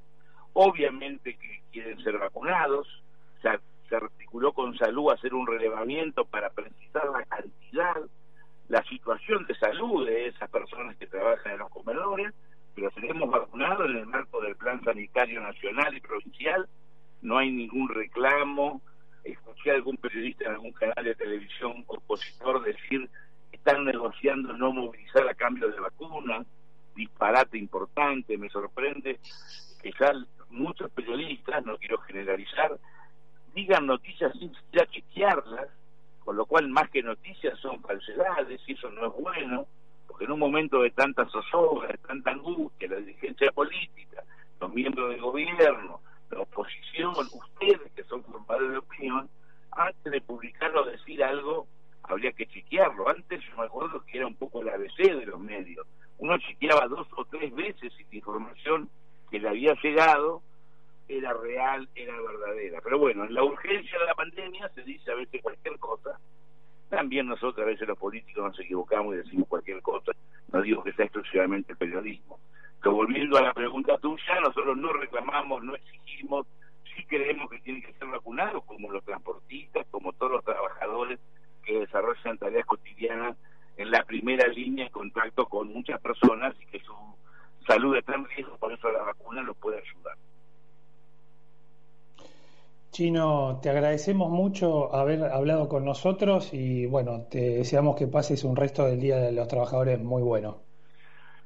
Obviamente 0.54 1.36
que 1.36 1.62
quieren 1.72 2.02
ser 2.04 2.18
vacunados, 2.18 2.88
se, 3.42 3.50
se 3.90 3.96
articuló 3.96 4.54
con 4.54 4.78
salud 4.78 5.12
hacer 5.12 5.34
un 5.34 5.48
relevamiento 5.48 6.26
para 6.26 6.50
precisar 6.50 7.10
la 7.10 7.24
cantidad, 7.26 7.96
la 8.70 8.84
situación 8.84 9.46
de 9.48 9.56
salud 9.56 10.06
de 10.06 10.28
esas 10.28 10.50
personas 10.50 10.96
que 10.98 11.08
trabajan 11.08 11.54
en 11.54 11.60
los 11.60 11.70
comedores, 11.70 12.34
pero 12.76 12.92
seremos 12.92 13.30
vacunados 13.30 13.90
en 13.90 13.98
el 13.98 14.06
marco 14.06 14.42
del 14.42 14.56
Plan 14.56 14.84
Sanitario 14.84 15.42
Nacional 15.42 15.96
y 15.96 16.02
Provincial, 16.02 16.68
no 17.22 17.38
hay 17.38 17.52
ningún 17.52 17.90
reclamo, 17.90 18.82
escuché 19.24 19.72
a 19.72 19.76
algún 19.76 19.98
periodista 19.98 20.46
en 20.46 20.52
algún 20.52 20.72
canal 20.74 21.04
de 21.04 21.16
televisión 21.16 21.84
opositor 21.88 22.64
decir 22.64 23.10
que 23.50 23.58
están 23.58 23.86
negociando 23.86 24.54
no 24.54 24.74
movilizar 24.74 25.28
a 25.28 25.34
cambio 25.34 25.70
de 25.70 25.80
vacuna, 25.80 26.46
disparate 26.96 27.58
importante, 27.58 28.38
me 28.38 28.50
sorprende 28.50 29.20
que 29.82 29.92
ya 30.00 30.14
muchos 30.50 30.92
periodistas, 30.92 31.66
no 31.66 31.78
quiero 31.78 31.98
generalizar, 32.00 32.78
digan 33.54 33.86
noticias 33.86 34.32
sin 34.38 34.54
siquiera 34.54 34.88
chequearlas, 34.88 35.68
con 36.24 36.38
lo 36.38 36.46
cual 36.46 36.70
más 36.70 36.90
que 36.90 37.04
noticias 37.04 37.60
son 37.60 37.82
falsedades 37.82 38.62
y 38.68 38.74
eso 38.74 38.90
no 38.92 39.08
es 39.08 39.14
bueno, 39.14 39.68
porque 40.08 40.26
en 40.26 40.32
un 40.32 40.40
momento 40.40 40.82
de 40.82 40.92
tanta 40.92 41.28
zozobra, 41.28 41.90
de 41.90 41.98
tanta 41.98 42.32
angustia, 42.32 42.88
la 42.88 42.98
dirigencia 42.98 43.52
política, 43.52 44.24
los 44.60 44.74
miembros 44.74 45.10
del 45.10 45.22
gobierno, 45.22 46.02
la 46.34 46.42
oposición, 46.42 47.14
ustedes 47.16 47.92
que 47.96 48.04
son 48.04 48.24
formadores 48.24 48.72
de 48.72 48.78
opinión, 48.78 49.30
antes 49.72 50.12
de 50.12 50.22
publicarlo 50.22 50.82
o 50.82 50.86
decir 50.86 51.24
algo, 51.24 51.68
habría 52.04 52.32
que 52.32 52.48
chequearlo. 52.48 53.10
Antes 53.10 53.42
yo 53.42 53.58
me 53.58 53.66
acuerdo 53.66 54.04
que 54.06 54.18
era 54.18 54.28
un 54.28 54.36
poco 54.36 54.62
el 54.62 54.70
ABC 54.70 54.98
de 54.98 55.26
los 55.26 55.40
medios. 55.40 55.86
Uno 56.20 56.38
chequeaba 56.38 56.88
dos 56.88 57.08
o 57.16 57.26
tres 57.26 57.54
veces 57.54 57.92
si 57.98 58.04
la 58.04 58.16
información 58.16 58.90
que 59.30 59.40
le 59.40 59.50
había 59.50 59.74
llegado 59.82 60.42
era 61.08 61.34
real, 61.34 61.90
era 61.96 62.14
verdadera. 62.20 62.80
Pero 62.84 63.00
bueno, 63.00 63.26
en 63.26 63.34
la 63.34 63.44
urgencia 63.44 64.00
de 64.00 64.06
la 64.06 64.16
pandemia 64.16 64.70
se 64.70 64.84
dice 64.84 65.12
a 65.12 65.16
veces 65.16 65.42
cualquier 65.42 65.78
cosa. 65.80 66.20
También 66.90 67.28
nosotros 67.28 67.66
a 67.66 67.70
veces 67.70 67.88
los 67.88 67.98
políticos 67.98 68.44
nos 68.44 68.60
equivocamos 68.60 69.16
y 69.16 69.18
decimos 69.18 69.48
cualquier 69.48 69.82
cosa. 69.82 70.12
No 70.52 70.62
digo 70.62 70.84
que 70.84 70.94
sea 70.94 71.06
exclusivamente 71.06 71.72
el 71.72 71.78
periodismo. 71.78 72.40
Volviendo 72.84 73.38
a 73.38 73.42
la 73.42 73.54
pregunta 73.54 73.98
tuya, 73.98 74.40
nosotros 74.42 74.78
no 74.78 74.94
reclamamos, 74.94 75.64
no 75.64 75.76
exigimos, 75.76 76.46
sí 76.96 77.04
creemos 77.06 77.50
que 77.50 77.60
tienen 77.60 77.82
que 77.82 77.94
ser 77.94 78.08
vacunados, 78.08 78.64
como 78.66 78.92
los 78.92 79.04
transportistas, 79.04 79.86
como 79.90 80.14
todos 80.14 80.34
los 80.34 80.44
trabajadores 80.44 81.20
que 81.64 81.80
desarrollan 81.80 82.38
tareas 82.38 82.66
cotidianas 82.66 83.38
en 83.78 83.92
la 83.92 84.04
primera 84.04 84.48
línea 84.48 84.86
en 84.86 84.92
contacto 84.92 85.48
con 85.48 85.74
muchas 85.74 86.00
personas 86.02 86.54
y 86.62 86.66
que 86.68 86.80
su 86.80 86.94
salud 87.68 87.96
está 87.96 88.16
en 88.16 88.26
riesgo, 88.26 88.58
por 88.58 88.72
eso 88.72 88.92
la 88.92 89.04
vacuna 89.04 89.42
los 89.42 89.58
puede 89.58 89.78
ayudar. 89.78 90.16
Chino, 92.92 93.60
te 93.64 93.70
agradecemos 93.70 94.30
mucho 94.30 94.94
haber 94.94 95.24
hablado 95.24 95.68
con 95.68 95.84
nosotros 95.84 96.54
y 96.54 96.86
bueno, 96.86 97.26
te 97.30 97.40
deseamos 97.40 97.96
que 97.96 98.06
pases 98.06 98.44
un 98.44 98.56
resto 98.56 98.86
del 98.86 99.00
Día 99.00 99.18
de 99.18 99.32
los 99.32 99.48
Trabajadores 99.48 100.00
muy 100.00 100.22
bueno. 100.22 100.62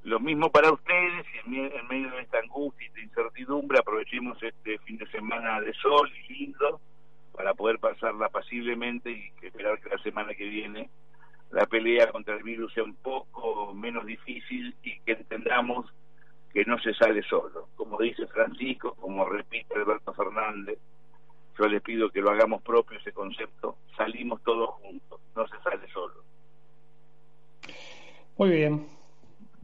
Lo 0.03 0.19
mismo 0.19 0.49
para 0.51 0.71
ustedes 0.71 1.25
y 1.45 1.59
en 1.59 1.87
medio 1.87 2.11
de 2.11 2.21
esta 2.21 2.39
angustia 2.39 2.87
y 2.87 2.91
de 2.95 3.01
incertidumbre 3.03 3.79
aprovechemos 3.79 4.41
este 4.43 4.77
fin 4.79 4.97
de 4.97 5.07
semana 5.07 5.61
de 5.61 5.73
sol 5.75 6.11
y 6.27 6.33
lindo 6.33 6.81
para 7.33 7.53
poder 7.53 7.79
pasarla 7.79 8.25
apaciblemente 8.25 9.11
y 9.11 9.45
esperar 9.45 9.79
que 9.79 9.89
la 9.89 10.01
semana 10.03 10.33
que 10.33 10.45
viene 10.45 10.89
la 11.51 11.65
pelea 11.65 12.11
contra 12.11 12.35
el 12.35 12.43
virus 12.43 12.73
sea 12.73 12.83
un 12.83 12.95
poco 12.95 13.73
menos 13.73 14.05
difícil 14.05 14.75
y 14.83 14.99
que 14.99 15.13
entendamos 15.13 15.85
que 16.51 16.65
no 16.65 16.77
se 16.79 16.93
sale 16.93 17.23
solo. 17.23 17.69
Como 17.75 17.97
dice 17.99 18.27
Francisco, 18.27 18.95
como 18.95 19.25
repite 19.25 19.75
Alberto 19.75 20.13
Fernández, 20.13 20.79
yo 21.57 21.67
les 21.67 21.81
pido 21.81 22.09
que 22.09 22.21
lo 22.21 22.31
hagamos 22.31 22.61
propio 22.61 22.99
ese 22.99 23.11
concepto, 23.11 23.77
salimos 23.95 24.41
todos 24.43 24.69
juntos, 24.81 25.19
no 25.35 25.47
se 25.47 25.57
sale 25.61 25.87
solo. 25.91 26.23
Muy 28.37 28.49
bien, 28.49 28.87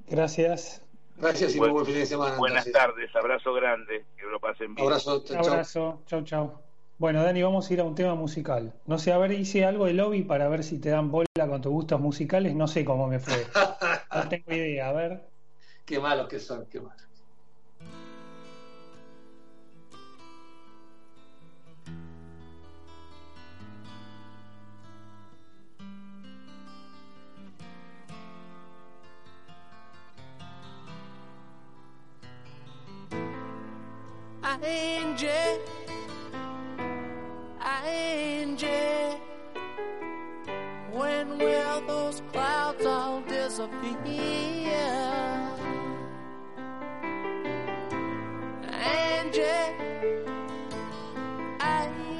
gracias. 0.07 0.79
Gracias 1.17 1.55
y 1.55 1.59
muy 1.59 1.69
buen 1.69 1.85
fin 1.85 1.95
de 1.95 2.02
semana. 2.13 2.37
Buenas 2.37 2.71
tardes, 2.71 3.15
abrazo 3.15 3.53
grande, 3.53 4.05
que 4.15 4.25
lo 4.25 4.39
pasen 4.39 4.73
bien. 4.75 4.87
Abrazo, 4.87 5.23
chau, 5.23 5.37
Abrazo, 5.39 6.01
chau, 6.05 6.23
chau. 6.23 6.63
Bueno, 6.97 7.23
Dani, 7.23 7.41
vamos 7.41 7.69
a 7.69 7.73
ir 7.73 7.79
a 7.81 7.83
un 7.83 7.95
tema 7.95 8.15
musical. 8.15 8.73
No 8.85 8.97
sé, 8.97 9.11
a 9.11 9.17
ver, 9.17 9.31
hice 9.31 9.65
algo 9.65 9.85
de 9.85 9.93
lobby 9.93 10.23
para 10.23 10.47
ver 10.47 10.63
si 10.63 10.79
te 10.79 10.89
dan 10.89 11.11
bola 11.11 11.25
con 11.49 11.61
tus 11.61 11.71
gustos 11.71 11.99
musicales. 11.99 12.55
No 12.55 12.67
sé 12.67 12.85
cómo 12.85 13.07
me 13.07 13.19
fue. 13.19 13.35
No 14.13 14.29
tengo 14.29 14.53
idea, 14.53 14.89
a 14.89 14.93
ver. 14.93 15.27
Qué 15.85 15.99
malos 15.99 16.27
que 16.27 16.37
son, 16.37 16.67
qué 16.67 16.79
malos. 16.79 17.01
Angie, 34.61 35.29
Angie, 37.59 39.17
when 40.91 41.37
will 41.39 41.81
those 41.87 42.21
clouds 42.31 42.85
all 42.85 43.21
disappear? 43.21 43.89
Angie, 48.69 49.41
Angie, 51.59 52.13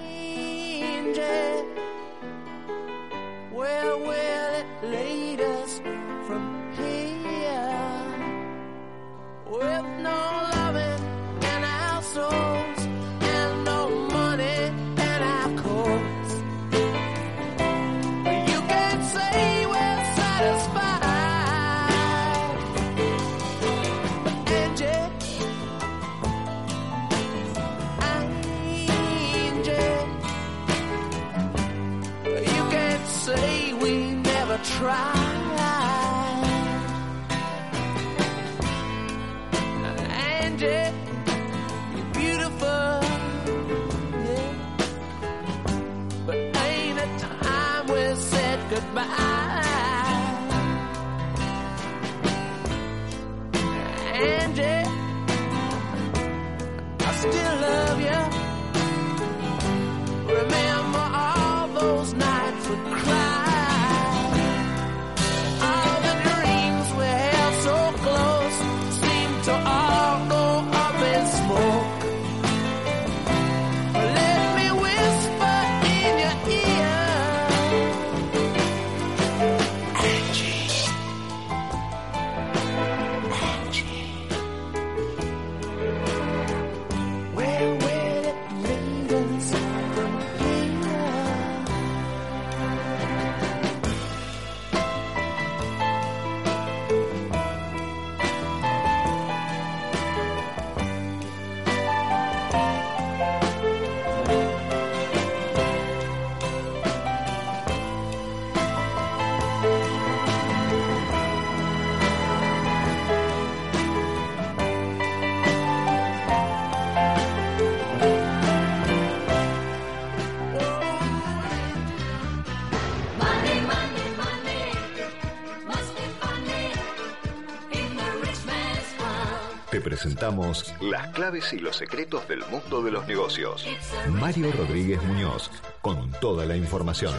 presentamos 130.14 130.76
las 130.80 131.08
claves 131.10 131.54
y 131.54 131.60
los 131.60 131.76
secretos 131.76 132.28
del 132.28 132.44
mundo 132.52 132.84
de 132.84 132.92
los 132.92 133.08
negocios. 133.08 133.66
Mario 134.12 134.52
Rodríguez 134.52 135.02
Muñoz, 135.04 135.50
con 135.82 136.12
toda 136.22 136.46
la 136.46 136.56
información. 136.56 137.16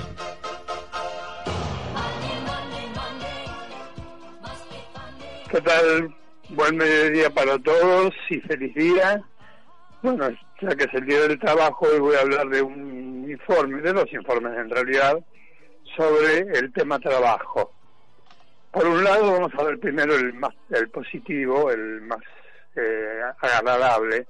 ¿Qué 5.51 5.61
tal? 5.61 6.15
Buen 6.51 6.77
mediodía 6.77 7.31
para 7.31 7.59
todos 7.59 8.15
y 8.31 8.39
feliz 8.41 8.73
día. 8.77 9.21
Bueno, 10.03 10.29
ya 10.61 10.77
que 10.77 10.85
es 10.85 10.95
el 10.95 11.07
día 11.07 11.21
del 11.23 11.39
trabajo, 11.41 11.87
hoy 11.93 11.99
voy 11.99 12.15
a 12.15 12.21
hablar 12.21 12.49
de 12.49 12.63
un 12.63 13.29
informe, 13.29 13.81
de 13.83 13.93
dos 13.93 14.13
informes 14.13 14.57
en 14.57 14.71
realidad, 14.71 15.19
sobre 15.97 16.39
el 16.59 16.73
tema 16.73 17.01
trabajo. 17.01 17.73
Por 18.71 18.87
un 18.87 19.03
lado, 19.03 19.33
vamos 19.33 19.53
a 19.59 19.65
ver 19.65 19.81
primero 19.81 20.15
el 20.15 20.33
más 20.35 20.55
el 20.71 20.89
positivo, 20.91 21.71
el 21.71 22.03
más 22.03 22.21
eh, 22.77 23.21
agradable, 23.41 24.27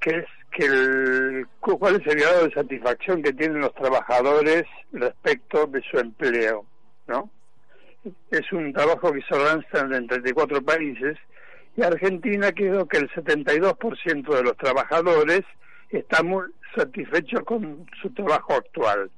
que 0.00 0.10
es 0.10 0.26
que 0.50 0.64
el, 0.64 1.46
cuál 1.60 2.00
es 2.00 2.06
el 2.06 2.20
grado 2.20 2.44
de 2.44 2.54
satisfacción 2.54 3.22
que 3.22 3.32
tienen 3.32 3.60
los 3.60 3.74
trabajadores 3.74 4.64
respecto 4.92 5.66
de 5.66 5.80
su 5.82 5.98
empleo, 5.98 6.66
¿no? 7.06 7.30
Es 8.30 8.50
un 8.52 8.72
trabajo 8.72 9.12
que 9.12 9.22
se 9.22 9.34
realiza 9.34 9.80
en 9.80 10.06
34 10.06 10.62
países 10.62 11.18
y 11.76 11.82
Argentina 11.82 12.52
quedó 12.52 12.86
que 12.86 12.98
el 12.98 13.10
72% 13.10 14.34
de 14.34 14.42
los 14.42 14.56
trabajadores 14.56 15.42
está 15.90 16.22
muy 16.22 16.44
satisfechos 16.74 17.42
con 17.44 17.86
su 18.00 18.10
trabajo 18.10 18.54
actual, 18.54 19.10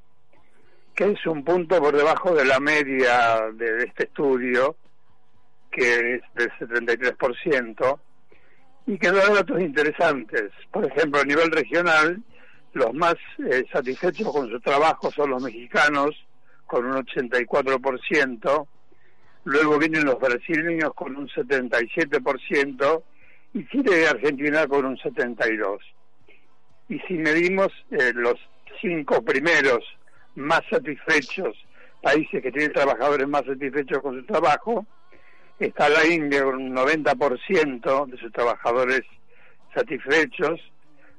que 0.95 1.13
es 1.13 1.27
un 1.27 1.45
punto 1.45 1.81
por 1.81 1.97
debajo 1.97 2.35
de 2.35 2.45
la 2.45 2.61
media 2.61 3.43
de 3.55 3.85
este 3.85 4.05
estudio, 4.05 4.77
que 5.71 6.17
es 6.17 6.23
del 6.35 6.51
73%, 6.59 7.99
y 8.87 8.99
que 8.99 9.11
da 9.11 9.29
datos 9.29 9.61
interesantes. 9.61 10.51
Por 10.71 10.85
ejemplo, 10.87 11.21
a 11.21 11.25
nivel 11.25 11.51
regional, 11.51 12.23
los 12.73 12.93
más 12.95 13.15
eh, 13.51 13.65
satisfechos 13.73 14.33
con 14.33 14.51
su 14.51 14.61
trabajo 14.61 15.11
son 15.11 15.31
los 15.31 15.43
mexicanos, 15.43 16.11
con 16.67 16.87
un 16.87 17.05
84%, 17.05 18.67
luego 19.45 19.79
vienen 19.79 20.05
los 20.05 20.19
brasileños 20.19 20.95
con 20.95 21.17
un 21.17 21.29
77% 21.29 23.03
y 23.55 23.67
Chile 23.67 24.03
y 24.03 24.05
Argentina 24.05 24.67
con 24.67 24.87
un 24.87 24.97
72%. 24.97 25.79
Y 26.89 26.99
si 27.01 27.15
medimos 27.15 27.69
eh, 27.91 28.13
los 28.15 28.35
cinco 28.81 29.23
primeros 29.23 29.85
más 30.35 30.63
satisfechos, 30.71 31.57
países 32.03 32.43
que 32.43 32.51
tienen 32.51 32.73
trabajadores 32.73 33.29
más 33.29 33.45
satisfechos 33.45 34.01
con 34.01 34.19
su 34.19 34.27
trabajo, 34.27 34.87
está 35.67 35.89
la 35.89 36.05
India 36.07 36.45
con 36.45 36.57
un 36.57 36.75
90% 36.75 38.07
de 38.07 38.17
sus 38.19 38.33
trabajadores 38.33 39.03
satisfechos, 39.75 40.61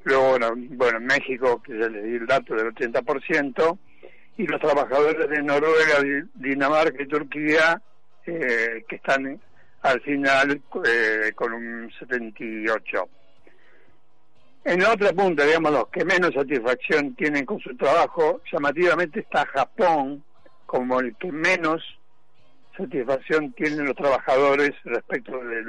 luego, 0.04 0.30
bueno, 0.32 0.54
bueno 0.56 1.00
México, 1.00 1.62
que 1.62 1.78
ya 1.78 1.88
les 1.90 2.04
di 2.04 2.16
el 2.16 2.28
dato 2.28 2.56
del 2.56 2.74
80%, 2.74 3.78
y 4.38 4.48
los 4.48 4.60
trabajadores 4.60 5.30
de 5.30 5.44
Noruega, 5.44 6.28
Dinamarca 6.34 7.02
y 7.02 7.08
Turquía, 7.08 7.82
eh, 8.26 8.84
que 8.88 8.96
están 8.96 9.40
al 9.82 10.02
final 10.02 10.62
eh, 10.86 11.32
con 11.36 11.54
un 11.54 11.92
78. 12.00 13.10
En 14.66 14.80
la 14.82 14.94
otra 14.94 15.12
punta, 15.12 15.46
digamos, 15.46 15.72
los 15.74 15.88
que 15.90 16.06
menos 16.06 16.34
satisfacción 16.34 17.16
tienen 17.16 17.46
con 17.46 17.60
su 17.60 17.76
trabajo, 17.76 18.42
llamativamente 18.52 19.20
está 19.20 19.46
Japón 19.46 20.24
como 20.66 21.02
el 21.02 21.16
que 21.18 21.32
menos 21.32 21.84
satisfacción 22.78 23.54
tienen 23.54 23.86
los 23.86 23.96
trabajadores 23.96 24.72
respecto 24.84 25.40
de, 25.40 25.64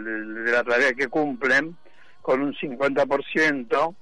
la 0.51 0.65
tarea 0.65 0.93
que 0.93 1.09
cumplen, 1.09 1.77
con 2.23 2.41
un 2.41 2.55
50%, 2.55 3.95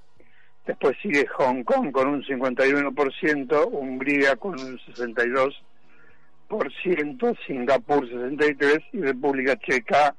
después 0.65 0.97
sigue 1.01 1.27
Hong 1.27 1.63
Kong 1.63 1.91
con 1.91 2.07
un 2.07 2.23
51%, 2.23 3.67
Hungría 3.71 4.35
con 4.37 4.53
un 4.53 4.79
62%, 4.79 7.37
Singapur 7.45 8.09
63% 8.09 8.83
y 8.93 9.01
República 9.01 9.57
Checa 9.57 10.15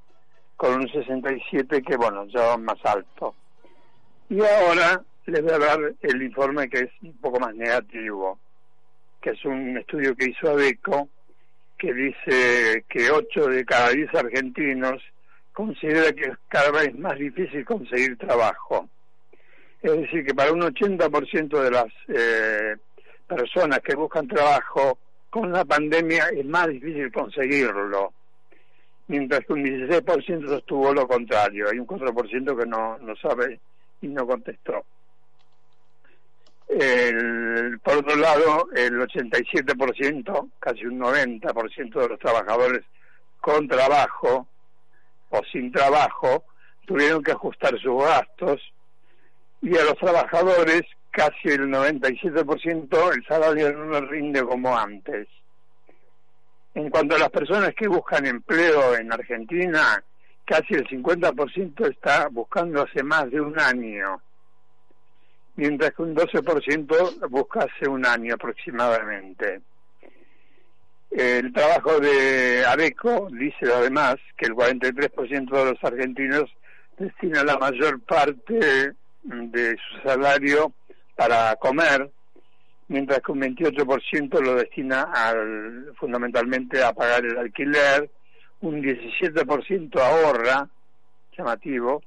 con 0.56 0.74
un 0.74 0.86
67% 0.88 1.84
que 1.84 1.96
bueno, 1.96 2.26
ya 2.26 2.40
va 2.40 2.56
más 2.58 2.78
alto. 2.84 3.34
Y 4.28 4.40
ahora 4.40 5.02
les 5.26 5.42
voy 5.42 5.52
a 5.52 5.58
dar 5.58 5.94
el 6.02 6.22
informe 6.22 6.68
que 6.68 6.80
es 6.80 6.90
un 7.02 7.14
poco 7.14 7.40
más 7.40 7.54
negativo, 7.54 8.38
que 9.22 9.30
es 9.30 9.44
un 9.44 9.78
estudio 9.78 10.14
que 10.14 10.30
hizo 10.30 10.50
ADECO, 10.50 11.08
que 11.78 11.92
dice 11.92 12.84
que 12.88 13.10
8 13.10 13.46
de 13.48 13.64
cada 13.64 13.90
10 13.90 14.14
argentinos 14.14 15.02
considera 15.52 16.12
que 16.12 16.24
es 16.30 16.36
cada 16.48 16.70
vez 16.70 16.94
más 16.98 17.18
difícil 17.18 17.64
conseguir 17.64 18.16
trabajo. 18.18 18.88
Es 19.82 19.92
decir, 19.92 20.24
que 20.24 20.34
para 20.34 20.52
un 20.52 20.62
80% 20.62 21.62
de 21.62 21.70
las 21.70 21.86
eh, 22.08 22.76
personas 23.26 23.80
que 23.80 23.94
buscan 23.94 24.26
trabajo 24.26 24.98
con 25.30 25.52
la 25.52 25.64
pandemia 25.64 26.28
es 26.28 26.44
más 26.46 26.68
difícil 26.68 27.12
conseguirlo, 27.12 28.12
mientras 29.08 29.44
que 29.44 29.52
un 29.52 29.64
16% 29.64 30.48
sostuvo 30.48 30.92
lo 30.92 31.06
contrario, 31.06 31.68
hay 31.70 31.78
un 31.78 31.86
4% 31.86 32.58
que 32.58 32.66
no, 32.66 32.98
no 32.98 33.16
sabe 33.16 33.60
y 34.00 34.08
no 34.08 34.26
contestó. 34.26 34.84
El, 36.68 37.78
por 37.80 37.98
otro 37.98 38.16
lado, 38.16 38.68
el 38.74 38.94
87%, 38.94 40.50
casi 40.58 40.86
un 40.86 40.98
90% 40.98 42.00
de 42.00 42.08
los 42.08 42.18
trabajadores 42.18 42.82
con 43.40 43.68
trabajo 43.68 44.48
o 45.30 45.40
sin 45.52 45.70
trabajo 45.70 46.44
tuvieron 46.86 47.22
que 47.22 47.32
ajustar 47.32 47.78
sus 47.80 48.02
gastos 48.02 48.60
y 49.60 49.76
a 49.76 49.84
los 49.84 49.96
trabajadores 49.98 50.82
casi 51.10 51.48
el 51.48 51.68
97% 51.68 53.14
el 53.14 53.24
salario 53.26 53.72
no 53.72 54.00
rinde 54.00 54.42
como 54.42 54.76
antes. 54.76 55.28
En 56.74 56.90
cuanto 56.90 57.14
a 57.14 57.20
las 57.20 57.30
personas 57.30 57.72
que 57.74 57.86
buscan 57.86 58.26
empleo 58.26 58.96
en 58.96 59.12
Argentina, 59.12 60.02
casi 60.44 60.74
el 60.74 60.86
50% 60.88 61.88
está 61.88 62.28
buscando 62.28 62.82
hace 62.82 63.02
más 63.02 63.30
de 63.30 63.40
un 63.40 63.58
año, 63.58 64.20
mientras 65.56 65.92
que 65.94 66.02
un 66.02 66.14
12% 66.14 67.28
busca 67.28 67.60
hace 67.60 67.88
un 67.88 68.04
año 68.06 68.34
aproximadamente. 68.34 69.60
El 71.10 71.52
trabajo 71.52 72.00
de 72.00 72.64
ABECO 72.66 73.28
dice 73.30 73.72
además 73.72 74.16
que 74.36 74.46
el 74.46 74.54
43% 74.54 75.50
de 75.50 75.64
los 75.72 75.84
argentinos 75.84 76.50
destina 76.98 77.44
la 77.44 77.56
mayor 77.56 78.00
parte 78.00 78.94
de 79.22 79.76
su 79.76 80.08
salario 80.08 80.72
para 81.14 81.54
comer, 81.56 82.10
mientras 82.88 83.20
que 83.20 83.32
un 83.32 83.40
28% 83.42 84.40
lo 84.40 84.56
destina 84.56 85.02
al, 85.02 85.92
fundamentalmente 85.96 86.82
a 86.82 86.92
pagar 86.92 87.24
el 87.24 87.38
alquiler, 87.38 88.10
un 88.60 88.82
17% 88.82 90.00
ahorra, 90.00 90.68
llamativo, 91.36 92.02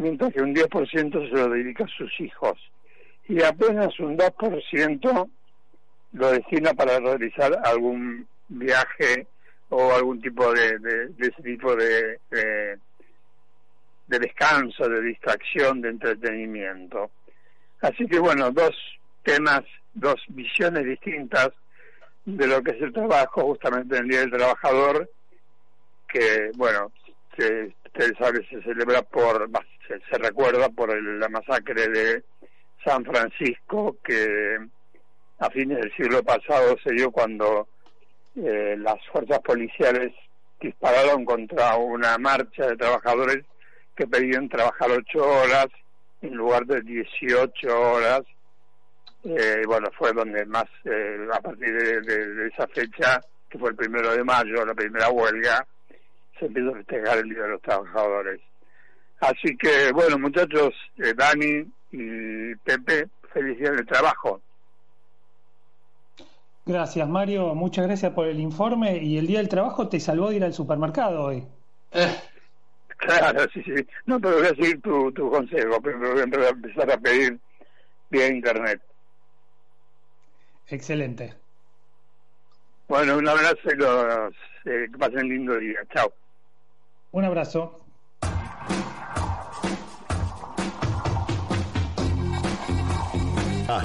mientras 0.00 0.32
que 0.32 0.40
un 0.40 0.54
10% 0.54 1.28
se 1.28 1.36
lo 1.36 1.48
dedica 1.50 1.84
a 1.84 1.88
sus 1.88 2.20
hijos 2.20 2.58
y 3.28 3.42
apenas 3.42 3.98
un 4.00 4.16
2% 4.16 5.30
lo 6.12 6.32
destina 6.32 6.72
para 6.74 6.98
realizar 6.98 7.56
algún 7.64 8.26
viaje 8.48 9.26
o 9.68 9.94
algún 9.94 10.20
tipo 10.20 10.52
de, 10.52 10.78
de, 10.78 11.12
ese 11.18 11.42
tipo 11.42 11.76
de, 11.76 12.18
de, 12.30 12.78
de 14.08 14.18
descanso, 14.18 14.88
de 14.88 15.00
distracción, 15.02 15.80
de 15.80 15.90
entretenimiento. 15.90 17.10
Así 17.80 18.06
que 18.06 18.18
bueno, 18.18 18.50
dos 18.50 18.74
temas, 19.22 19.62
dos 19.94 20.20
visiones 20.28 20.84
distintas 20.84 21.50
de 22.24 22.46
lo 22.46 22.62
que 22.62 22.72
es 22.72 22.82
el 22.82 22.92
trabajo, 22.92 23.42
justamente 23.42 23.96
en 23.96 24.02
el 24.02 24.08
Día 24.08 24.20
del 24.20 24.32
Trabajador, 24.32 25.08
que 26.08 26.50
bueno, 26.56 26.90
se, 27.36 27.72
ustedes 27.92 28.12
saben, 28.18 28.46
se 28.48 28.62
celebra 28.62 29.02
por, 29.02 29.50
se, 29.86 30.18
recuerda 30.18 30.68
por 30.68 30.90
el, 30.90 31.18
la 31.18 31.28
masacre 31.28 31.88
de 31.88 32.22
San 32.84 33.04
Francisco, 33.04 33.98
que 34.04 34.58
a 35.38 35.50
fines 35.50 35.78
del 35.78 35.94
siglo 35.96 36.22
pasado 36.22 36.76
se 36.84 36.92
dio 36.92 37.10
cuando 37.10 37.68
eh, 38.36 38.76
las 38.78 38.96
fuerzas 39.12 39.40
policiales 39.40 40.12
dispararon 40.60 41.24
contra 41.24 41.76
una 41.76 42.16
marcha 42.18 42.66
de 42.66 42.76
trabajadores 42.76 43.44
que 43.96 44.06
pedían 44.06 44.48
trabajar 44.48 44.90
ocho 44.90 45.24
horas 45.24 45.66
en 46.22 46.34
lugar 46.34 46.66
de 46.66 46.82
18 46.82 47.80
horas. 47.80 48.22
Eh, 49.24 49.62
bueno, 49.66 49.88
fue 49.98 50.12
donde 50.12 50.44
más, 50.46 50.66
eh, 50.84 51.26
a 51.32 51.40
partir 51.40 52.02
de, 52.04 52.48
esa 52.48 52.66
fecha, 52.68 53.20
que 53.48 53.58
fue 53.58 53.70
el 53.70 53.76
primero 53.76 54.12
de 54.12 54.24
mayo, 54.24 54.64
la 54.64 54.74
primera 54.74 55.10
huelga, 55.10 55.66
se 56.40 56.46
empezó 56.46 56.70
a 56.70 56.78
festejar 56.78 57.18
el 57.18 57.28
Día 57.28 57.42
de 57.42 57.48
los 57.50 57.62
Trabajadores. 57.62 58.40
Así 59.20 59.56
que, 59.56 59.92
bueno, 59.92 60.18
muchachos, 60.18 60.74
eh, 60.96 61.14
Dani 61.14 61.70
y 61.92 62.54
Pepe, 62.56 63.08
felicidades 63.32 63.78
de 63.78 63.84
trabajo. 63.84 64.40
Gracias, 66.66 67.08
Mario. 67.08 67.54
Muchas 67.54 67.86
gracias 67.86 68.12
por 68.12 68.26
el 68.26 68.40
informe. 68.40 68.98
Y 68.98 69.18
el 69.18 69.26
Día 69.26 69.38
del 69.38 69.48
Trabajo 69.48 69.88
te 69.88 70.00
salvó 70.00 70.30
de 70.30 70.36
ir 70.36 70.44
al 70.44 70.54
supermercado 70.54 71.22
hoy. 71.22 71.44
Eh, 71.92 72.16
Claro, 73.00 73.46
sí, 73.52 73.62
sí. 73.62 73.74
No, 74.04 74.20
pero 74.20 74.36
voy 74.36 74.46
a 74.46 74.50
seguir 74.50 74.80
tu, 74.82 75.10
tu 75.12 75.30
consejo, 75.30 75.80
pero 75.80 75.98
voy 75.98 76.20
a 76.20 76.48
empezar 76.50 76.90
a 76.90 76.98
pedir 76.98 77.38
vía 78.10 78.28
internet. 78.28 78.82
Excelente. 80.68 81.34
Bueno, 82.88 83.16
un 83.16 83.26
abrazo 83.26 83.70
y 83.72 83.76
los, 83.76 84.34
eh, 84.66 84.88
que 84.92 84.98
pasen 84.98 85.28
lindo 85.28 85.56
día. 85.56 85.80
Chao. 85.94 86.12
Un 87.12 87.24
abrazo. 87.24 87.89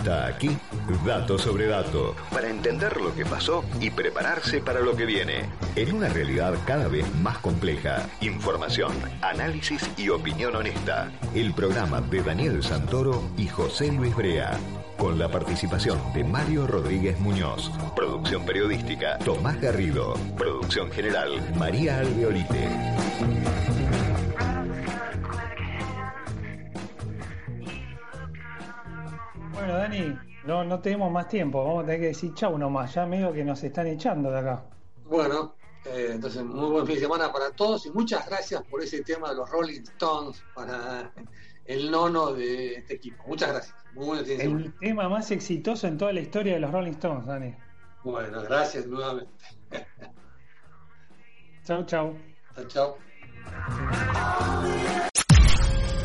Hasta 0.06 0.28
aquí, 0.28 0.56
dato 1.04 1.40
sobre 1.40 1.66
dato, 1.66 2.16
para 2.32 2.48
entender 2.48 3.02
lo 3.02 3.16
que 3.16 3.26
pasó 3.26 3.66
y 3.82 3.90
prepararse 3.90 4.62
para 4.62 4.80
lo 4.80 4.96
que 4.96 5.04
viene. 5.04 5.50
En 5.76 5.96
una 5.96 6.10
realidad 6.10 6.54
cada 6.68 6.88
vez 6.88 7.12
más 7.16 7.40
compleja, 7.40 8.08
información, 8.22 8.92
análisis 9.24 9.90
y 9.98 10.10
opinión 10.10 10.56
honesta. 10.56 11.12
El 11.34 11.56
programa 11.56 12.02
de 12.02 12.22
Daniel 12.22 12.62
Santoro 12.62 13.24
y 13.36 13.48
José 13.48 13.92
Luis 13.92 14.16
Brea. 14.16 14.60
Con 15.00 15.18
la 15.18 15.28
participación 15.28 16.00
de 16.14 16.24
Mario 16.24 16.68
Rodríguez 16.68 17.20
Muñoz. 17.20 17.72
Producción 17.96 18.46
periodística, 18.46 19.18
Tomás 19.18 19.60
Garrido. 19.60 20.14
Producción 20.38 20.92
general, 20.92 21.32
María 21.58 21.98
Alveolite. 21.98 23.75
Bueno, 29.66 29.80
Dani, 29.80 30.16
no, 30.46 30.64
no 30.64 30.80
tenemos 30.80 31.12
más 31.12 31.28
tiempo. 31.28 31.64
Vamos 31.64 31.84
a 31.84 31.86
tener 31.88 32.02
que 32.02 32.08
decir 32.08 32.34
chau 32.36 32.56
nomás. 32.56 32.94
Ya 32.94 33.08
medio 33.08 33.34
que 33.34 33.44
nos 33.44 33.64
están 33.64 33.88
echando 33.88 34.30
de 34.30 34.38
acá. 34.38 34.64
Bueno, 35.06 35.56
eh, 35.86 36.10
entonces 36.12 36.44
muy 36.44 36.70
buen 36.70 36.86
fin 36.86 36.96
de 36.96 37.02
semana 37.02 37.32
para 37.32 37.50
todos 37.52 37.86
y 37.88 37.90
muchas 37.90 38.28
gracias 38.28 38.62
por 38.64 38.84
ese 38.84 39.02
tema 39.02 39.30
de 39.30 39.36
los 39.38 39.50
Rolling 39.50 39.82
Stones 39.82 40.44
para 40.54 41.12
el 41.66 41.90
nono 41.90 42.32
de 42.34 42.76
este 42.76 42.94
equipo. 42.96 43.24
Muchas 43.26 43.50
gracias. 43.50 43.76
Muy 43.96 44.06
buen 44.06 44.26
fin 44.26 44.38
de 44.38 44.44
semana. 44.44 44.66
El 44.66 44.74
tema 44.78 45.10
más 45.10 45.32
exitoso 45.32 45.88
en 45.88 45.98
toda 45.98 46.14
la 46.14 46.20
historia 46.20 46.54
de 46.54 46.60
los 46.60 46.72
Rolling 46.72 46.92
Stones, 46.92 47.26
Dani. 47.26 47.56
Bueno, 48.04 48.44
gracias 48.44 48.86
nuevamente. 48.86 49.34
Chau, 51.66 51.84
chau. 51.86 52.16
Chao, 52.54 52.66
chao. 52.68 52.98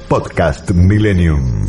Podcast 0.08 0.70
Millennium. 0.70 1.68